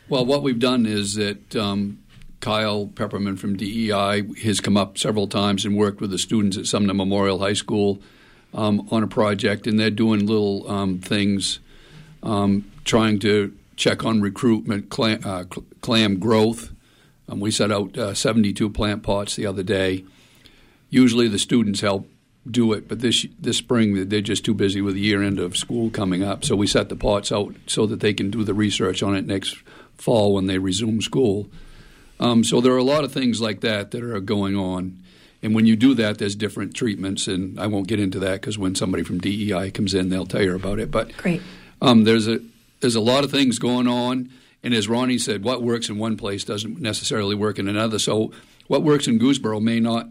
Well, 0.09 0.25
what 0.25 0.43
we've 0.43 0.59
done 0.59 0.85
is 0.85 1.15
that 1.15 1.55
um, 1.55 1.99
Kyle 2.39 2.87
Pepperman 2.87 3.39
from 3.39 3.55
DEI 3.55 4.23
has 4.43 4.59
come 4.59 4.75
up 4.75 4.97
several 4.97 5.27
times 5.27 5.65
and 5.65 5.77
worked 5.77 6.01
with 6.01 6.11
the 6.11 6.17
students 6.17 6.57
at 6.57 6.67
Sumner 6.67 6.93
Memorial 6.93 7.39
High 7.39 7.53
School 7.53 8.01
um, 8.53 8.87
on 8.91 9.03
a 9.03 9.07
project, 9.07 9.65
and 9.65 9.79
they're 9.79 9.89
doing 9.89 10.25
little 10.25 10.69
um, 10.69 10.99
things, 10.99 11.59
um, 12.21 12.69
trying 12.83 13.19
to 13.19 13.55
check 13.75 14.05
on 14.05 14.21
recruitment, 14.21 14.89
clam, 14.89 15.21
uh, 15.23 15.45
clam 15.81 16.19
growth. 16.19 16.71
Um, 17.29 17.39
we 17.39 17.49
set 17.49 17.71
out 17.71 17.97
uh, 17.97 18.13
72 18.13 18.69
plant 18.69 19.03
pots 19.03 19.35
the 19.35 19.45
other 19.45 19.63
day. 19.63 20.03
Usually 20.89 21.27
the 21.27 21.39
students 21.39 21.79
help 21.81 22.07
do 22.49 22.73
it, 22.73 22.87
but 22.87 22.99
this 22.99 23.25
this 23.39 23.57
spring 23.57 24.09
they're 24.09 24.21
just 24.21 24.43
too 24.43 24.53
busy 24.53 24.81
with 24.81 24.95
the 24.95 25.01
year 25.01 25.23
end 25.23 25.39
of 25.39 25.55
school 25.55 25.89
coming 25.89 26.23
up. 26.23 26.43
So 26.43 26.55
we 26.55 26.67
set 26.67 26.89
the 26.89 26.95
pots 26.95 27.31
out 27.31 27.55
so 27.67 27.85
that 27.85 28.01
they 28.01 28.13
can 28.13 28.31
do 28.31 28.43
the 28.43 28.53
research 28.53 29.01
on 29.01 29.15
it 29.15 29.25
next 29.25 29.57
fall 29.97 30.33
when 30.33 30.47
they 30.47 30.57
resume 30.57 31.01
school. 31.01 31.47
Um, 32.19 32.43
so 32.43 32.61
there 32.61 32.73
are 32.73 32.77
a 32.77 32.83
lot 32.83 33.03
of 33.03 33.11
things 33.11 33.41
like 33.41 33.61
that 33.61 33.91
that 33.91 34.03
are 34.03 34.19
going 34.19 34.55
on. 34.55 34.99
And 35.41 35.53
when 35.53 35.65
you 35.65 35.75
do 35.75 35.93
that, 35.95 36.19
there's 36.19 36.35
different 36.35 36.73
treatments, 36.73 37.27
and 37.27 37.59
I 37.59 37.67
won't 37.67 37.87
get 37.87 37.99
into 37.99 38.19
that 38.19 38.39
because 38.39 38.57
when 38.57 38.75
somebody 38.75 39.03
from 39.03 39.19
DEI 39.19 39.71
comes 39.71 39.93
in, 39.93 40.07
they'll 40.07 40.25
tell 40.25 40.41
you 40.41 40.55
about 40.55 40.79
it. 40.79 40.89
But 40.89 41.15
Great. 41.17 41.41
um, 41.81 42.05
there's 42.05 42.27
a 42.27 42.39
there's 42.79 42.95
a 42.95 43.01
lot 43.01 43.23
of 43.23 43.31
things 43.31 43.59
going 43.59 43.87
on, 43.87 44.29
and 44.63 44.73
as 44.73 44.87
Ronnie 44.87 45.17
said, 45.17 45.43
what 45.43 45.61
works 45.61 45.89
in 45.89 45.97
one 45.97 46.17
place 46.17 46.43
doesn't 46.43 46.79
necessarily 46.79 47.35
work 47.35 47.59
in 47.59 47.67
another. 47.67 47.99
So 47.99 48.31
what 48.67 48.83
works 48.83 49.07
in 49.07 49.19
Gouldsboro 49.19 49.61
may 49.61 49.79
not 49.81 50.07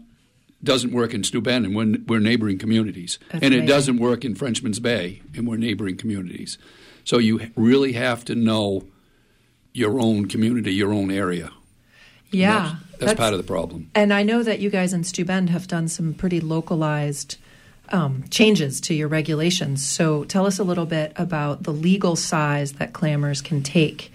doesn't 0.63 0.91
work 0.91 1.13
in 1.13 1.23
Steuben, 1.23 1.65
and 1.65 1.75
we're, 1.75 1.97
we're 2.07 2.19
neighboring 2.19 2.57
communities, 2.57 3.19
That's 3.31 3.43
and 3.43 3.53
it 3.53 3.65
doesn't 3.65 3.97
work 3.97 4.23
in 4.23 4.35
Frenchman's 4.35 4.79
Bay, 4.79 5.21
and 5.35 5.47
we're 5.47 5.57
neighboring 5.57 5.97
communities. 5.97 6.57
So 7.03 7.17
you 7.17 7.51
really 7.55 7.93
have 7.93 8.23
to 8.25 8.35
know 8.35 8.83
your 9.73 9.99
own 9.99 10.27
community, 10.27 10.73
your 10.73 10.93
own 10.93 11.11
area. 11.11 11.51
Yeah. 12.31 12.75
That's, 12.91 12.99
that's, 12.99 13.19
part 13.19 13.33
of 13.33 13.37
the 13.37 13.43
problem. 13.43 13.89
And 13.93 14.13
I 14.13 14.23
know 14.23 14.43
that 14.43 14.59
you 14.59 14.69
guys 14.69 14.93
in 14.93 15.03
Steuben 15.03 15.47
have 15.47 15.67
done 15.67 15.87
some 15.87 16.13
pretty 16.13 16.39
localized 16.39 17.37
um, 17.89 18.23
changes 18.29 18.79
to 18.81 18.93
your 18.93 19.07
regulations. 19.07 19.85
So 19.85 20.23
tell 20.23 20.45
us 20.45 20.59
a 20.59 20.63
little 20.63 20.85
bit 20.85 21.11
about 21.15 21.63
the 21.63 21.71
legal 21.71 22.15
size 22.15 22.73
that 22.73 22.93
clammers 22.93 23.43
can 23.43 23.61
take, 23.61 24.11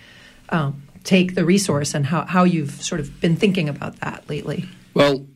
um, 0.49 0.83
take 1.05 1.35
the 1.35 1.45
resource, 1.45 1.95
and 1.95 2.07
how, 2.07 2.25
how 2.25 2.45
you've 2.45 2.83
sort 2.83 3.01
of 3.01 3.21
been 3.21 3.37
thinking 3.37 3.69
about 3.69 4.01
that 4.01 4.29
lately. 4.29 4.65
Well, 4.95 5.27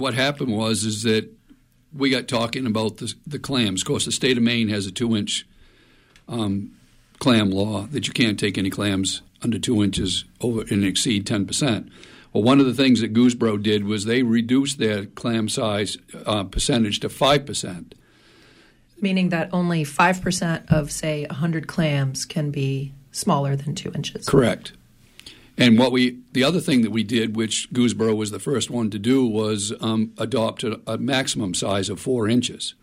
what 0.00 0.14
happened 0.14 0.56
was 0.56 0.84
is 0.84 1.02
that 1.04 1.30
we 1.92 2.10
got 2.10 2.28
talking 2.28 2.66
about 2.66 2.98
the, 2.98 3.12
the 3.26 3.38
clams. 3.38 3.82
Of 3.82 3.86
course, 3.86 4.04
the 4.04 4.12
state 4.12 4.36
of 4.36 4.42
Maine 4.42 4.68
has 4.68 4.86
a 4.86 4.92
two-inch 4.92 5.46
um, 6.28 6.72
clam 7.18 7.50
law 7.50 7.82
that 7.82 8.06
you 8.06 8.12
can't 8.12 8.38
take 8.38 8.56
any 8.56 8.70
clams 8.70 9.22
under 9.42 9.58
two 9.58 9.82
inches 9.82 10.24
over 10.40 10.62
and 10.70 10.84
exceed 10.84 11.26
ten 11.26 11.46
percent. 11.46 11.88
Well, 12.32 12.44
one 12.44 12.60
of 12.60 12.66
the 12.66 12.74
things 12.74 13.00
that 13.00 13.12
Gouldsboro 13.12 13.62
did 13.62 13.84
was 13.84 14.04
they 14.04 14.22
reduced 14.22 14.78
their 14.78 15.06
clam 15.06 15.48
size 15.48 15.98
uh, 16.26 16.44
percentage 16.44 17.00
to 17.00 17.08
five 17.08 17.46
percent. 17.46 17.94
Meaning 19.02 19.30
that 19.30 19.48
only 19.52 19.82
5% 19.82 20.70
of, 20.70 20.90
say, 20.92 21.24
100 21.24 21.66
clams 21.66 22.26
can 22.26 22.50
be 22.50 22.92
smaller 23.12 23.56
than 23.56 23.74
two 23.74 23.90
inches. 23.94 24.28
Correct. 24.28 24.72
And 25.60 25.78
what 25.78 25.92
we, 25.92 26.18
the 26.32 26.42
other 26.42 26.60
thing 26.60 26.82
that 26.82 26.90
we 26.90 27.04
did, 27.04 27.36
which 27.36 27.70
Gouldsboro 27.72 28.16
was 28.16 28.30
the 28.30 28.38
first 28.38 28.70
one 28.70 28.90
to 28.90 28.98
do, 28.98 29.26
was 29.26 29.72
um, 29.80 30.12
adopt 30.18 30.64
a, 30.64 30.80
a 30.86 30.96
maximum 30.96 31.54
size 31.54 31.88
of 31.88 32.00
four 32.00 32.28
inches. 32.28 32.74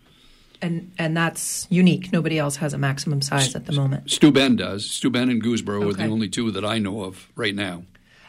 And, 0.62 0.92
and 0.98 1.16
that's 1.16 1.66
unique. 1.70 2.12
Nobody 2.12 2.38
else 2.38 2.56
has 2.56 2.72
a 2.72 2.78
maximum 2.78 3.20
size 3.20 3.54
at 3.54 3.66
the 3.66 3.72
moment. 3.72 4.10
Steuben 4.10 4.56
does. 4.56 4.88
Steuben 4.90 5.28
and 5.28 5.42
Gouldsboro 5.42 5.90
are 5.90 5.92
the 5.92 6.06
only 6.06 6.28
two 6.28 6.50
that 6.52 6.64
I 6.64 6.78
know 6.78 7.04
of 7.04 7.28
right 7.36 7.54
now. 7.54 7.84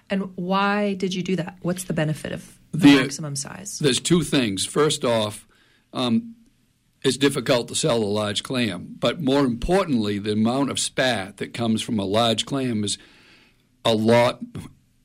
And 0.09 0.31
why 0.35 0.95
did 0.95 1.13
you 1.13 1.21
do 1.23 1.35
that? 1.35 1.57
What's 1.61 1.83
the 1.85 1.93
benefit 1.93 2.31
of 2.31 2.57
the, 2.71 2.77
The- 2.77 2.95
maximum 3.01 3.35
size? 3.35 3.79
There's 3.79 3.99
two 3.99 4.23
things. 4.23 4.65
First 4.65 5.05
off, 5.05 5.47
um, 5.93 6.35
it's 7.03 7.17
difficult 7.17 7.67
to 7.69 7.75
sell 7.75 7.97
a 7.97 8.03
large 8.03 8.43
clam, 8.43 8.95
but 8.99 9.21
more 9.21 9.45
importantly, 9.45 10.19
the 10.19 10.33
amount 10.33 10.69
of 10.69 10.79
spat 10.79 11.37
that 11.37 11.53
comes 11.53 11.81
from 11.81 11.97
a 11.99 12.05
large 12.05 12.45
clam 12.45 12.83
is 12.83 12.97
a 13.85 13.93
lot 13.93 14.39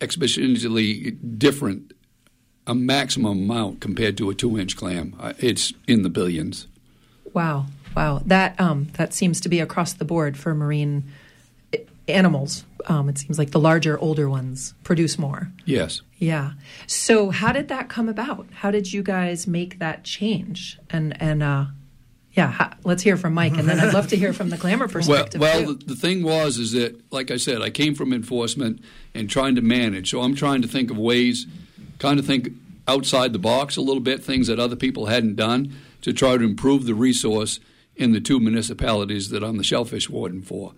exponentially 0.01 1.17
different, 1.39 1.93
a 2.67 2.75
maximum 2.75 3.51
amount 3.51 3.81
compared 3.81 4.17
to 4.19 4.31
a 4.31 4.35
two-inch 4.35 4.77
clam. 4.77 5.15
Uh, 5.19 5.33
It's 5.39 5.73
in 5.87 6.03
the 6.03 6.11
billions. 6.11 6.67
Wow, 7.33 7.67
wow. 7.97 8.23
That 8.25 8.59
um, 8.61 8.89
that 8.95 9.13
seems 9.13 9.41
to 9.41 9.49
be 9.49 9.61
across 9.61 9.93
the 9.93 10.05
board 10.05 10.37
for 10.37 10.55
marine 10.55 11.05
animals. 12.09 12.65
Um, 12.87 13.09
it 13.09 13.19
seems 13.19 13.39
like 13.39 13.51
the 13.51 13.59
larger, 13.59 13.99
older 13.99 14.29
ones 14.29 14.75
produce 14.85 15.19
more. 15.19 15.51
Yes. 15.65 16.03
Yeah. 16.19 16.53
So, 16.87 17.31
how 17.31 17.53
did 17.53 17.69
that 17.69 17.89
come 17.89 18.09
about? 18.09 18.47
How 18.53 18.71
did 18.71 18.93
you 18.93 19.03
guys 19.03 19.47
make 19.47 19.79
that 19.79 20.05
change? 20.05 20.79
And 20.91 21.21
and 21.21 21.43
uh, 21.43 21.67
yeah, 22.35 22.75
let's 22.83 23.03
hear 23.03 23.17
from 23.17 23.33
Mike, 23.33 23.57
and 23.57 23.69
then 23.69 23.79
I'd 23.79 23.95
love 23.95 24.09
to 24.09 24.17
hear 24.17 24.33
from 24.33 24.51
the 24.51 24.57
clammer 24.57 24.89
perspective. 24.89 25.41
well, 25.41 25.61
too. 25.65 25.75
the, 25.75 25.85
the 25.87 25.97
thing 25.97 26.25
was 26.25 26.59
is 26.59 26.73
that, 26.73 27.01
like 27.13 27.31
I 27.31 27.37
said, 27.37 27.63
I 27.63 27.71
came 27.71 27.95
from 27.95 28.13
enforcement 28.13 28.83
and 29.15 29.31
trying 29.31 29.55
to 29.55 29.63
manage. 29.63 30.11
So 30.11 30.21
I'm 30.21 30.35
trying 30.35 30.61
to 30.63 30.69
think 30.69 30.91
of 30.91 30.99
ways, 30.99 31.47
kind 31.99 32.19
of 32.19 32.27
think 32.27 32.49
outside 32.89 33.33
the 33.33 33.39
box 33.39 33.77
a 33.77 33.81
little 33.81 34.03
bit, 34.03 34.23
things 34.23 34.49
that 34.49 34.59
other 34.59 34.75
people 34.75 35.07
hadn't 35.07 35.37
done 35.37 35.75
to 36.03 36.13
try 36.13 36.37
to 36.37 36.43
improve 36.43 36.87
the 36.87 36.95
resource 36.95 37.61
in 37.97 38.13
the 38.13 38.21
two 38.21 38.41
municipalities 38.41 39.31
that 39.31 39.45
I'm 39.45 39.57
the 39.57 39.65
shellfish 39.65 40.11
warden 40.11 40.43
for. 40.43 40.73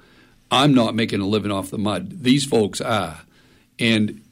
I'm 0.51 0.75
not 0.75 0.95
making 0.95 1.21
a 1.21 1.27
living 1.27 1.51
off 1.51 1.71
the 1.71 1.79
mud. 1.79 2.23
These 2.23 2.45
folks 2.45 2.83
are, 2.83 3.23
and 3.79 4.23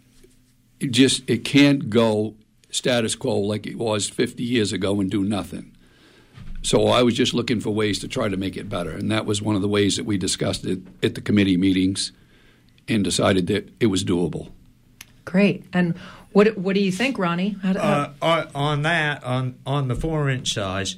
it 0.79 0.91
just 0.91 1.29
it 1.29 1.45
can't 1.45 1.89
go 1.89 2.35
status 2.71 3.15
quo 3.15 3.39
like 3.39 3.67
it 3.67 3.79
was 3.79 4.09
50 4.11 4.43
years 4.43 4.73
ago 4.73 5.01
and 5.01 5.11
do 5.11 5.25
nothing. 5.25 5.74
So 6.65 6.89
I 6.89 7.03
was 7.03 7.15
just 7.15 7.35
looking 7.35 7.61
for 7.61 7.71
ways 7.71 7.99
to 8.01 8.09
try 8.09 8.29
to 8.29 8.37
make 8.39 8.57
it 8.57 8.71
better, 8.71 8.91
and 8.91 9.11
that 9.11 9.27
was 9.27 9.43
one 9.43 9.55
of 9.55 9.61
the 9.61 9.69
ways 9.69 9.97
that 9.97 10.05
we 10.07 10.17
discussed 10.17 10.65
it 10.65 10.81
at 11.03 11.15
the 11.15 11.21
committee 11.21 11.59
meetings, 11.59 12.11
and 12.89 13.05
decided 13.05 13.47
that 13.49 13.71
it 13.81 13.87
was 13.89 14.03
doable. 14.03 14.51
Great. 15.27 15.65
And 15.75 15.95
what 16.33 16.57
what 16.59 16.75
do 16.75 16.81
you 16.81 16.91
think, 16.91 17.19
Ronnie? 17.19 17.57
How, 17.63 17.75
how- 17.75 17.79
Uh, 17.81 18.13
on- 18.23 18.49
on 18.55 18.83
that, 18.83 19.23
on 19.25 19.55
on 19.67 19.89
the 19.89 19.95
four 19.95 20.29
inch 20.31 20.53
size, 20.55 20.97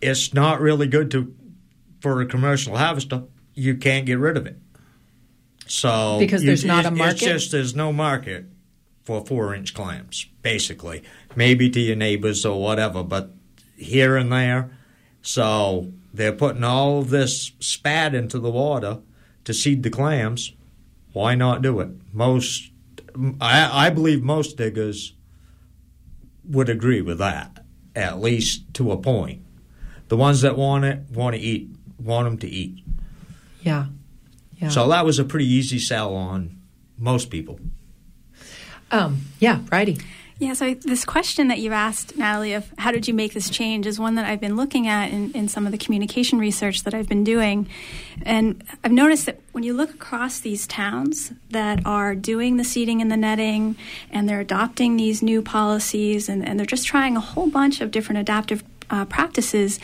it's 0.00 0.34
not 0.34 0.60
really 0.60 0.88
good 0.88 1.10
to 1.12 1.32
for 2.00 2.20
a 2.20 2.26
commercial 2.26 2.76
harvester, 2.76 3.22
you 3.54 3.76
can't 3.76 4.04
get 4.06 4.18
rid 4.18 4.36
of 4.36 4.44
it. 4.46 4.58
So 5.68 6.16
Because 6.18 6.42
you- 6.42 6.48
there's 6.48 6.64
not 6.64 6.84
a 6.86 6.90
market? 6.90 7.14
It's 7.22 7.24
just 7.24 7.52
there's 7.52 7.76
no 7.76 7.92
market 7.92 8.46
for 9.04 9.24
four 9.24 9.54
inch 9.54 9.72
clams, 9.74 10.26
basically. 10.42 11.02
Maybe 11.36 11.70
to 11.70 11.80
your 11.80 11.94
neighbors 11.96 12.44
or 12.44 12.60
whatever, 12.60 13.04
but 13.04 13.32
here 13.82 14.16
and 14.16 14.32
there. 14.32 14.70
So 15.22 15.92
they're 16.12 16.32
putting 16.32 16.64
all 16.64 17.00
of 17.00 17.10
this 17.10 17.52
spat 17.60 18.14
into 18.14 18.38
the 18.38 18.50
water 18.50 18.98
to 19.44 19.54
seed 19.54 19.82
the 19.82 19.90
clams. 19.90 20.52
Why 21.12 21.34
not 21.34 21.62
do 21.62 21.80
it? 21.80 21.90
Most, 22.12 22.70
I, 23.40 23.86
I 23.86 23.90
believe 23.90 24.22
most 24.22 24.56
diggers 24.56 25.14
would 26.44 26.68
agree 26.68 27.02
with 27.02 27.18
that, 27.18 27.64
at 27.94 28.20
least 28.20 28.72
to 28.74 28.90
a 28.92 28.96
point. 28.96 29.42
The 30.08 30.16
ones 30.16 30.40
that 30.42 30.56
want 30.56 30.84
it 30.84 31.04
want 31.10 31.36
to 31.36 31.40
eat, 31.40 31.68
want 31.98 32.26
them 32.26 32.38
to 32.38 32.48
eat. 32.48 32.82
Yeah. 33.62 33.86
Yeah. 34.58 34.68
So 34.68 34.88
that 34.88 35.04
was 35.04 35.18
a 35.18 35.24
pretty 35.24 35.46
easy 35.46 35.78
sell 35.78 36.14
on 36.14 36.60
most 36.98 37.30
people. 37.30 37.58
um, 38.90 39.22
yeah, 39.40 39.60
righty. 39.70 39.98
Yeah, 40.42 40.54
so 40.54 40.74
this 40.74 41.04
question 41.04 41.46
that 41.48 41.60
you 41.60 41.72
asked, 41.72 42.16
Natalie, 42.16 42.54
of 42.54 42.68
how 42.76 42.90
did 42.90 43.06
you 43.06 43.14
make 43.14 43.32
this 43.32 43.48
change 43.48 43.86
is 43.86 44.00
one 44.00 44.16
that 44.16 44.24
I've 44.24 44.40
been 44.40 44.56
looking 44.56 44.88
at 44.88 45.12
in, 45.12 45.30
in 45.34 45.46
some 45.46 45.66
of 45.66 45.72
the 45.72 45.78
communication 45.78 46.40
research 46.40 46.82
that 46.82 46.94
I've 46.94 47.08
been 47.08 47.22
doing. 47.22 47.68
And 48.22 48.64
I've 48.82 48.90
noticed 48.90 49.26
that 49.26 49.38
when 49.52 49.62
you 49.62 49.72
look 49.72 49.94
across 49.94 50.40
these 50.40 50.66
towns 50.66 51.32
that 51.50 51.86
are 51.86 52.16
doing 52.16 52.56
the 52.56 52.64
seeding 52.64 53.00
and 53.00 53.08
the 53.08 53.16
netting 53.16 53.76
and 54.10 54.28
they're 54.28 54.40
adopting 54.40 54.96
these 54.96 55.22
new 55.22 55.42
policies 55.42 56.28
and, 56.28 56.44
and 56.44 56.58
they're 56.58 56.66
just 56.66 56.88
trying 56.88 57.16
a 57.16 57.20
whole 57.20 57.48
bunch 57.48 57.80
of 57.80 57.92
different 57.92 58.18
adaptive 58.18 58.64
uh, 58.90 59.04
practices, 59.04 59.78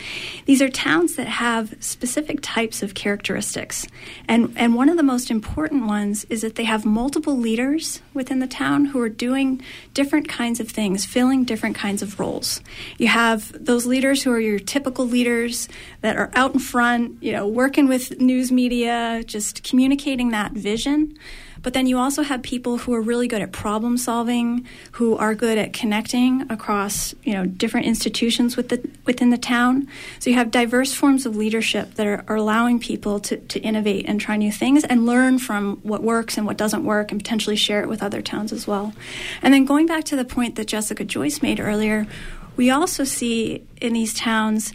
these 0.45 0.61
are 0.61 0.69
towns 0.69 1.15
that 1.15 1.27
have 1.27 1.75
specific 1.79 2.39
types 2.41 2.83
of 2.83 2.93
characteristics. 2.93 3.87
And, 4.27 4.53
and 4.55 4.75
one 4.75 4.89
of 4.89 4.97
the 4.97 5.03
most 5.03 5.31
important 5.31 5.87
ones 5.87 6.25
is 6.29 6.41
that 6.41 6.55
they 6.55 6.63
have 6.63 6.85
multiple 6.85 7.37
leaders 7.37 8.01
within 8.13 8.39
the 8.39 8.47
town 8.47 8.85
who 8.85 8.99
are 8.99 9.09
doing 9.09 9.61
different 9.93 10.27
kinds 10.27 10.59
of 10.59 10.69
things, 10.69 11.05
filling 11.05 11.43
different 11.43 11.75
kinds 11.75 12.01
of 12.01 12.19
roles. 12.19 12.61
You 12.97 13.07
have 13.07 13.51
those 13.65 13.85
leaders 13.85 14.23
who 14.23 14.31
are 14.31 14.39
your 14.39 14.59
typical 14.59 15.07
leaders 15.07 15.69
that 16.01 16.17
are 16.17 16.31
out 16.35 16.53
in 16.53 16.59
front, 16.59 17.21
you 17.21 17.31
know, 17.31 17.47
working 17.47 17.87
with 17.87 18.19
news 18.19 18.51
media, 18.51 19.23
just 19.25 19.63
communicating 19.63 20.29
that 20.29 20.51
vision. 20.51 21.17
But 21.61 21.73
then 21.73 21.87
you 21.87 21.97
also 21.97 22.23
have 22.23 22.41
people 22.41 22.77
who 22.77 22.93
are 22.93 23.01
really 23.01 23.27
good 23.27 23.41
at 23.41 23.51
problem 23.51 23.97
solving, 23.97 24.65
who 24.93 25.17
are 25.17 25.35
good 25.35 25.57
at 25.57 25.73
connecting 25.73 26.49
across 26.49 27.13
you 27.23 27.33
know 27.33 27.45
different 27.45 27.87
institutions 27.87 28.55
with 28.57 28.69
the, 28.69 28.89
within 29.05 29.29
the 29.29 29.37
town. 29.37 29.87
So 30.19 30.29
you 30.29 30.35
have 30.35 30.51
diverse 30.51 30.93
forms 30.93 31.25
of 31.25 31.35
leadership 31.35 31.95
that 31.95 32.07
are, 32.07 32.23
are 32.27 32.35
allowing 32.35 32.79
people 32.79 33.19
to, 33.21 33.37
to 33.37 33.59
innovate 33.59 34.05
and 34.07 34.19
try 34.19 34.37
new 34.37 34.51
things 34.51 34.83
and 34.83 35.05
learn 35.05 35.39
from 35.39 35.77
what 35.77 36.03
works 36.03 36.37
and 36.37 36.45
what 36.45 36.57
doesn't 36.57 36.83
work 36.83 37.11
and 37.11 37.19
potentially 37.19 37.55
share 37.55 37.81
it 37.81 37.89
with 37.89 38.01
other 38.01 38.21
towns 38.21 38.51
as 38.51 38.67
well. 38.67 38.93
And 39.41 39.53
then 39.53 39.65
going 39.65 39.85
back 39.85 40.05
to 40.05 40.15
the 40.15 40.25
point 40.25 40.55
that 40.55 40.67
Jessica 40.67 41.03
Joyce 41.03 41.41
made 41.41 41.59
earlier, 41.59 42.07
we 42.55 42.69
also 42.69 43.03
see 43.03 43.65
in 43.79 43.93
these 43.93 44.13
towns 44.13 44.73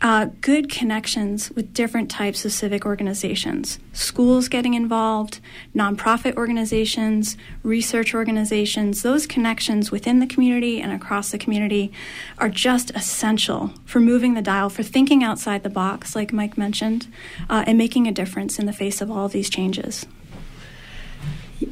uh, 0.00 0.26
good 0.40 0.70
connections 0.70 1.50
with 1.50 1.74
different 1.74 2.08
types 2.08 2.44
of 2.44 2.52
civic 2.52 2.86
organizations. 2.86 3.80
Schools 3.92 4.48
getting 4.48 4.74
involved, 4.74 5.40
nonprofit 5.74 6.36
organizations, 6.36 7.36
research 7.64 8.14
organizations, 8.14 9.02
those 9.02 9.26
connections 9.26 9.90
within 9.90 10.20
the 10.20 10.26
community 10.26 10.80
and 10.80 10.92
across 10.92 11.32
the 11.32 11.38
community 11.38 11.92
are 12.38 12.48
just 12.48 12.90
essential 12.90 13.72
for 13.84 13.98
moving 13.98 14.34
the 14.34 14.42
dial, 14.42 14.70
for 14.70 14.84
thinking 14.84 15.24
outside 15.24 15.64
the 15.64 15.70
box, 15.70 16.14
like 16.14 16.32
Mike 16.32 16.56
mentioned, 16.56 17.08
uh, 17.50 17.64
and 17.66 17.76
making 17.76 18.06
a 18.06 18.12
difference 18.12 18.58
in 18.58 18.66
the 18.66 18.72
face 18.72 19.00
of 19.00 19.10
all 19.10 19.26
of 19.26 19.32
these 19.32 19.50
changes. 19.50 20.06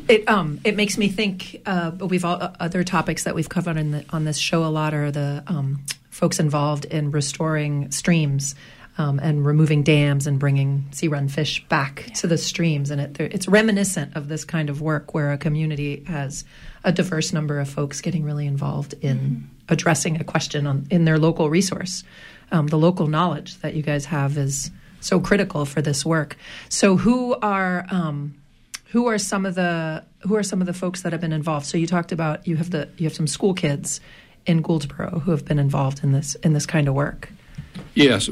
It 0.09 0.29
um 0.29 0.61
it 0.65 0.75
makes 0.75 0.99
me 0.99 1.09
think. 1.09 1.63
Uh, 1.65 1.93
we've 2.01 2.25
all 2.25 2.43
uh, 2.43 2.51
other 2.59 2.83
topics 2.83 3.23
that 3.23 3.37
we've 3.37 3.49
covered 3.49 3.77
in 3.77 3.93
the, 3.93 4.05
on 4.11 4.25
this 4.25 4.37
show 4.37 4.65
a 4.65 4.67
lot 4.67 4.95
are 4.95 5.13
the 5.13 5.45
um, 5.47 5.85
folks 6.17 6.41
involved 6.41 6.87
in 6.87 7.11
restoring 7.11 7.91
streams. 7.91 8.55
Um, 8.99 9.21
and 9.23 9.45
removing 9.45 9.83
dams 9.83 10.27
and 10.27 10.39
bringing 10.39 10.87
sea 10.91 11.09
run 11.09 11.29
fish 11.29 11.63
back 11.69 12.11
to 12.15 12.27
the 12.27 12.39
streams. 12.39 12.91
And 12.91 12.99
it, 12.99 13.21
it's 13.21 13.47
reminiscent 13.47 14.17
of 14.17 14.29
this 14.29 14.47
kind 14.47 14.71
of 14.71 14.81
work 14.81 15.13
where 15.13 15.33
a 15.33 15.37
community 15.37 16.03
has 16.07 16.47
a 16.83 16.93
diverse 16.93 17.31
number 17.31 17.61
of 17.61 17.69
folks 17.69 18.01
getting 18.01 18.25
really 18.25 18.47
involved 18.47 18.95
in 19.03 19.51
addressing 19.69 20.19
a 20.19 20.25
question 20.25 20.67
on, 20.67 20.87
in 20.91 21.05
their 21.05 21.19
local 21.19 21.51
resource. 21.51 22.05
Um, 22.51 22.69
the 22.69 22.79
local 22.79 23.07
knowledge 23.07 23.59
that 23.59 23.75
you 23.75 23.83
guys 23.83 24.07
have 24.07 24.39
is 24.39 24.71
so 25.01 25.21
critical 25.21 25.67
for 25.67 25.83
this 25.83 26.07
work. 26.07 26.39
So, 26.71 26.97
who 26.97 27.35
are 27.43 27.85
um, 27.91 28.35
who 28.87 29.09
are 29.09 29.19
some 29.19 29.45
of 29.45 29.55
the 29.55 30.05
who 30.21 30.37
are 30.37 30.43
some 30.43 30.61
of 30.61 30.67
the 30.67 30.73
folks 30.73 31.03
that 31.03 31.13
have 31.13 31.21
been 31.21 31.33
involved? 31.33 31.67
So 31.67 31.77
you 31.77 31.87
talked 31.87 32.13
about 32.13 32.47
you 32.47 32.57
have 32.57 32.71
the 32.71 32.89
you 32.97 33.05
have 33.05 33.15
some 33.15 33.27
school 33.27 33.53
kids 33.53 34.01
in 34.47 34.63
Gouldsboro 34.63 35.23
who 35.23 35.31
have 35.31 35.45
been 35.45 35.59
involved 35.59 36.03
in 36.03 36.13
this 36.13 36.35
in 36.37 36.53
this 36.53 36.67
kind 36.67 36.89
of 36.89 36.95
work. 36.95 37.31
Yes, 37.95 38.31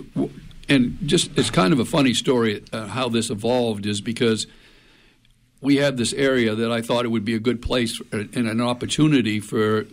and 0.69 0.99
just 1.05 1.37
it's 1.37 1.51
kind 1.51 1.73
of 1.73 1.79
a 1.79 1.85
funny 1.85 2.15
story 2.15 2.65
uh, 2.73 2.87
how 2.87 3.09
this 3.09 3.31
evolved 3.31 3.87
is 3.87 4.01
because 4.01 4.47
we 5.61 5.77
had 5.77 5.97
this 5.97 6.12
area 6.12 6.55
that 6.55 6.71
I 6.71 6.83
thought 6.83 7.05
it 7.05 7.09
would 7.09 7.25
be 7.25 7.35
a 7.35 7.41
good 7.41 7.62
place 7.62 8.01
and 8.12 8.35
an 8.35 8.61
opportunity 8.61 9.41
for 9.41 9.87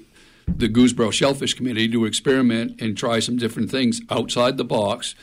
the 0.47 0.67
Gouldsboro 0.67 1.13
Shellfish 1.13 1.53
Committee 1.53 1.87
to 1.89 2.05
experiment 2.05 2.81
and 2.81 2.97
try 2.97 3.19
some 3.19 3.37
different 3.37 3.71
things 3.71 4.01
outside 4.09 4.57
the 4.57 4.65
box 4.65 5.15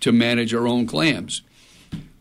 to 0.00 0.12
manage 0.12 0.54
our 0.54 0.68
own 0.68 0.86
clams. 0.86 1.42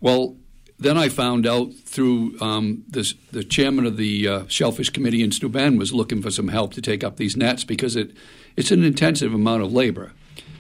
Well, 0.01 0.35
then 0.77 0.97
I 0.97 1.09
found 1.09 1.47
out 1.47 1.73
through 1.73 2.39
um, 2.41 2.83
this, 2.87 3.13
the 3.31 3.43
chairman 3.43 3.85
of 3.85 3.97
the 3.97 4.27
uh, 4.27 4.43
Shellfish 4.47 4.89
Committee 4.89 5.23
in 5.23 5.31
Steuben 5.31 5.77
was 5.77 5.93
looking 5.93 6.21
for 6.21 6.31
some 6.31 6.49
help 6.49 6.73
to 6.73 6.81
take 6.81 7.03
up 7.03 7.17
these 7.17 7.37
nets 7.37 7.63
because 7.63 7.95
it, 7.95 8.11
it's 8.57 8.71
an 8.71 8.83
intensive 8.83 9.33
amount 9.33 9.63
of 9.63 9.71
labor 9.71 10.11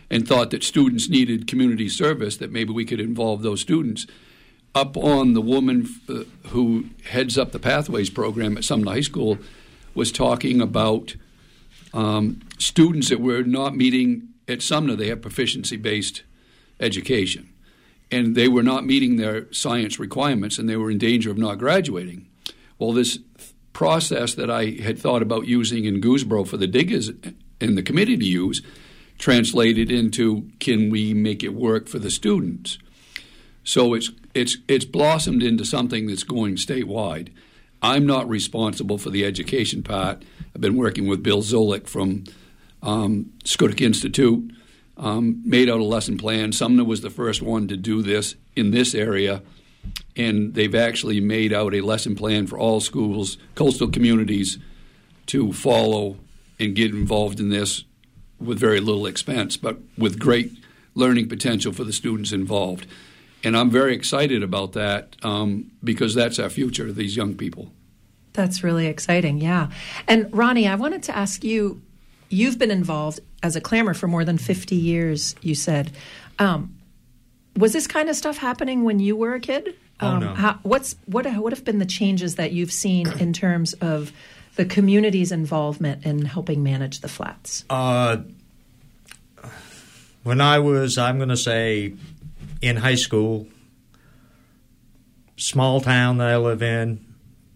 and 0.09 0.27
thought 0.27 0.51
that 0.51 0.63
students 0.63 1.09
needed 1.09 1.47
community 1.47 1.89
service, 1.89 2.37
that 2.37 2.51
maybe 2.51 2.71
we 2.71 2.85
could 2.85 2.99
involve 2.99 3.41
those 3.41 3.59
students. 3.61 4.07
Up 4.73 4.95
on 4.97 5.33
the 5.33 5.41
woman 5.41 5.87
uh, 6.07 6.23
who 6.49 6.85
heads 7.09 7.37
up 7.37 7.51
the 7.51 7.59
Pathways 7.59 8.09
program 8.09 8.57
at 8.57 8.63
Sumner 8.63 8.91
High 8.91 9.01
School 9.01 9.37
was 9.93 10.11
talking 10.11 10.61
about 10.61 11.15
um, 11.93 12.41
students 12.57 13.09
that 13.09 13.21
were 13.21 13.43
not 13.43 13.75
meeting 13.75 14.29
at 14.47 14.61
Sumner. 14.61 14.95
They 14.95 15.07
have 15.07 15.21
proficiency 15.21 15.77
based 15.77 16.23
education, 16.79 17.49
and 18.15 18.33
they 18.33 18.47
were 18.47 18.63
not 18.63 18.85
meeting 18.85 19.17
their 19.17 19.51
science 19.51 19.99
requirements, 19.99 20.57
and 20.57 20.69
they 20.69 20.77
were 20.77 20.89
in 20.89 20.97
danger 20.97 21.29
of 21.29 21.37
not 21.37 21.59
graduating. 21.59 22.27
Well, 22.79 22.93
this 22.93 23.19
process 23.73 24.33
that 24.35 24.49
I 24.49 24.81
had 24.81 24.97
thought 24.97 25.21
about 25.21 25.47
using 25.47 25.83
in 25.83 26.01
Gouldsboro 26.01 26.47
for 26.47 26.55
the 26.55 26.67
diggers 26.67 27.09
and 27.59 27.77
the 27.77 27.83
committee 27.83 28.17
to 28.17 28.25
use 28.25 28.61
translated 29.17 29.91
into 29.91 30.49
can 30.59 30.89
we 30.89 31.13
make 31.13 31.43
it 31.43 31.53
work 31.53 31.89
for 31.89 31.99
the 31.99 32.09
students? 32.09 32.77
So 33.65 33.93
it's 33.93 34.11
it's 34.33 34.57
it's 34.67 34.85
blossomed 34.85 35.43
into 35.43 35.65
something 35.65 36.07
that's 36.07 36.23
going 36.23 36.55
statewide. 36.55 37.29
I'm 37.81 38.05
not 38.05 38.29
responsible 38.29 38.97
for 38.97 39.09
the 39.09 39.25
education 39.25 39.83
part. 39.83 40.23
I've 40.53 40.61
been 40.61 40.77
working 40.77 41.05
with 41.07 41.21
Bill 41.21 41.41
Zoellick 41.41 41.87
from 41.87 42.23
um, 42.81 43.33
Institute, 43.79 44.53
um, 44.97 45.41
made 45.45 45.69
out 45.69 45.79
a 45.79 45.83
lesson 45.83 46.17
plan. 46.17 46.51
Sumner 46.51 46.83
was 46.83 47.01
the 47.01 47.09
first 47.09 47.41
one 47.41 47.67
to 47.67 47.77
do 47.77 48.01
this 48.01 48.35
in 48.55 48.71
this 48.71 48.95
area, 48.95 49.41
and 50.15 50.53
they've 50.53 50.75
actually 50.75 51.19
made 51.19 51.53
out 51.53 51.73
a 51.73 51.81
lesson 51.81 52.15
plan 52.15 52.47
for 52.47 52.57
all 52.57 52.79
schools, 52.79 53.37
coastal 53.55 53.89
communities, 53.89 54.57
to 55.27 55.51
follow 55.53 56.17
and 56.59 56.75
get 56.75 56.91
involved 56.91 57.39
in 57.39 57.49
this 57.49 57.83
with 58.39 58.59
very 58.59 58.79
little 58.79 59.05
expense, 59.05 59.57
but 59.57 59.77
with 59.97 60.19
great 60.19 60.51
learning 60.93 61.27
potential 61.27 61.73
for 61.73 61.83
the 61.83 61.93
students 61.93 62.31
involved. 62.31 62.85
And 63.43 63.55
I'm 63.55 63.69
very 63.69 63.93
excited 63.93 64.41
about 64.43 64.73
that 64.73 65.15
um, 65.23 65.71
because 65.83 66.15
that's 66.15 66.39
our 66.39 66.49
future, 66.49 66.91
these 66.91 67.15
young 67.15 67.35
people. 67.35 67.71
That's 68.33 68.63
really 68.63 68.87
exciting, 68.87 69.39
yeah. 69.39 69.69
And 70.07 70.27
Ronnie, 70.35 70.67
I 70.67 70.75
wanted 70.75 71.03
to 71.03 71.15
ask 71.15 71.43
you 71.43 71.81
you've 72.29 72.57
been 72.57 72.71
involved 72.71 73.19
as 73.43 73.55
a 73.55 73.61
clammer 73.61 73.93
for 73.93 74.07
more 74.07 74.25
than 74.25 74.37
50 74.37 74.75
years, 74.75 75.35
you 75.41 75.55
said. 75.55 75.91
Um, 76.39 76.75
was 77.55 77.73
this 77.73 77.87
kind 77.87 78.09
of 78.09 78.15
stuff 78.15 78.37
happening 78.37 78.83
when 78.83 78.99
you 78.99 79.15
were 79.15 79.33
a 79.33 79.39
kid? 79.39 79.75
Oh, 80.01 80.07
um, 80.07 80.19
no. 80.19 80.33
how, 80.33 80.59
what's 80.63 80.95
what 81.05 81.25
what 81.25 81.53
have 81.53 81.63
been 81.63 81.79
the 81.79 81.85
changes 81.85 82.35
that 82.35 82.51
you've 82.51 82.71
seen 82.71 83.07
in 83.19 83.31
terms 83.31 83.73
of 83.75 84.11
the 84.55 84.65
community's 84.65 85.31
involvement 85.31 86.05
in 86.05 86.25
helping 86.25 86.63
manage 86.63 86.99
the 86.99 87.07
flats? 87.07 87.63
Uh, 87.69 88.17
when 90.23 90.41
I 90.41 90.59
was, 90.59 90.97
I'm 90.97 91.17
going 91.17 91.29
to 91.29 91.37
say, 91.37 91.93
in 92.61 92.77
high 92.77 92.95
school, 92.95 93.47
small 95.37 95.81
town 95.81 96.17
that 96.17 96.27
I 96.27 96.37
live 96.37 96.61
in, 96.61 97.05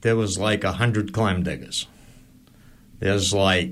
there 0.02 0.16
was 0.16 0.38
like 0.38 0.64
a 0.64 0.74
hundred 0.74 1.12
clam 1.12 1.44
diggers. 1.44 1.88
There's 3.00 3.34
like 3.34 3.72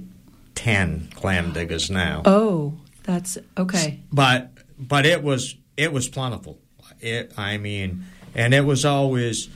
ten 0.58 1.08
clam 1.14 1.54
diggers 1.54 1.90
now. 1.90 2.24
Oh, 2.26 2.74
that's 3.04 3.38
okay. 3.58 4.02
But 4.12 4.52
but 4.78 5.06
it 5.06 5.24
was 5.24 5.56
it 5.78 5.94
was 5.94 6.10
plentiful. 6.10 6.58
It, 7.00 7.32
I 7.38 7.58
mean, 7.58 8.06
and 8.34 8.54
it 8.54 8.66
was 8.66 8.84
always 8.84 9.50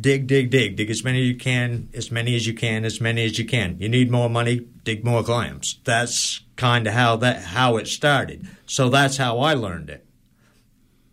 dig, 0.00 0.26
dig, 0.26 0.50
dig, 0.50 0.76
dig 0.76 0.90
as 0.90 1.04
many 1.04 1.22
as 1.22 1.28
you 1.28 1.36
can, 1.36 1.88
as 1.94 2.10
many 2.10 2.34
as 2.34 2.46
you 2.46 2.54
can, 2.54 2.84
as 2.84 3.00
many 3.00 3.24
as 3.24 3.38
you 3.38 3.44
can. 3.44 3.76
You 3.78 3.88
need 3.88 4.10
more 4.10 4.28
money, 4.28 4.66
dig 4.82 5.04
more 5.04 5.22
clams. 5.22 5.78
That's 5.84 6.40
kind 6.56 6.88
of 6.88 6.92
how 6.92 7.16
that 7.16 7.42
how 7.42 7.76
it 7.76 7.86
started. 7.86 8.48
So 8.66 8.88
that's 8.88 9.16
how 9.16 9.38
I 9.38 9.54
learned 9.54 9.90
it, 9.90 10.04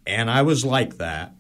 and 0.08 0.30
I 0.30 0.42
was 0.42 0.66
like 0.66 0.98
that. 0.98 1.34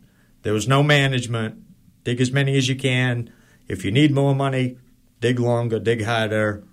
There 0.43 0.53
was 0.53 0.67
no 0.67 0.83
management. 0.83 1.63
Dig 2.03 2.21
as 2.21 2.31
many 2.31 2.55
as 2.55 2.69
you 2.69 2.75
can. 2.75 3.33
If 3.67 3.83
you 3.83 3.91
need 3.91 4.13
more 4.13 4.33
money, 4.33 4.77
dig 5.19 5.39
longer, 5.39 5.79
dig 5.79 6.05
harder 6.05 6.63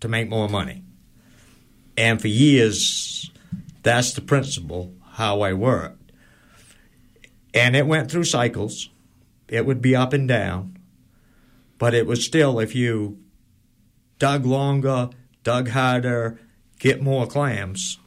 to 0.00 0.08
make 0.08 0.28
more 0.28 0.48
money. 0.48 0.82
And 1.96 2.20
for 2.20 2.28
years, 2.28 3.30
that's 3.82 4.12
the 4.12 4.20
principle 4.20 4.94
how 5.12 5.42
I 5.42 5.52
worked. 5.52 6.12
And 7.52 7.76
it 7.76 7.86
went 7.86 8.10
through 8.10 8.24
cycles. 8.24 8.90
It 9.48 9.66
would 9.66 9.82
be 9.82 9.96
up 9.96 10.12
and 10.12 10.26
down. 10.26 10.78
But 11.78 11.94
it 11.94 12.06
was 12.06 12.24
still, 12.24 12.58
if 12.60 12.74
you 12.74 13.18
dug 14.18 14.46
longer, 14.46 15.10
dug 15.42 15.68
harder, 15.68 16.38
get 16.78 17.02
more 17.02 17.26
clams, 17.26 17.98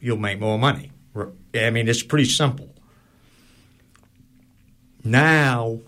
you'll 0.00 0.16
make 0.16 0.40
more 0.40 0.58
money. 0.58 0.90
I 1.54 1.70
mean, 1.70 1.88
it's 1.88 2.02
pretty 2.02 2.24
simple. 2.24 2.74
Now, 5.04 5.80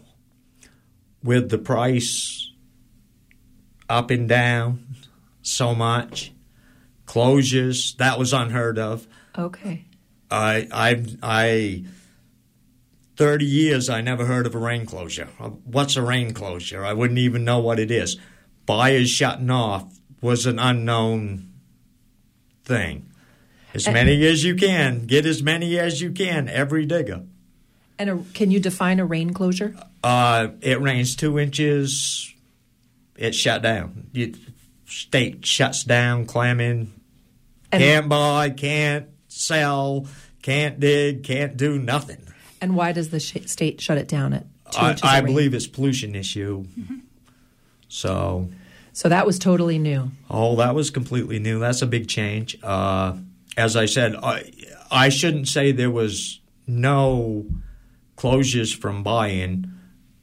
with 1.23 1.49
the 1.49 1.59
price 1.59 2.53
up 3.89 4.11
and 4.11 4.29
down 4.29 4.85
so 5.45 5.75
much, 5.75 6.33
closures 7.07 7.97
that 7.99 8.19
was 8.19 8.33
unheard 8.33 8.79
of. 8.79 9.07
Okay. 9.39 9.85
I 10.31 10.69
I 10.73 11.05
I. 11.23 11.85
30 13.17 13.45
years 13.45 13.89
I 13.89 14.01
never 14.01 14.25
heard 14.25 14.45
of 14.45 14.57
a 14.57 14.59
rain 14.59 14.87
closure. 14.87 15.27
What's 15.65 15.95
a 15.95 16.03
rain 16.03 16.35
closure? 16.35 16.85
I 16.85 16.95
wouldn't 16.95 17.21
even 17.21 17.45
know 17.45 17.61
what 17.61 17.79
it 17.79 17.93
is. 17.93 18.17
Buyers 18.67 19.09
shutting 19.09 19.51
off 19.51 20.01
was 20.21 20.47
an 20.47 20.59
unknown 20.59 21.53
thing. 22.65 23.09
As 23.73 23.87
many 23.87 24.27
as 24.27 24.43
you 24.43 24.57
can, 24.57 25.07
get 25.07 25.27
as 25.27 25.45
many 25.45 25.79
as 25.79 26.01
you 26.01 26.11
can 26.11 26.49
every 26.49 26.87
digger. 26.87 27.23
And 28.01 28.11
a, 28.11 28.19
can 28.33 28.51
you 28.51 28.59
define 28.59 28.99
a 28.99 29.05
rain 29.05 29.33
closure? 29.33 29.77
Uh, 30.03 30.49
it 30.61 30.81
rains 30.81 31.15
two 31.15 31.39
inches, 31.39 32.35
it 33.17 33.35
shut 33.35 33.63
down. 33.63 34.09
You, 34.13 34.35
state 34.87 35.45
shuts 35.47 35.85
down, 35.85 36.27
clamming, 36.27 36.93
And- 37.73 37.83
can't 37.83 38.09
buy, 38.09 38.51
can't 38.51 39.07
sell, 39.29 40.07
can't 40.43 40.79
dig, 40.81 41.23
can't 41.25 41.57
do 41.57 41.79
nothing. 41.79 42.19
And 42.61 42.77
why 42.77 42.93
does 42.93 43.11
the 43.11 43.21
sh- 43.21 43.47
state 43.47 43.81
shut 43.81 43.99
it 43.99 44.09
down 44.09 44.33
at 44.33 44.47
two 44.71 44.79
I, 44.81 44.97
I 45.03 45.21
believe 45.21 45.55
it's 45.55 45.67
pollution 45.67 46.15
issue. 46.15 46.65
So, 47.89 48.49
So 48.93 49.09
that 49.09 49.27
was 49.27 49.39
totally 49.39 49.79
new. 49.79 50.11
oh, 50.31 50.57
that 50.57 50.75
was 50.75 50.91
completely 50.91 51.39
new. 51.39 51.59
That's 51.59 51.83
a 51.83 51.87
big 51.87 52.09
change. 52.09 52.57
Uh, 52.63 53.17
as 53.57 53.77
I 53.77 53.87
said, 53.87 54.17
I, 54.17 54.51
I 54.91 55.09
shouldn't 55.11 55.49
say 55.49 55.73
there 55.73 55.91
was 55.91 56.41
no 56.67 57.47
closures 58.17 58.75
from 58.77 59.03
buy-in. 59.03 59.73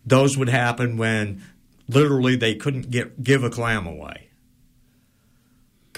Those 0.05 0.37
would 0.37 0.49
happen 0.49 0.97
when 0.97 1.43
literally 1.87 2.35
they 2.35 2.55
couldn't 2.55 2.89
get 2.89 3.21
give 3.23 3.43
a 3.43 3.49
clam 3.49 3.85
away. 3.85 4.29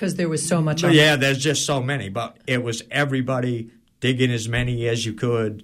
Because 0.03 0.15
there 0.15 0.27
was 0.27 0.45
so 0.45 0.61
much. 0.61 0.83
Yeah, 0.83 1.15
there's 1.15 1.37
just 1.37 1.65
so 1.65 1.81
many. 1.81 2.09
But 2.09 2.35
it 2.45 2.61
was 2.61 2.83
everybody 2.91 3.71
digging 4.01 4.31
as 4.31 4.49
many 4.49 4.85
as 4.89 5.05
you 5.05 5.13
could 5.13 5.63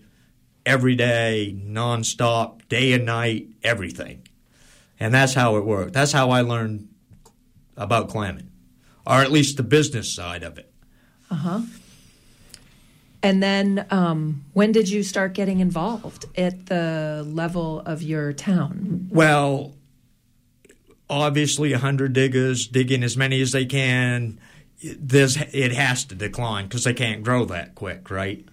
every 0.66 0.96
day, 0.96 1.54
nonstop, 1.62 2.66
day 2.70 2.94
and 2.94 3.06
night, 3.06 3.50
everything. 3.64 4.26
And 4.98 5.14
that's 5.14 5.34
how 5.34 5.58
it 5.58 5.66
worked. 5.66 5.92
That's 5.92 6.14
how 6.14 6.30
I 6.30 6.40
learned 6.40 6.88
about 7.76 8.08
clamming, 8.08 8.50
or 9.06 9.16
at 9.16 9.30
least 9.30 9.58
the 9.58 9.64
business 9.64 10.16
side 10.16 10.44
of 10.44 10.58
it. 10.58 10.72
Uh 11.30 11.36
huh. 11.36 11.62
And 13.22 13.44
then, 13.44 13.88
um, 13.92 14.46
when 14.54 14.72
did 14.72 14.88
you 14.88 15.04
start 15.04 15.34
getting 15.34 15.60
involved 15.60 16.28
at 16.38 16.68
the 16.68 17.26
level 17.28 17.82
of 17.82 18.02
your 18.02 18.32
town? 18.32 19.10
Well, 19.12 19.76
obviously, 21.10 21.72
100 21.72 22.14
diggers 22.14 22.68
digging 22.68 23.04
as 23.04 23.18
many 23.18 23.42
as 23.42 23.52
they 23.52 23.66
can. 23.66 24.40
There's, 24.82 25.36
it 25.38 25.72
has 25.74 26.06
to 26.06 26.16
decline 26.16 26.66
because 26.66 26.84
they 26.84 26.94
can't 26.94 27.24
grow 27.24 27.46
that 27.46 27.76
quick, 27.76 28.10
right? 28.10 28.46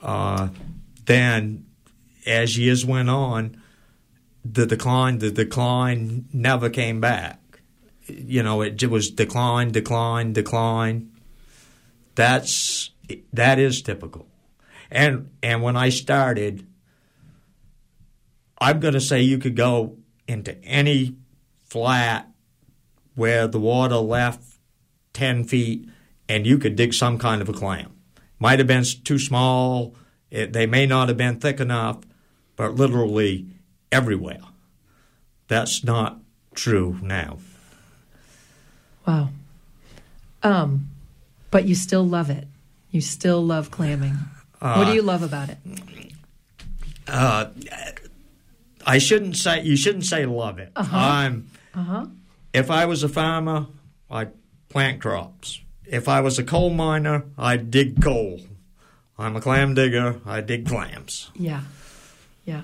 Uh, 0.00 0.48
then, 1.04 1.66
as 2.26 2.58
years 2.58 2.84
went 2.84 3.10
on, 3.10 3.60
the 4.44 4.66
decline, 4.66 5.18
the 5.18 5.30
decline 5.30 6.26
never 6.32 6.68
came 6.68 7.00
back. 7.00 7.40
You 8.06 8.42
know, 8.42 8.62
it 8.62 8.82
was 8.84 9.10
decline, 9.10 9.70
decline, 9.70 10.32
decline. 10.32 11.12
That's 12.14 12.90
that 13.32 13.58
is 13.58 13.82
typical. 13.82 14.26
And 14.90 15.30
and 15.42 15.62
when 15.62 15.76
I 15.76 15.88
started, 15.88 16.66
I'm 18.58 18.80
going 18.80 18.94
to 18.94 19.00
say 19.00 19.22
you 19.22 19.38
could 19.38 19.56
go 19.56 19.96
into 20.26 20.62
any 20.64 21.16
flat 21.72 22.28
where 23.14 23.48
the 23.48 23.58
water 23.58 23.96
left 23.96 24.42
10 25.14 25.44
feet 25.44 25.88
and 26.28 26.46
you 26.46 26.58
could 26.58 26.76
dig 26.76 26.92
some 26.92 27.18
kind 27.18 27.40
of 27.40 27.48
a 27.48 27.52
clam. 27.52 27.92
Might 28.38 28.58
have 28.58 28.68
been 28.68 28.84
too 28.84 29.18
small, 29.18 29.94
it, 30.30 30.52
they 30.52 30.66
may 30.66 30.84
not 30.84 31.08
have 31.08 31.16
been 31.16 31.40
thick 31.40 31.60
enough, 31.60 32.00
but 32.56 32.74
literally 32.74 33.46
everywhere. 33.90 34.40
That's 35.48 35.82
not 35.82 36.20
true 36.54 36.98
now. 37.02 37.38
Wow. 39.06 39.30
Um, 40.42 40.88
but 41.50 41.66
you 41.66 41.74
still 41.74 42.06
love 42.06 42.28
it. 42.28 42.48
You 42.90 43.00
still 43.00 43.42
love 43.42 43.70
clamming. 43.70 44.16
what 44.58 44.84
do 44.84 44.92
you 44.92 45.02
love 45.02 45.22
about 45.22 45.48
it? 45.48 45.58
Uh, 47.08 47.46
I 48.86 48.98
shouldn't 48.98 49.36
say 49.36 49.62
you 49.62 49.76
shouldn't 49.76 50.04
say 50.04 50.26
love 50.26 50.58
it. 50.58 50.70
Uh-huh. 50.76 50.96
I'm 50.96 51.48
Uh-huh. 51.74 52.06
if 52.52 52.70
I 52.70 52.86
was 52.86 53.02
a 53.02 53.08
farmer, 53.08 53.66
I'd 54.10 54.32
plant 54.68 55.00
crops. 55.00 55.60
If 55.86 56.08
I 56.08 56.20
was 56.20 56.38
a 56.38 56.44
coal 56.44 56.70
miner, 56.70 57.24
I'd 57.38 57.70
dig 57.70 58.02
coal. 58.02 58.40
I'm 59.18 59.36
a 59.36 59.40
clam 59.40 59.74
digger. 59.74 60.20
I 60.26 60.40
dig 60.40 60.66
clams. 60.66 61.30
Yeah. 61.34 61.62
Yeah. 62.44 62.62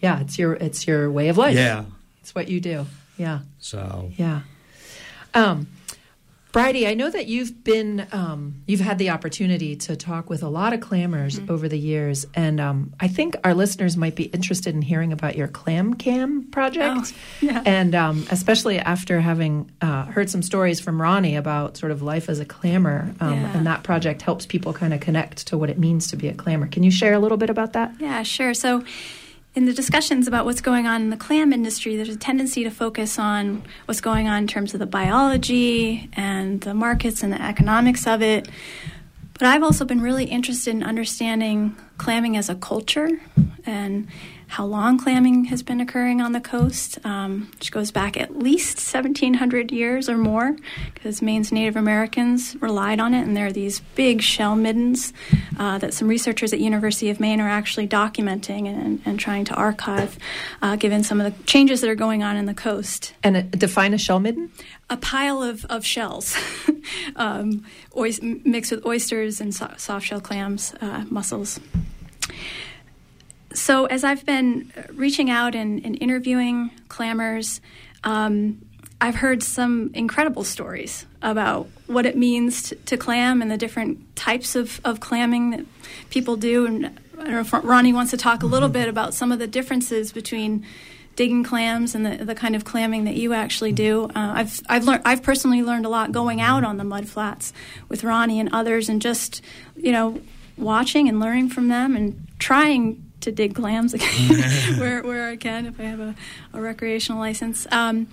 Yeah, 0.00 0.20
it's 0.20 0.38
your 0.38 0.54
it's 0.54 0.86
your 0.86 1.10
way 1.10 1.28
of 1.28 1.38
life. 1.38 1.56
Yeah. 1.56 1.84
It's 2.20 2.34
what 2.34 2.48
you 2.48 2.60
do. 2.60 2.86
Yeah. 3.16 3.40
So 3.58 4.12
Yeah. 4.16 4.42
Um, 5.34 5.66
Bridie, 6.58 6.88
I 6.88 6.94
know 6.94 7.08
that 7.08 7.28
you've 7.28 7.62
been 7.62 8.04
um, 8.10 8.62
you've 8.66 8.80
had 8.80 8.98
the 8.98 9.10
opportunity 9.10 9.76
to 9.76 9.94
talk 9.94 10.28
with 10.28 10.42
a 10.42 10.48
lot 10.48 10.72
of 10.72 10.80
clammers 10.80 11.38
over 11.48 11.68
the 11.68 11.78
years, 11.78 12.26
and 12.34 12.58
um, 12.58 12.92
I 12.98 13.06
think 13.06 13.36
our 13.44 13.54
listeners 13.54 13.96
might 13.96 14.16
be 14.16 14.24
interested 14.24 14.74
in 14.74 14.82
hearing 14.82 15.12
about 15.12 15.36
your 15.36 15.46
Clam 15.46 15.94
Cam 15.94 16.42
project, 16.50 17.14
yeah. 17.40 17.62
and 17.64 17.94
um, 17.94 18.26
especially 18.32 18.80
after 18.80 19.20
having 19.20 19.70
uh, 19.80 20.06
heard 20.06 20.30
some 20.30 20.42
stories 20.42 20.80
from 20.80 21.00
Ronnie 21.00 21.36
about 21.36 21.76
sort 21.76 21.92
of 21.92 22.02
life 22.02 22.28
as 22.28 22.40
a 22.40 22.44
clammer, 22.44 23.14
um, 23.20 23.34
Yeah. 23.34 23.56
and 23.56 23.66
that 23.68 23.84
project 23.84 24.22
helps 24.22 24.44
people 24.44 24.72
kind 24.72 24.92
of 24.92 24.98
connect 24.98 25.46
to 25.46 25.56
what 25.56 25.70
it 25.70 25.78
means 25.78 26.08
to 26.08 26.16
be 26.16 26.26
a 26.26 26.34
clammer. 26.34 26.66
Can 26.66 26.82
you 26.82 26.90
share 26.90 27.14
a 27.14 27.20
little 27.20 27.38
bit 27.38 27.50
about 27.50 27.74
that? 27.74 27.94
Yeah, 28.00 28.24
sure. 28.24 28.52
So, 28.52 28.82
in 29.58 29.64
the 29.64 29.72
discussions 29.72 30.28
about 30.28 30.44
what's 30.44 30.60
going 30.60 30.86
on 30.86 31.02
in 31.02 31.10
the 31.10 31.16
clam 31.16 31.52
industry, 31.52 31.96
there's 31.96 32.08
a 32.08 32.16
tendency 32.16 32.62
to 32.62 32.70
focus 32.70 33.18
on 33.18 33.60
what's 33.86 34.00
going 34.00 34.28
on 34.28 34.38
in 34.38 34.46
terms 34.46 34.72
of 34.72 34.78
the 34.78 34.86
biology 34.86 36.08
and 36.12 36.60
the 36.60 36.72
markets 36.72 37.24
and 37.24 37.32
the 37.32 37.42
economics 37.42 38.06
of 38.06 38.22
it. 38.22 38.48
But 39.32 39.48
I've 39.48 39.64
also 39.64 39.84
been 39.84 40.00
really 40.00 40.26
interested 40.26 40.70
in 40.70 40.84
understanding 40.84 41.74
clamming 41.96 42.36
as 42.36 42.48
a 42.48 42.54
culture 42.54 43.10
and 43.66 44.06
how 44.48 44.64
long 44.64 44.98
clamming 44.98 45.44
has 45.46 45.62
been 45.62 45.80
occurring 45.80 46.20
on 46.20 46.32
the 46.32 46.40
coast, 46.40 46.98
um, 47.04 47.48
which 47.58 47.70
goes 47.70 47.90
back 47.90 48.16
at 48.16 48.36
least 48.38 48.78
1,700 48.78 49.70
years 49.70 50.08
or 50.08 50.16
more, 50.16 50.56
because 50.94 51.20
Maine's 51.20 51.52
Native 51.52 51.76
Americans 51.76 52.56
relied 52.60 52.98
on 52.98 53.12
it, 53.14 53.22
and 53.22 53.36
there 53.36 53.46
are 53.46 53.52
these 53.52 53.80
big 53.94 54.22
shell 54.22 54.56
middens 54.56 55.12
uh, 55.58 55.76
that 55.78 55.92
some 55.92 56.08
researchers 56.08 56.52
at 56.52 56.60
University 56.60 57.10
of 57.10 57.20
Maine 57.20 57.40
are 57.40 57.48
actually 57.48 57.86
documenting 57.86 58.66
and, 58.66 59.00
and 59.04 59.20
trying 59.20 59.44
to 59.44 59.54
archive, 59.54 60.18
uh, 60.62 60.76
given 60.76 61.04
some 61.04 61.20
of 61.20 61.30
the 61.36 61.42
changes 61.44 61.82
that 61.82 61.90
are 61.90 61.94
going 61.94 62.22
on 62.22 62.36
in 62.36 62.46
the 62.46 62.54
coast 62.54 63.12
And 63.22 63.36
uh, 63.36 63.42
define 63.42 63.92
a 63.94 63.98
shell 63.98 64.18
midden. 64.18 64.50
a 64.88 64.96
pile 64.96 65.42
of, 65.42 65.64
of 65.66 65.84
shells 65.84 66.36
um, 67.16 67.64
oys- 67.94 68.22
mixed 68.22 68.70
with 68.72 68.86
oysters 68.86 69.40
and 69.42 69.54
so- 69.54 69.74
soft 69.76 70.06
shell 70.06 70.20
clams, 70.22 70.74
uh, 70.80 71.04
mussels. 71.10 71.60
So, 73.58 73.86
as 73.86 74.04
I've 74.04 74.24
been 74.24 74.72
reaching 74.92 75.30
out 75.30 75.54
and, 75.54 75.84
and 75.84 76.00
interviewing 76.00 76.70
clammers, 76.88 77.60
um, 78.04 78.64
I've 79.00 79.16
heard 79.16 79.42
some 79.42 79.90
incredible 79.94 80.44
stories 80.44 81.06
about 81.22 81.68
what 81.86 82.06
it 82.06 82.16
means 82.16 82.62
to, 82.64 82.76
to 82.76 82.96
clam 82.96 83.42
and 83.42 83.50
the 83.50 83.56
different 83.56 84.16
types 84.16 84.54
of, 84.54 84.80
of 84.84 85.00
clamming 85.00 85.50
that 85.50 85.66
people 86.10 86.36
do. 86.36 86.66
And 86.66 86.86
I 87.18 87.24
don't 87.24 87.30
know 87.30 87.40
if 87.40 87.52
Ronnie 87.52 87.92
wants 87.92 88.12
to 88.12 88.16
talk 88.16 88.42
a 88.42 88.46
little 88.46 88.68
bit 88.68 88.88
about 88.88 89.12
some 89.12 89.32
of 89.32 89.40
the 89.40 89.46
differences 89.46 90.12
between 90.12 90.64
digging 91.16 91.42
clams 91.42 91.96
and 91.96 92.06
the, 92.06 92.24
the 92.24 92.34
kind 92.36 92.54
of 92.54 92.64
clamming 92.64 93.04
that 93.04 93.16
you 93.16 93.34
actually 93.34 93.72
do. 93.72 94.04
Uh, 94.04 94.10
I've 94.14 94.60
I've 94.68 94.84
learned 94.84 95.02
I've 95.04 95.24
personally 95.24 95.62
learned 95.62 95.84
a 95.84 95.88
lot 95.88 96.12
going 96.12 96.40
out 96.40 96.62
on 96.62 96.76
the 96.76 96.84
mud 96.84 97.08
flats 97.08 97.52
with 97.88 98.04
Ronnie 98.04 98.38
and 98.38 98.50
others, 98.52 98.88
and 98.88 99.02
just 99.02 99.42
you 99.76 99.90
know 99.90 100.20
watching 100.56 101.08
and 101.08 101.18
learning 101.18 101.48
from 101.48 101.68
them 101.68 101.96
and 101.96 102.26
trying 102.38 103.07
to 103.28 103.32
dig 103.32 103.54
clams 103.54 103.94
again 103.94 104.08
where 104.78 105.02
where 105.02 105.28
I 105.28 105.36
can 105.36 105.66
if 105.66 105.78
I 105.78 105.84
have 105.84 106.00
a, 106.00 106.14
a 106.52 106.60
recreational 106.60 107.20
license. 107.20 107.66
Um, 107.70 108.08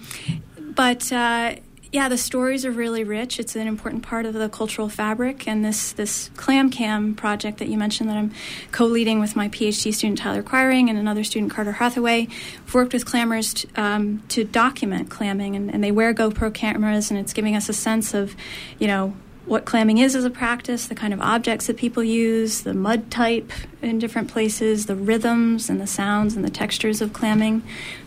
but 0.59 1.11
uh, 1.11 1.55
yeah, 1.91 2.09
the 2.09 2.17
stories 2.17 2.65
are 2.65 2.71
really 2.71 3.05
rich. 3.05 3.39
It's 3.39 3.55
an 3.55 3.67
important 3.67 4.03
part 4.03 4.25
of 4.25 4.33
the 4.33 4.49
cultural 4.49 4.89
fabric. 4.89 5.47
And 5.47 5.63
this 5.63 5.93
this 5.93 6.29
Clam 6.35 6.69
Cam 6.69 7.15
project 7.15 7.59
that 7.59 7.69
you 7.69 7.77
mentioned 7.77 8.09
that 8.09 8.17
I'm 8.17 8.33
co-leading 8.73 9.21
with 9.21 9.37
my 9.37 9.47
PhD 9.47 9.93
student 9.93 10.17
Tyler 10.17 10.43
Quiring 10.43 10.89
and 10.89 10.99
another 10.99 11.23
student 11.23 11.53
Carter 11.53 11.71
Hathaway, 11.71 12.27
we've 12.27 12.73
worked 12.73 12.91
with 12.91 13.05
clammers 13.05 13.53
t- 13.53 13.69
um, 13.77 14.21
to 14.29 14.43
document 14.43 15.09
clamming, 15.09 15.55
and, 15.55 15.73
and 15.73 15.81
they 15.81 15.91
wear 15.91 16.13
GoPro 16.13 16.53
cameras, 16.53 17.11
and 17.11 17.19
it's 17.19 17.31
giving 17.31 17.55
us 17.55 17.69
a 17.69 17.73
sense 17.73 18.13
of, 18.13 18.35
you 18.77 18.87
know, 18.87 19.15
what 19.45 19.65
clamming 19.65 19.99
is 19.99 20.15
as 20.15 20.25
a 20.25 20.29
practice, 20.29 20.87
the 20.87 20.95
kind 20.95 21.13
of 21.13 21.21
objects 21.21 21.67
that 21.67 21.77
people 21.77 22.03
use, 22.03 22.61
the 22.61 22.73
mud 22.73 23.11
type 23.11 23.51
in 23.81 23.99
different 23.99 24.29
places, 24.29 24.87
the 24.87 24.95
rhythms 24.95 25.69
and 25.69 25.79
the 25.79 25.87
sounds 25.87 26.35
and 26.35 26.43
the 26.43 26.49
textures 26.49 27.01
of 27.01 27.13
clamming, 27.13 27.61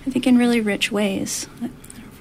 I 0.07 0.11
think 0.11 0.27
in 0.27 0.37
really 0.37 0.61
rich 0.61 0.91
ways. 0.91 1.47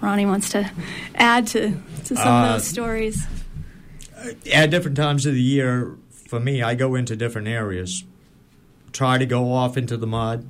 Ronnie 0.02 0.28
wants 0.28 0.50
to 0.50 0.70
add 1.16 1.48
to, 1.48 1.74
to 2.06 2.16
some 2.16 2.28
uh, 2.28 2.46
of 2.46 2.54
those 2.54 2.68
stories. 2.68 3.26
At 4.54 4.70
different 4.70 4.98
times 4.98 5.26
of 5.26 5.34
the 5.34 5.42
year, 5.42 5.98
for 6.28 6.40
me, 6.40 6.62
I 6.62 6.76
go 6.76 6.94
into 6.94 7.16
different 7.16 7.48
areas. 7.48 8.04
Try 8.92 9.18
to 9.18 9.26
go 9.26 9.52
off 9.52 9.78
into 9.78 9.98
the 9.98 10.08
mud 10.08 10.46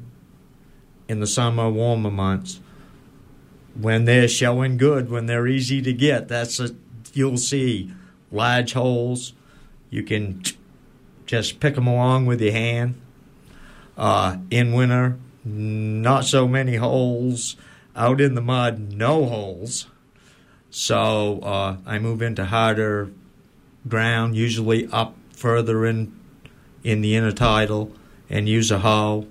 in 1.08 1.22
the 1.22 1.28
summer, 1.28 1.70
warmer 1.70 2.12
months. 2.12 2.60
When 3.80 4.06
they're 4.06 4.28
showing 4.28 4.76
good, 4.76 5.10
when 5.10 5.28
they're 5.28 5.48
easy 5.48 5.82
to 5.84 5.94
get, 5.94 6.28
that's 6.28 6.60
a, 6.60 6.76
you'll 7.14 7.38
see 7.38 7.94
large 8.32 8.74
holes. 8.74 9.34
You 9.90 10.04
can 10.04 10.44
just 11.26 11.60
pick 11.60 11.76
them 11.76 11.88
along 11.88 12.26
with 12.26 12.42
your 12.42 12.54
hand. 12.54 13.02
Uh, 13.98 14.38
in 14.52 14.74
winter, 14.74 15.18
not 15.44 16.24
so 16.26 16.48
many 16.48 16.76
holes 16.76 17.56
out 17.96 18.22
in 18.22 18.36
the 18.36 18.42
mud, 18.42 18.94
no 18.94 19.26
holes. 19.26 19.88
So 20.70 21.40
uh, 21.40 21.78
I 21.86 21.98
move 21.98 22.22
into 22.22 22.46
harder 22.46 23.10
ground, 23.88 24.36
usually 24.36 24.88
up 24.92 25.16
further 25.32 25.86
in 25.86 26.14
in 26.84 27.02
the 27.02 27.14
intertidal, 27.14 27.92
and 28.30 28.48
use 28.48 28.72
a 28.72 28.80
hoe. 28.80 29.28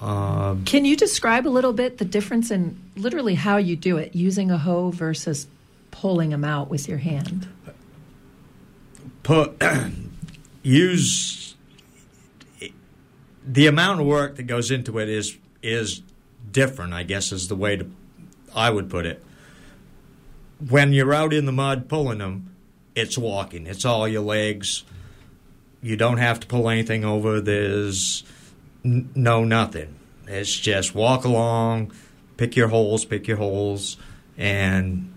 Um, 0.00 0.64
Can 0.64 0.84
you 0.84 0.96
describe 0.96 1.46
a 1.46 1.50
little 1.50 1.72
bit 1.72 1.98
the 1.98 2.04
difference 2.04 2.50
in 2.50 2.80
literally 2.96 3.34
how 3.34 3.58
you 3.58 3.76
do 3.76 3.96
it, 3.98 4.14
using 4.14 4.50
a 4.50 4.58
hoe 4.58 4.90
versus 4.90 5.46
pulling 5.90 6.30
them 6.30 6.44
out 6.44 6.68
with 6.68 6.88
your 6.88 6.98
hand? 6.98 7.46
Put 9.22 9.62
use 10.62 11.54
the 13.44 13.66
amount 13.66 14.00
of 14.00 14.06
work 14.06 14.36
that 14.36 14.44
goes 14.44 14.70
into 14.70 14.98
it 14.98 15.08
is 15.08 15.36
is 15.62 16.02
different, 16.50 16.92
I 16.92 17.02
guess 17.02 17.32
is 17.32 17.48
the 17.48 17.56
way 17.56 17.76
to 17.76 17.90
I 18.54 18.70
would 18.70 18.90
put 18.90 19.06
it. 19.06 19.22
When 20.68 20.92
you're 20.92 21.14
out 21.14 21.32
in 21.32 21.46
the 21.46 21.52
mud 21.52 21.88
pulling 21.88 22.18
them, 22.18 22.54
it's 22.94 23.16
walking. 23.16 23.66
It's 23.66 23.84
all 23.84 24.06
your 24.06 24.22
legs. 24.22 24.84
You 25.82 25.96
don't 25.96 26.18
have 26.18 26.40
to 26.40 26.46
pull 26.46 26.68
anything 26.68 27.04
over. 27.04 27.40
There's 27.40 28.22
n- 28.84 29.10
no 29.14 29.44
nothing. 29.44 29.96
It's 30.26 30.54
just 30.54 30.94
walk 30.94 31.24
along, 31.24 31.92
pick 32.36 32.54
your 32.54 32.68
holes, 32.68 33.04
pick 33.04 33.26
your 33.26 33.38
holes, 33.38 33.96
and 34.36 35.12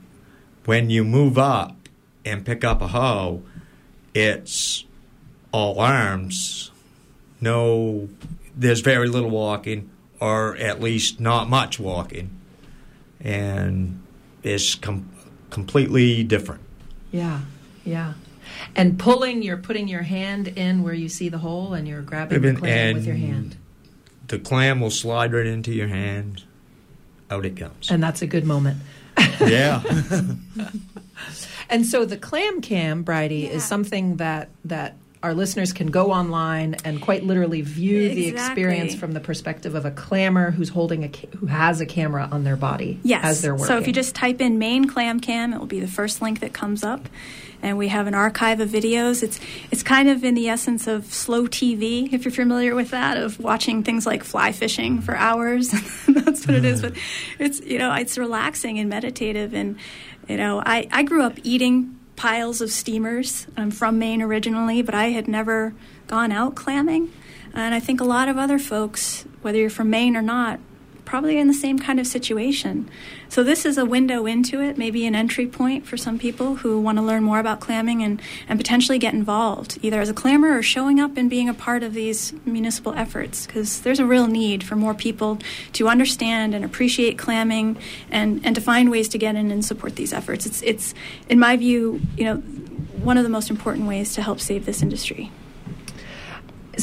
when 0.66 0.90
you 0.90 1.04
move 1.04 1.38
up 1.38 1.90
and 2.26 2.44
pick 2.46 2.64
up 2.64 2.82
a 2.82 2.88
hoe, 2.88 3.44
it's 4.16 4.86
all 5.52 5.80
arms. 5.80 6.72
No, 7.42 8.10
there's 8.56 8.80
very 8.80 9.10
little 9.10 9.30
walking 9.30 9.92
or 10.20 10.56
at 10.56 10.82
least 10.82 11.20
not 11.20 11.50
much 11.50 11.80
walking, 11.80 12.30
and 13.20 14.02
it's 14.42 14.74
com- 14.76 15.10
completely 15.50 16.24
different. 16.24 16.62
Yeah, 17.12 17.42
yeah. 17.84 18.14
And 18.76 18.98
pulling, 18.98 19.44
you're 19.44 19.58
putting 19.58 19.88
your 19.88 20.04
hand 20.04 20.48
in 20.48 20.84
where 20.84 20.94
you 20.94 21.10
see 21.10 21.30
the 21.30 21.40
hole, 21.40 21.74
and 21.74 21.88
you're 21.88 22.02
grabbing 22.02 22.42
the 22.42 22.54
clam 22.54 22.96
with 22.96 23.06
your 23.06 23.16
hand. 23.16 23.58
The 24.28 24.40
clam 24.40 24.80
will 24.80 24.90
slide 24.90 25.34
right 25.34 25.46
into 25.46 25.72
your 25.74 25.88
hand. 25.88 26.44
Out 27.30 27.46
it 27.46 27.58
comes. 27.58 27.92
And 27.92 28.02
that's 28.02 28.22
a 28.22 28.28
good 28.28 28.46
moment. 28.46 28.78
yeah. 29.42 29.82
and 31.70 31.86
so 31.86 32.06
the 32.06 32.18
clam 32.18 32.62
cam, 32.62 33.04
Bridie, 33.04 33.36
yeah. 33.38 33.52
is 33.52 33.64
something 33.64 34.18
that 34.18 34.50
that 34.64 34.96
our 35.26 35.34
listeners 35.34 35.74
can 35.74 35.88
go 35.88 36.12
online 36.12 36.76
and 36.86 37.02
quite 37.02 37.24
literally 37.24 37.62
view 37.62 38.04
exactly. 38.04 38.30
the 38.30 38.38
experience 38.38 38.94
from 38.94 39.14
the 39.14 39.20
perspective 39.20 39.74
of 39.74 39.84
a 39.84 39.90
clammer 39.90 40.52
who's 40.52 40.70
holding 40.70 41.04
a 41.04 41.08
who 41.38 41.48
has 41.48 41.82
a 41.82 41.86
camera 41.88 42.30
on 42.32 42.44
their 42.44 42.56
body 42.56 43.00
yes. 43.02 43.26
as 43.26 43.42
they're 43.42 43.56
working. 43.56 43.66
So 43.66 43.78
if 43.80 43.88
you 43.88 43.94
just 43.94 44.14
type 44.14 44.40
in 44.40 44.60
Maine 44.60 44.86
clam 44.86 45.20
cam, 45.20 45.52
it 45.52 45.58
will 45.58 45.66
be 45.66 45.80
the 45.80 45.88
first 45.88 46.22
link 46.22 46.42
that 46.42 46.54
comes 46.54 46.84
up. 46.84 47.10
And 47.64 47.80
we 47.80 47.88
have 47.88 48.06
an 48.06 48.14
archive 48.14 48.60
of 48.60 48.70
videos. 48.70 49.24
It's 49.24 49.40
it's 49.72 49.82
kind 49.82 50.10
of 50.10 50.24
in 50.24 50.36
the 50.36 50.48
essence 50.48 50.86
of 50.86 51.12
slow 51.12 51.48
TV, 51.48 52.14
if 52.14 52.24
you're 52.24 52.32
familiar 52.32 52.76
with 52.76 52.92
that, 52.92 53.18
of 53.18 53.40
watching 53.40 53.82
things 53.82 54.06
like 54.06 54.24
fly 54.24 54.52
fishing 54.52 55.02
for 55.02 55.16
hours. 55.16 55.72
That's 56.08 56.46
what 56.46 56.56
it 56.56 56.66
is. 56.66 56.84
But 56.84 56.94
mm-hmm. 56.94 57.44
it's 57.44 57.62
you 57.62 57.80
know 57.80 57.92
it's 57.96 58.20
relaxing 58.20 58.78
and 58.78 58.92
meditative. 58.92 59.56
And 59.56 59.78
you 60.28 60.38
know 60.38 60.62
I 60.64 60.88
I 60.92 61.02
grew 61.02 61.24
up 61.24 61.40
eating 61.42 61.98
piles 62.16 62.62
of 62.62 62.72
steamers. 62.72 63.48
I'm 63.58 63.72
from 63.72 64.00
Maine 64.00 64.22
originally, 64.22 64.82
but 64.82 64.96
I 64.96 65.12
had 65.12 65.28
never 65.28 65.74
gone 66.08 66.32
out 66.32 66.56
clamming. 66.56 67.12
And 67.54 67.74
I 67.74 67.80
think 67.80 68.02
a 68.02 68.06
lot 68.06 68.28
of 68.28 68.38
other 68.38 68.60
folks, 68.60 69.26
whether 69.42 69.58
you're 69.58 69.70
from 69.70 69.90
Maine 69.90 70.16
or 70.16 70.22
not, 70.22 70.60
probably 71.16 71.38
in 71.38 71.48
the 71.48 71.54
same 71.54 71.80
kind 71.80 71.98
of 71.98 72.06
situation. 72.06 72.90
So 73.30 73.42
this 73.42 73.66
is 73.66 73.78
a 73.78 73.86
window 73.86 74.26
into 74.26 74.60
it, 74.60 74.78
maybe 74.78 75.06
an 75.06 75.16
entry 75.16 75.48
point 75.48 75.86
for 75.86 75.96
some 75.96 76.20
people 76.20 76.58
who 76.58 76.78
want 76.78 76.98
to 76.98 77.02
learn 77.02 77.24
more 77.24 77.40
about 77.40 77.62
clamming 77.62 78.04
and, 78.04 78.22
and 78.50 78.60
potentially 78.60 79.00
get 79.00 79.14
involved, 79.14 79.80
either 79.82 80.02
as 80.02 80.10
a 80.10 80.14
clammer 80.14 80.58
or 80.58 80.62
showing 80.62 81.00
up 81.00 81.16
and 81.16 81.30
being 81.30 81.48
a 81.48 81.54
part 81.54 81.84
of 81.84 81.94
these 81.94 82.34
municipal 82.44 82.94
efforts, 82.96 83.48
because 83.48 83.80
there's 83.80 83.98
a 83.98 84.06
real 84.06 84.28
need 84.28 84.62
for 84.62 84.76
more 84.76 84.94
people 84.94 85.40
to 85.72 85.88
understand 85.88 86.54
and 86.54 86.66
appreciate 86.66 87.18
clamming 87.18 87.78
and, 88.12 88.46
and 88.46 88.54
to 88.54 88.60
find 88.60 88.92
ways 88.92 89.08
to 89.08 89.18
get 89.18 89.36
in 89.36 89.52
and 89.52 89.64
support 89.64 89.96
these 89.96 90.12
efforts. 90.12 90.46
It's, 90.46 90.62
it's, 90.64 90.94
in 91.30 91.40
my 91.40 91.56
view, 91.56 92.02
you 92.18 92.26
know, 92.26 92.36
one 93.02 93.16
of 93.18 93.24
the 93.24 93.30
most 93.30 93.50
important 93.50 93.88
ways 93.88 94.16
to 94.16 94.22
help 94.22 94.42
save 94.42 94.66
this 94.66 94.82
industry. 94.82 95.32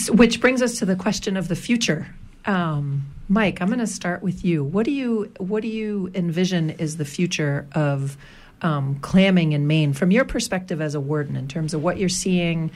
Which 0.08 0.40
brings 0.40 0.62
us 0.62 0.78
to 0.78 0.86
the 0.86 0.96
question 0.96 1.36
of 1.36 1.48
the 1.48 1.56
future. 1.56 2.14
Um, 2.46 3.11
Mike, 3.32 3.62
I'm 3.62 3.68
going 3.68 3.78
to 3.78 3.86
start 3.86 4.22
with 4.22 4.44
you. 4.44 4.62
What 4.62 4.84
do 4.84 4.90
you 4.90 5.32
what 5.38 5.62
do 5.62 5.68
you 5.68 6.10
envision 6.14 6.68
is 6.68 6.98
the 6.98 7.06
future 7.06 7.66
of 7.72 8.18
um, 8.60 8.98
clamming 9.00 9.52
in 9.52 9.66
Maine 9.66 9.94
from 9.94 10.10
your 10.10 10.26
perspective 10.26 10.82
as 10.82 10.94
a 10.94 11.00
warden 11.00 11.34
in 11.34 11.48
terms 11.48 11.72
of 11.72 11.82
what 11.82 11.96
you're 11.96 12.10
seeing 12.10 12.70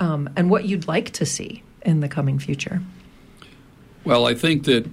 um, 0.00 0.28
and 0.34 0.50
what 0.50 0.64
you'd 0.64 0.88
like 0.88 1.10
to 1.10 1.24
see 1.24 1.62
in 1.82 2.00
the 2.00 2.08
coming 2.08 2.40
future? 2.40 2.82
Well, 4.02 4.26
I 4.26 4.34
think 4.34 4.64
that 4.64 4.90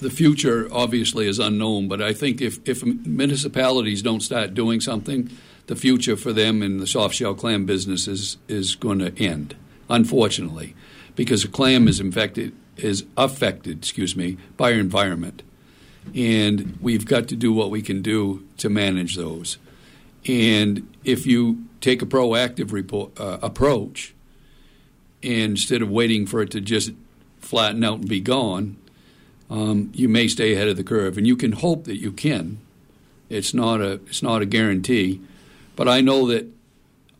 the 0.00 0.10
future 0.10 0.68
obviously 0.72 1.28
is 1.28 1.38
unknown, 1.38 1.86
but 1.86 2.02
I 2.02 2.12
think 2.12 2.40
if, 2.40 2.58
if 2.68 2.84
municipalities 2.84 4.02
don't 4.02 4.20
start 4.20 4.52
doing 4.52 4.80
something, 4.80 5.30
the 5.68 5.76
future 5.76 6.16
for 6.16 6.32
them 6.32 6.60
in 6.60 6.78
the 6.78 6.88
soft 6.88 7.14
shell 7.14 7.34
clam 7.34 7.66
business 7.66 8.08
is, 8.08 8.36
is 8.48 8.74
going 8.74 8.98
to 8.98 9.16
end, 9.16 9.54
unfortunately, 9.88 10.74
because 11.14 11.44
a 11.44 11.48
clam 11.48 11.86
is 11.86 12.00
infected 12.00 12.52
is 12.78 13.04
affected, 13.16 13.78
excuse 13.78 14.16
me, 14.16 14.38
by 14.56 14.72
our 14.72 14.78
environment. 14.78 15.42
And 16.14 16.78
we've 16.80 17.06
got 17.06 17.28
to 17.28 17.36
do 17.36 17.52
what 17.52 17.70
we 17.70 17.82
can 17.82 18.02
do 18.02 18.46
to 18.58 18.68
manage 18.68 19.16
those. 19.16 19.58
And 20.26 20.88
if 21.04 21.26
you 21.26 21.64
take 21.80 22.02
a 22.02 22.06
proactive 22.06 22.72
report, 22.72 23.18
uh, 23.20 23.38
approach, 23.42 24.14
instead 25.22 25.82
of 25.82 25.90
waiting 25.90 26.26
for 26.26 26.40
it 26.42 26.50
to 26.52 26.60
just 26.60 26.92
flatten 27.40 27.84
out 27.84 28.00
and 28.00 28.08
be 28.08 28.20
gone, 28.20 28.76
um, 29.50 29.90
you 29.94 30.08
may 30.08 30.28
stay 30.28 30.54
ahead 30.54 30.68
of 30.68 30.76
the 30.76 30.84
curve. 30.84 31.16
And 31.16 31.26
you 31.26 31.36
can 31.36 31.52
hope 31.52 31.84
that 31.84 31.96
you 31.96 32.12
can. 32.12 32.58
It's 33.28 33.52
not 33.52 33.80
a 33.80 33.92
it's 34.06 34.22
not 34.22 34.42
a 34.42 34.46
guarantee, 34.46 35.20
but 35.76 35.86
I 35.88 36.00
know 36.00 36.26
that 36.28 36.46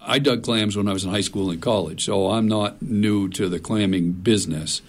I 0.00 0.18
dug 0.18 0.42
clams 0.42 0.76
when 0.76 0.88
I 0.88 0.92
was 0.92 1.04
in 1.04 1.10
high 1.10 1.20
school 1.20 1.50
and 1.50 1.60
college, 1.60 2.04
so 2.04 2.30
I'm 2.30 2.48
not 2.48 2.80
new 2.80 3.28
to 3.30 3.48
the 3.48 3.60
clamming 3.60 4.12
business. 4.12 4.80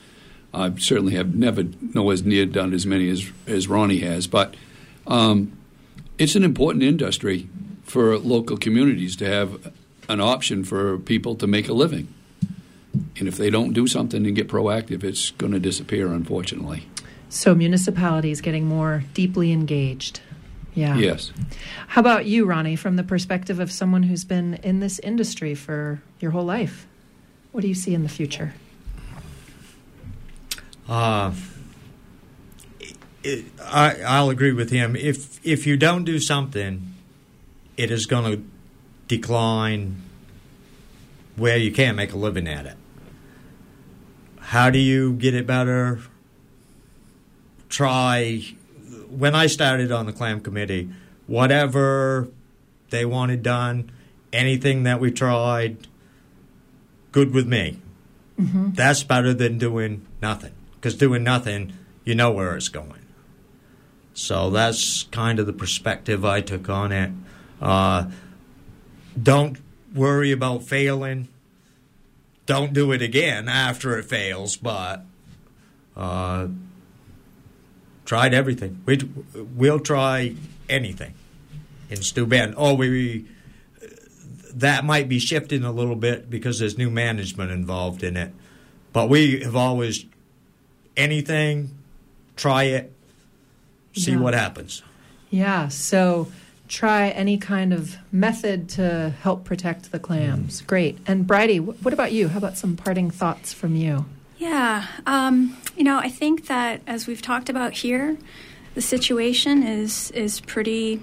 I 0.53 0.75
certainly 0.77 1.15
have 1.15 1.35
never 1.35 1.63
nowhere 1.93 2.17
near 2.23 2.45
done 2.45 2.73
as 2.73 2.85
many 2.85 3.09
as 3.09 3.29
as 3.47 3.67
Ronnie 3.67 3.99
has, 3.99 4.27
but 4.27 4.55
um, 5.05 5.57
it's 6.17 6.35
an 6.35 6.43
important 6.43 6.83
industry 6.83 7.49
for 7.83 8.17
local 8.17 8.57
communities 8.57 9.15
to 9.17 9.25
have 9.25 9.73
an 10.07 10.21
option 10.21 10.63
for 10.63 10.97
people 10.97 11.35
to 11.35 11.47
make 11.47 11.67
a 11.69 11.73
living. 11.73 12.13
And 13.17 13.27
if 13.27 13.37
they 13.37 13.49
don't 13.49 13.73
do 13.73 13.87
something 13.87 14.25
and 14.25 14.35
get 14.35 14.47
proactive, 14.47 15.03
it's 15.03 15.31
going 15.31 15.51
to 15.51 15.59
disappear, 15.59 16.07
unfortunately. 16.07 16.87
So 17.29 17.53
municipalities 17.53 18.41
getting 18.41 18.65
more 18.65 19.03
deeply 19.13 19.51
engaged. 19.51 20.21
Yeah. 20.73 20.97
Yes. 20.97 21.31
How 21.87 22.01
about 22.01 22.25
you, 22.25 22.45
Ronnie, 22.45 22.75
from 22.75 22.95
the 22.95 23.03
perspective 23.03 23.59
of 23.59 23.71
someone 23.71 24.03
who's 24.03 24.23
been 24.23 24.55
in 24.55 24.79
this 24.79 24.99
industry 24.99 25.53
for 25.53 26.01
your 26.19 26.31
whole 26.31 26.45
life? 26.45 26.87
What 27.51 27.61
do 27.61 27.67
you 27.67 27.75
see 27.75 27.93
in 27.93 28.03
the 28.03 28.09
future? 28.09 28.53
Uh, 30.89 31.33
it, 33.23 33.45
I, 33.63 34.01
I'll 34.01 34.31
agree 34.31 34.51
with 34.51 34.71
him. 34.71 34.95
If 34.95 35.45
if 35.45 35.67
you 35.67 35.77
don't 35.77 36.03
do 36.03 36.19
something, 36.19 36.95
it 37.77 37.91
is 37.91 38.07
going 38.07 38.31
to 38.31 38.43
decline 39.07 40.01
where 41.35 41.57
you 41.57 41.71
can't 41.71 41.95
make 41.95 42.11
a 42.11 42.17
living 42.17 42.47
at 42.47 42.65
it. 42.65 42.75
How 44.39 44.71
do 44.71 44.79
you 44.79 45.13
get 45.13 45.35
it 45.35 45.45
better? 45.45 45.99
Try. 47.69 48.43
When 49.09 49.35
I 49.35 49.45
started 49.45 49.91
on 49.91 50.07
the 50.07 50.13
clam 50.13 50.41
committee, 50.41 50.89
whatever 51.27 52.29
they 52.89 53.05
wanted 53.05 53.43
done, 53.43 53.91
anything 54.33 54.83
that 54.83 54.99
we 54.99 55.11
tried, 55.11 55.87
good 57.11 57.31
with 57.31 57.47
me. 57.47 57.79
Mm-hmm. 58.39 58.71
That's 58.73 59.03
better 59.03 59.33
than 59.35 59.59
doing 59.59 60.05
nothing. 60.21 60.53
Because 60.79 60.95
doing 60.95 61.23
nothing, 61.23 61.73
you 62.05 62.15
know 62.15 62.31
where 62.31 62.55
it's 62.55 62.69
going. 62.69 63.05
So 64.13 64.49
that's 64.49 65.03
kind 65.03 65.39
of 65.39 65.45
the 65.45 65.53
perspective 65.53 66.25
I 66.25 66.41
took 66.41 66.69
on 66.69 66.91
it. 66.91 67.11
Uh, 67.61 68.09
don't 69.21 69.57
worry 69.93 70.31
about 70.31 70.63
failing. 70.63 71.27
Don't 72.45 72.73
do 72.73 72.91
it 72.91 73.01
again 73.01 73.47
after 73.47 73.97
it 73.97 74.05
fails, 74.05 74.57
but 74.57 75.05
uh, 75.95 76.47
tried 78.05 78.33
everything. 78.33 78.81
We 78.85 78.97
we'll 79.33 79.79
try 79.79 80.35
anything 80.67 81.13
in 81.89 82.01
Steuben. 82.01 82.55
Oh, 82.57 82.73
we 82.73 83.25
that 84.53 84.83
might 84.83 85.07
be 85.07 85.19
shifting 85.19 85.63
a 85.63 85.71
little 85.71 85.95
bit 85.95 86.29
because 86.29 86.59
there's 86.59 86.77
new 86.77 86.89
management 86.89 87.51
involved 87.51 88.03
in 88.03 88.17
it, 88.17 88.33
but 88.93 89.09
we 89.09 89.41
have 89.41 89.55
always 89.55 90.05
anything, 90.99 91.71
try 92.35 92.63
it, 92.63 92.91
see 93.93 94.11
Yeah. 94.11 94.17
what 94.19 94.33
happens. 94.33 94.83
Yeah. 95.29 95.67
So 95.69 96.31
try 96.67 97.09
any 97.09 97.37
kind 97.37 97.73
of 97.73 97.95
method 98.11 98.69
to 98.69 99.13
help 99.21 99.43
protect 99.43 99.91
the 99.91 99.99
clams. 99.99 100.61
Great. 100.61 100.97
And 101.07 101.25
Bridie, 101.25 101.59
what 101.59 101.93
about 101.93 102.11
you? 102.11 102.27
How 102.27 102.37
about 102.37 102.57
some 102.57 102.75
parting 102.75 103.09
thoughts 103.09 103.53
from 103.53 103.75
you? 103.75 104.05
Yeah, 104.37 104.85
um, 105.05 105.57
you 105.75 105.83
know, 105.83 105.97
I 105.97 106.07
think 106.09 106.47
that 106.47 106.81
as 106.87 107.07
we've 107.07 107.21
talked 107.21 107.49
about 107.49 107.73
here, 107.73 108.17
the 108.73 108.81
situation 108.81 109.63
is 109.63 110.11
is 110.11 110.39
pretty 110.39 111.01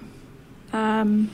um, 0.73 1.29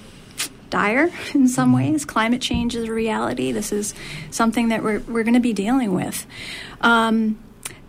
dire 0.70 1.11
in 1.34 1.47
some 1.47 1.72
ways. 1.72 2.03
Climate 2.03 2.41
change 2.41 2.76
is 2.76 2.89
a 2.89 2.91
reality. 2.91 3.53
This 3.53 3.72
is 3.72 3.93
something 4.32 4.68
that 4.70 4.84
we're 4.84 4.99
we're 5.01 5.24
going 5.24 5.36
to 5.36 5.39
be 5.39 5.53
dealing 5.53 5.93
with. 5.93 6.26
Um, 6.82 7.39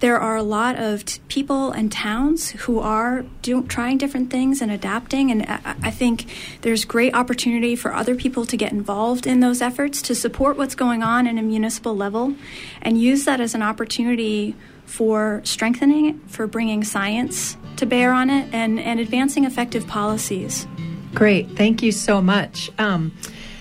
there 0.05 0.21
are 0.21 0.37
a 0.37 0.43
lot 0.43 0.77
of 0.77 1.03
t- 1.07 1.19
people 1.29 1.73
and 1.73 1.91
towns 1.91 2.51
who 2.51 2.79
are 2.79 3.25
do- 3.41 3.63
trying 3.63 3.97
different 3.97 4.31
things 4.31 4.61
and 4.61 4.71
adapting, 4.71 5.31
and 5.31 5.47
I-, 5.49 5.75
I 5.85 5.91
think 5.91 6.27
there's 6.61 6.85
great 6.85 7.15
opportunity 7.15 7.75
for 7.75 7.95
other 7.95 8.15
people 8.15 8.45
to 8.45 8.57
get 8.59 8.71
involved 8.71 9.27
in 9.27 9.41
those 9.41 9.63
efforts 9.63 10.03
to 10.03 10.15
support 10.15 10.59
what's 10.59 10.75
going 10.75 11.03
on 11.03 11.27
in 11.27 11.39
a 11.39 11.43
municipal 11.43 11.97
level, 11.97 12.35
and 12.83 13.01
use 13.01 13.25
that 13.25 13.41
as 13.41 13.55
an 13.55 13.63
opportunity 13.63 14.55
for 14.85 15.41
strengthening 15.43 16.05
it, 16.05 16.17
for 16.27 16.47
bringing 16.47 16.85
science 16.85 17.57
to 17.77 17.87
bear 17.87 18.13
on 18.13 18.29
it, 18.29 18.53
and, 18.53 18.79
and 18.79 19.01
advancing 19.01 19.45
effective 19.47 19.87
policies. 19.87 20.67
Great. 21.15 21.49
Thank 21.53 21.83
you 21.83 21.93
so 21.93 22.21
much. 22.21 22.71
Um, 22.77 23.17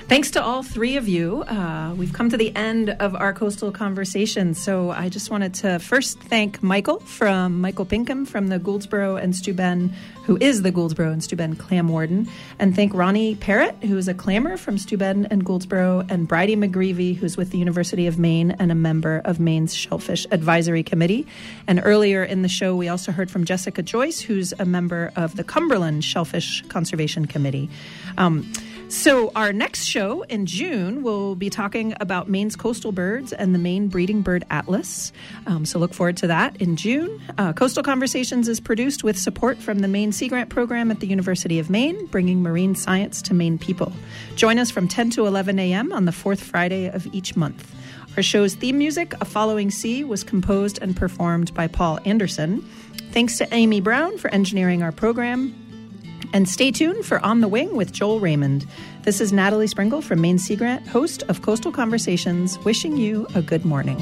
thanks 0.07 0.31
to 0.31 0.43
all 0.43 0.63
three 0.63 0.97
of 0.97 1.07
you. 1.07 1.43
Uh, 1.43 1.93
we've 1.95 2.13
come 2.13 2.29
to 2.29 2.37
the 2.37 2.55
end 2.55 2.89
of 2.89 3.15
our 3.15 3.33
coastal 3.33 3.71
conversation. 3.71 4.53
So 4.53 4.91
I 4.91 5.09
just 5.09 5.29
wanted 5.29 5.53
to 5.55 5.79
first 5.79 6.19
thank 6.19 6.61
Michael 6.61 6.99
from 6.99 7.61
Michael 7.61 7.85
Pinkham 7.85 8.25
from 8.25 8.47
the 8.47 8.59
Gouldsboro 8.59 9.21
and 9.21 9.35
Steuben, 9.35 9.93
who 10.25 10.37
is 10.39 10.61
the 10.61 10.71
Gouldsboro 10.71 11.11
and 11.11 11.23
Steuben 11.23 11.55
clam 11.55 11.87
warden, 11.89 12.29
and 12.59 12.75
thank 12.75 12.93
Ronnie 12.93 13.35
Parrott, 13.35 13.75
who 13.83 13.97
is 13.97 14.07
a 14.07 14.13
clammer 14.13 14.57
from 14.57 14.77
Steuben 14.77 15.25
and 15.27 15.45
Gouldsboro, 15.45 16.09
and 16.09 16.27
Bridie 16.27 16.55
McGreavy, 16.55 17.15
who's 17.15 17.35
with 17.35 17.51
the 17.51 17.57
University 17.57 18.07
of 18.07 18.17
Maine 18.17 18.51
and 18.51 18.71
a 18.71 18.75
member 18.75 19.21
of 19.25 19.39
Maine's 19.39 19.73
Shellfish 19.73 20.25
Advisory 20.31 20.83
Committee. 20.83 21.27
And 21.67 21.81
earlier 21.83 22.23
in 22.23 22.41
the 22.41 22.49
show, 22.49 22.75
we 22.75 22.87
also 22.87 23.11
heard 23.11 23.29
from 23.29 23.45
Jessica 23.45 23.81
Joyce, 23.81 24.21
who's 24.21 24.53
a 24.59 24.65
member 24.65 25.11
of 25.15 25.35
the 25.35 25.43
Cumberland 25.43 26.03
Shellfish 26.03 26.63
Conservation 26.69 27.25
Committee. 27.25 27.69
Um, 28.17 28.51
so, 28.93 29.31
our 29.35 29.51
next 29.51 29.85
show 29.85 30.21
in 30.21 30.45
June, 30.45 31.01
we'll 31.01 31.33
be 31.33 31.49
talking 31.49 31.95
about 31.99 32.29
Maine's 32.29 32.55
coastal 32.55 32.91
birds 32.91 33.33
and 33.33 33.55
the 33.55 33.59
Maine 33.59 33.87
Breeding 33.87 34.21
Bird 34.21 34.45
Atlas. 34.51 35.11
Um, 35.47 35.65
so, 35.65 35.79
look 35.79 35.95
forward 35.95 36.15
to 36.17 36.27
that 36.27 36.55
in 36.61 36.75
June. 36.75 37.19
Uh, 37.39 37.53
coastal 37.53 37.81
Conversations 37.81 38.47
is 38.47 38.59
produced 38.59 39.03
with 39.03 39.17
support 39.17 39.57
from 39.57 39.79
the 39.79 39.87
Maine 39.87 40.11
Sea 40.11 40.27
Grant 40.27 40.49
Program 40.49 40.91
at 40.91 40.99
the 40.99 41.07
University 41.07 41.57
of 41.57 41.71
Maine, 41.71 42.05
bringing 42.05 42.43
marine 42.43 42.75
science 42.75 43.21
to 43.23 43.33
Maine 43.33 43.57
people. 43.57 43.91
Join 44.35 44.59
us 44.59 44.69
from 44.69 44.87
10 44.87 45.09
to 45.11 45.25
11 45.25 45.57
a.m. 45.57 45.91
on 45.91 46.05
the 46.05 46.11
fourth 46.11 46.43
Friday 46.43 46.85
of 46.85 47.07
each 47.15 47.35
month. 47.35 47.73
Our 48.15 48.21
show's 48.21 48.53
theme 48.53 48.77
music, 48.77 49.15
A 49.19 49.25
Following 49.25 49.71
Sea, 49.71 50.03
was 50.03 50.23
composed 50.23 50.77
and 50.83 50.95
performed 50.95 51.51
by 51.55 51.65
Paul 51.65 51.97
Anderson. 52.05 52.61
Thanks 53.11 53.39
to 53.39 53.51
Amy 53.51 53.81
Brown 53.81 54.19
for 54.19 54.29
engineering 54.29 54.83
our 54.83 54.91
program. 54.91 55.62
And 56.33 56.49
stay 56.49 56.71
tuned 56.71 57.05
for 57.05 57.23
On 57.23 57.41
the 57.41 57.47
Wing 57.47 57.75
with 57.75 57.91
Joel 57.91 58.19
Raymond. 58.19 58.65
This 59.03 59.21
is 59.21 59.31
Natalie 59.31 59.67
Springuel 59.67 60.03
from 60.03 60.19
Maine 60.19 60.39
Sea 60.39 60.55
Grant, 60.55 60.87
host 60.87 61.21
of 61.29 61.43
Coastal 61.43 61.71
Conversations, 61.71 62.57
wishing 62.65 62.97
you 62.97 63.27
a 63.35 63.43
good 63.43 63.63
morning. 63.63 63.99